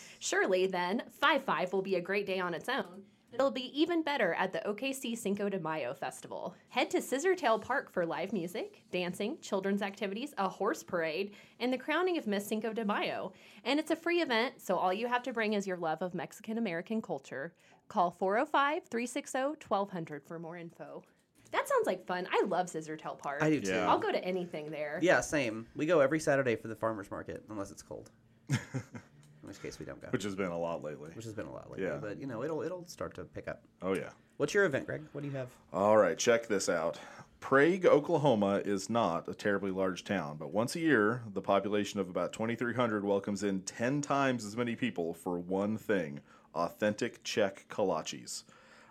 Surely, 0.20 0.68
then, 0.68 1.04
5 1.20 1.44
5 1.44 1.74
will 1.74 1.82
be 1.82 1.96
a 1.96 2.02
great 2.02 2.26
day 2.26 2.40
on 2.40 2.54
its 2.54 2.70
own. 2.70 3.04
It'll 3.36 3.52
be 3.52 3.78
even 3.78 4.02
better 4.02 4.34
at 4.36 4.54
the 4.54 4.62
OKC 4.66 5.18
Cinco 5.18 5.50
de 5.50 5.60
Mayo 5.60 5.94
Festival. 5.94 6.56
Head 6.70 6.90
to 6.92 7.00
Scissortail 7.00 7.62
Park 7.62 7.92
for 7.92 8.06
live 8.06 8.32
music, 8.32 8.84
dancing, 8.92 9.38
children's 9.42 9.82
activities, 9.82 10.34
a 10.38 10.48
horse 10.48 10.84
parade, 10.84 11.34
and 11.60 11.72
the 11.72 11.78
crowning 11.78 12.18
of 12.18 12.28
Miss 12.28 12.48
Cinco 12.48 12.72
de 12.72 12.86
Mayo. 12.86 13.34
And 13.66 13.78
it's 13.78 13.92
a 13.92 13.96
free 13.98 14.22
event, 14.22 14.62
so 14.62 14.78
all 14.78 14.94
you 14.94 15.08
have 15.08 15.22
to 15.24 15.34
bring 15.34 15.52
is 15.52 15.68
your 15.68 15.76
love 15.76 16.02
of 16.02 16.16
Mexican 16.16 16.58
American 16.58 17.02
culture. 17.02 17.54
Call 17.90 18.10
405 18.10 18.84
360 18.90 19.40
1200 19.68 20.24
for 20.24 20.40
more 20.40 20.56
info. 20.56 21.04
That 21.52 21.68
sounds 21.68 21.86
like 21.86 22.08
fun. 22.08 22.30
I 22.32 22.46
love 22.48 22.68
Scissortail 22.68 23.20
Park. 23.20 23.44
I 23.44 23.50
do 23.50 23.60
too. 23.60 23.72
Yeah. 23.72 23.90
I'll 23.90 24.00
go 24.00 24.14
to 24.14 24.24
anything 24.24 24.72
there. 24.72 24.98
Yeah, 25.02 25.20
same. 25.20 25.68
We 25.76 25.86
go 25.86 26.00
every 26.00 26.22
Saturday 26.22 26.56
for 26.56 26.70
the 26.70 26.76
farmers 26.76 27.12
market, 27.12 27.44
unless 27.50 27.70
it's 27.70 27.84
cold. 27.84 28.12
In 29.46 29.50
which 29.50 29.62
case 29.62 29.78
we 29.78 29.86
don't 29.86 30.02
go, 30.02 30.08
Which 30.10 30.24
has 30.24 30.34
been 30.34 30.48
a 30.50 30.58
lot 30.58 30.84
lately. 30.84 31.12
which 31.14 31.26
has 31.26 31.36
been 31.36 31.46
a 31.46 31.52
lot 31.54 31.70
lately. 31.70 31.86
Yeah. 31.86 31.98
But 32.02 32.20
you 32.20 32.26
know, 32.26 32.44
it'll 32.44 32.64
it'll 32.64 32.88
start 32.88 33.14
to 33.16 33.24
pick 33.26 33.48
up. 33.48 33.62
Oh, 33.84 33.94
yeah. 33.94 34.10
What's 34.38 34.56
your 34.56 34.66
event, 34.66 34.88
Greg? 34.88 35.04
What 35.14 35.22
do 35.22 35.28
you 35.28 35.36
have? 35.36 35.50
All 35.72 35.98
right, 35.98 36.18
check 36.18 36.48
this 36.48 36.68
out. 36.68 37.00
Prague, 37.42 37.86
Oklahoma 37.86 38.64
is 38.66 38.90
not 38.90 39.28
a 39.28 39.36
terribly 39.36 39.70
large 39.70 40.04
town, 40.04 40.38
but 40.40 40.52
once 40.52 40.76
a 40.76 40.80
year, 40.80 41.22
the 41.32 41.42
population 41.44 42.00
of 42.00 42.10
about 42.10 42.34
2,300 42.34 43.06
welcomes 43.06 43.44
in 43.44 43.62
10 43.62 44.02
times 44.02 44.44
as 44.44 44.58
many 44.58 44.76
people 44.76 45.14
for 45.14 45.38
one 45.38 45.78
thing 45.78 46.22
authentic 46.56 47.24
Czech 47.24 47.68
kolaches. 47.70 48.46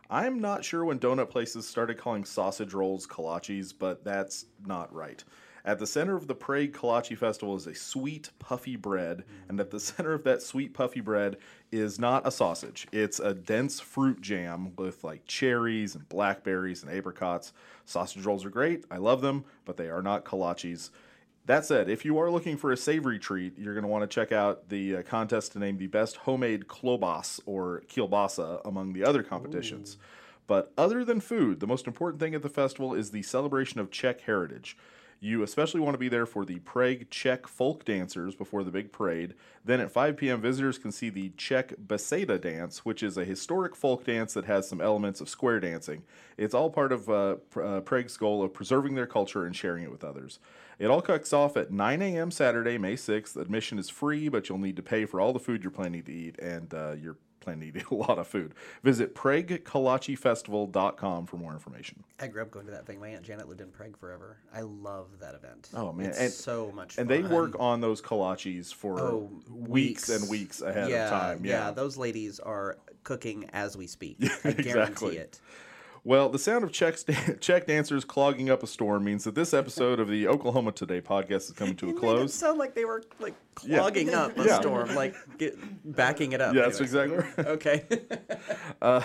I'm 0.08 0.40
not 0.40 0.64
sure 0.64 0.84
when 0.84 1.00
donut 1.00 1.30
places 1.30 1.66
started 1.66 1.98
calling 1.98 2.24
sausage 2.24 2.74
rolls 2.74 3.08
kolaches, 3.08 3.74
but 3.76 4.04
that's 4.04 4.46
not 4.64 4.94
right. 4.94 5.24
At 5.66 5.78
the 5.78 5.86
center 5.86 6.14
of 6.14 6.26
the 6.26 6.34
Prague 6.34 6.72
Kolache 6.72 7.16
Festival 7.16 7.56
is 7.56 7.66
a 7.66 7.74
sweet, 7.74 8.28
puffy 8.38 8.76
bread, 8.76 9.24
and 9.48 9.58
at 9.58 9.70
the 9.70 9.80
center 9.80 10.12
of 10.12 10.22
that 10.24 10.42
sweet, 10.42 10.74
puffy 10.74 11.00
bread 11.00 11.38
is 11.72 11.98
not 11.98 12.26
a 12.26 12.30
sausage. 12.30 12.86
It's 12.92 13.18
a 13.18 13.32
dense 13.32 13.80
fruit 13.80 14.20
jam 14.20 14.76
with 14.76 15.02
like 15.02 15.26
cherries 15.26 15.94
and 15.94 16.06
blackberries 16.10 16.82
and 16.82 16.92
apricots. 16.92 17.54
Sausage 17.86 18.26
rolls 18.26 18.44
are 18.44 18.50
great. 18.50 18.84
I 18.90 18.98
love 18.98 19.22
them, 19.22 19.44
but 19.64 19.78
they 19.78 19.88
are 19.88 20.02
not 20.02 20.26
kolaches. 20.26 20.90
That 21.46 21.64
said, 21.64 21.88
if 21.88 22.04
you 22.04 22.18
are 22.18 22.30
looking 22.30 22.58
for 22.58 22.70
a 22.70 22.76
savory 22.76 23.18
treat, 23.18 23.58
you're 23.58 23.74
going 23.74 23.82
to 23.84 23.88
want 23.88 24.02
to 24.02 24.14
check 24.14 24.32
out 24.32 24.68
the 24.68 24.96
uh, 24.96 25.02
contest 25.02 25.52
to 25.52 25.58
name 25.58 25.78
the 25.78 25.86
best 25.86 26.16
homemade 26.16 26.68
klobas 26.68 27.40
or 27.46 27.82
kielbasa 27.88 28.60
among 28.66 28.92
the 28.92 29.04
other 29.04 29.22
competitions. 29.22 29.96
But 30.46 30.72
other 30.76 31.04
than 31.04 31.20
food, 31.20 31.60
the 31.60 31.66
most 31.66 31.86
important 31.86 32.20
thing 32.20 32.34
at 32.34 32.42
the 32.42 32.48
festival 32.50 32.94
is 32.94 33.10
the 33.10 33.22
celebration 33.22 33.80
of 33.80 33.90
Czech 33.90 34.22
heritage. 34.22 34.76
You 35.20 35.42
especially 35.42 35.80
want 35.80 35.94
to 35.94 35.98
be 35.98 36.08
there 36.08 36.26
for 36.26 36.44
the 36.44 36.58
Prague 36.60 37.08
Czech 37.10 37.46
folk 37.46 37.84
dancers 37.84 38.34
before 38.34 38.62
the 38.62 38.70
big 38.70 38.92
parade. 38.92 39.34
Then 39.64 39.80
at 39.80 39.90
5 39.90 40.16
p.m., 40.16 40.40
visitors 40.40 40.78
can 40.78 40.92
see 40.92 41.08
the 41.08 41.30
Czech 41.36 41.74
Beseda 41.86 42.40
dance, 42.40 42.84
which 42.84 43.02
is 43.02 43.16
a 43.16 43.24
historic 43.24 43.74
folk 43.74 44.04
dance 44.04 44.34
that 44.34 44.44
has 44.44 44.68
some 44.68 44.80
elements 44.80 45.20
of 45.20 45.28
square 45.28 45.60
dancing. 45.60 46.02
It's 46.36 46.54
all 46.54 46.70
part 46.70 46.92
of 46.92 47.08
uh, 47.08 47.36
uh, 47.56 47.80
Prague's 47.80 48.16
goal 48.16 48.42
of 48.42 48.52
preserving 48.52 48.94
their 48.94 49.06
culture 49.06 49.46
and 49.46 49.56
sharing 49.56 49.84
it 49.84 49.90
with 49.90 50.04
others. 50.04 50.38
It 50.78 50.86
all 50.86 51.00
kicks 51.00 51.32
off 51.32 51.56
at 51.56 51.70
9 51.70 52.02
a.m. 52.02 52.30
Saturday, 52.30 52.78
May 52.78 52.94
6th. 52.94 53.36
Admission 53.36 53.78
is 53.78 53.88
free, 53.88 54.28
but 54.28 54.48
you'll 54.48 54.58
need 54.58 54.76
to 54.76 54.82
pay 54.82 55.06
for 55.06 55.20
all 55.20 55.32
the 55.32 55.38
food 55.38 55.62
you're 55.62 55.70
planning 55.70 56.02
to 56.02 56.12
eat, 56.12 56.38
and 56.38 56.74
uh, 56.74 56.92
you're 56.92 57.16
planning 57.44 57.72
to 57.72 57.78
eat 57.78 57.84
a 57.90 57.94
lot 57.94 58.18
of 58.18 58.26
food. 58.26 58.54
Visit 58.82 59.14
PragueKolachefestival.com 59.14 61.26
for 61.26 61.36
more 61.36 61.52
information. 61.52 62.02
I 62.20 62.26
grew 62.28 62.42
up 62.42 62.50
going 62.50 62.66
to 62.66 62.72
that 62.72 62.86
thing. 62.86 63.00
My 63.00 63.08
aunt 63.08 63.22
Janet 63.22 63.48
lived 63.48 63.60
in 63.60 63.68
Prague 63.68 63.96
forever. 63.96 64.38
I 64.54 64.62
love 64.62 65.08
that 65.20 65.34
event. 65.34 65.68
Oh, 65.74 65.92
man. 65.92 66.06
it's 66.06 66.18
And- 66.18 66.32
so 66.32 66.72
much. 66.74 66.94
Fun. 66.96 67.02
And 67.02 67.10
fun. 67.10 67.22
they 67.22 67.28
work 67.34 67.56
on 67.60 67.80
those 67.80 68.00
kolaches 68.02 68.72
for 68.72 69.00
Oh, 69.00 69.30
weeks, 69.50 70.08
and 70.08 70.28
weeks 70.28 70.60
ahead 70.62 70.90
yeah, 70.90 71.04
of 71.04 71.10
time. 71.10 71.44
Yeah. 71.44 71.66
Yeah. 71.66 71.70
those 71.72 71.96
ladies 71.96 72.40
are 72.40 72.78
cooking 73.02 73.48
as 73.52 73.76
we 73.76 73.86
speak. 73.86 74.16
I 74.20 74.24
exactly. 74.48 74.64
guarantee 74.64 75.06
it. 75.18 75.40
Well, 76.06 76.28
the 76.28 76.38
sound 76.38 76.64
of 76.64 76.70
Czech, 76.72 76.98
sta- 76.98 77.36
Czech 77.40 77.66
dancers 77.66 78.04
clogging 78.04 78.50
up 78.50 78.62
a 78.62 78.66
storm 78.66 79.04
means 79.04 79.24
that 79.24 79.34
this 79.34 79.54
episode 79.54 79.98
of 80.00 80.08
the 80.08 80.28
Oklahoma 80.28 80.72
Today 80.72 81.00
podcast 81.00 81.48
is 81.48 81.52
coming 81.52 81.76
to 81.76 81.86
a 81.86 81.88
made 81.88 81.96
it 81.96 82.00
close. 82.00 82.34
sound 82.34 82.58
like 82.58 82.74
they 82.74 82.84
were 82.84 83.02
like 83.20 83.32
Yeah. 83.64 83.78
clogging 83.78 84.12
up 84.12 84.36
a 84.38 84.44
Yeah. 84.44 84.60
storm, 84.60 84.94
like 84.94 85.14
get, 85.38 85.56
backing 85.96 86.32
it 86.32 86.42
up. 86.42 86.54
Yeah, 86.54 86.62
that's 86.68 86.78
Anyway. 86.78 87.06
exactly 87.06 87.42
right. 87.44 87.48
Okay. 87.48 87.84
Uh, 88.82 89.00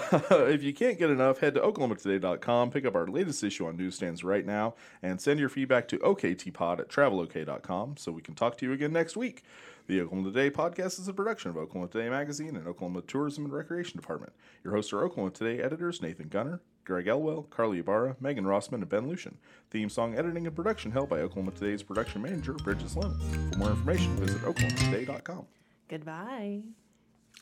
if 0.49 0.61
you 0.61 0.73
can't 0.73 0.99
get 0.99 1.09
enough, 1.09 1.39
head 1.39 1.53
to 1.53 1.61
oklahomatoday.com, 1.61 2.69
pick 2.69 2.83
up 2.85 2.95
our 2.95 3.07
latest 3.07 3.41
issue 3.45 3.65
on 3.65 3.77
newsstands 3.77 4.25
right 4.25 4.45
now, 4.45 4.73
and 5.01 5.21
send 5.21 5.39
your 5.39 5.47
feedback 5.47 5.87
to 5.87 5.97
oktpod 5.99 6.79
at 6.79 6.89
travelok.com 6.89 7.95
so 7.95 8.11
we 8.11 8.21
can 8.21 8.35
talk 8.35 8.57
to 8.57 8.65
you 8.65 8.73
again 8.73 8.91
next 8.91 9.15
week. 9.15 9.43
The 9.87 10.01
Oklahoma 10.01 10.31
Today 10.33 10.51
podcast 10.51 10.99
is 10.99 11.07
a 11.07 11.13
production 11.13 11.49
of 11.49 11.55
Oklahoma 11.57 11.89
Today 11.89 12.09
Magazine 12.09 12.57
and 12.57 12.67
Oklahoma 12.67 13.01
Tourism 13.03 13.45
and 13.45 13.53
Recreation 13.53 13.97
Department. 13.97 14.33
Your 14.65 14.73
hosts 14.75 14.91
are 14.91 15.01
Oklahoma 15.05 15.31
Today 15.31 15.61
editors 15.63 16.01
Nathan 16.01 16.27
Gunter, 16.27 16.59
Greg 16.89 17.05
Elwell, 17.07 17.43
Carly 17.51 17.77
Ibarra, 17.77 18.15
Megan 18.19 18.45
Rossman, 18.45 18.81
and 18.81 18.89
Ben 18.89 19.07
Lucian. 19.07 19.37
Theme 19.69 19.89
song 19.89 20.17
editing 20.17 20.47
and 20.47 20.55
production 20.55 20.91
held 20.91 21.07
by 21.07 21.19
Oklahoma 21.19 21.51
Today's 21.51 21.83
production 21.83 22.19
manager, 22.23 22.53
Bridget 22.53 22.89
Slim. 22.89 23.13
For 23.51 23.59
more 23.59 23.69
information, 23.69 24.15
visit 24.15 24.41
oklahomatoday.com. 24.41 25.45
Goodbye. 25.87 26.61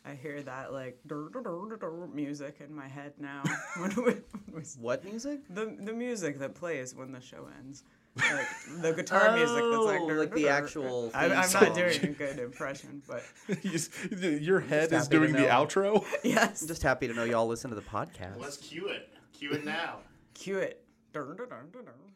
I 0.06 0.16
hear 0.16 0.42
that 0.42 0.74
like 0.74 1.00
dur, 1.08 1.30
dur, 1.32 1.42
dur, 1.42 1.66
dur, 1.70 1.78
dur 1.78 2.08
music 2.14 2.58
in 2.60 2.76
my 2.76 2.90
head 2.90 3.14
now. 3.20 3.42
when 3.78 3.96
we, 3.96 4.04
when 4.04 4.22
we, 4.54 4.62
what 4.82 5.06
music? 5.06 5.40
the 5.50 5.78
the 5.80 5.94
music 5.94 6.40
that 6.40 6.54
plays 6.54 6.94
when 6.94 7.14
the 7.14 7.22
show 7.22 7.48
ends, 7.60 7.84
like 8.18 8.48
the 8.82 8.92
guitar 8.92 9.34
music 9.34 9.56
that's 9.56 9.86
like 9.86 10.02
Oh, 10.02 10.10
dur, 10.10 10.20
like 10.20 10.30
dur, 10.32 10.36
the 10.36 10.42
dur. 10.44 10.50
actual 10.50 11.12
I'm, 11.14 11.32
I'm 11.32 11.48
song. 11.48 11.64
not 11.64 11.76
doing 11.76 12.04
a 12.04 12.08
good 12.08 12.40
impression, 12.40 13.02
but 13.08 13.24
Your 14.42 14.60
head 14.60 14.92
is 14.92 15.08
doing 15.08 15.32
the 15.32 15.44
outro? 15.48 16.04
yes, 16.24 16.62
I'm 16.64 16.68
just 16.68 16.84
happy 16.84 17.08
to 17.08 17.14
know 17.14 17.24
y'all 17.24 17.48
listen 17.48 17.70
to 17.70 17.76
the 17.78 17.82
podcast. 17.82 18.40
Let's 18.42 18.58
cue 18.58 18.90
it. 18.90 19.10
Cue 19.38 19.52
it 19.52 19.66
now. 19.66 19.98
cue 20.34 20.58
it. 20.58 20.84
Dur, 21.14 21.36
dur, 21.36 21.46
dur. 21.46 22.07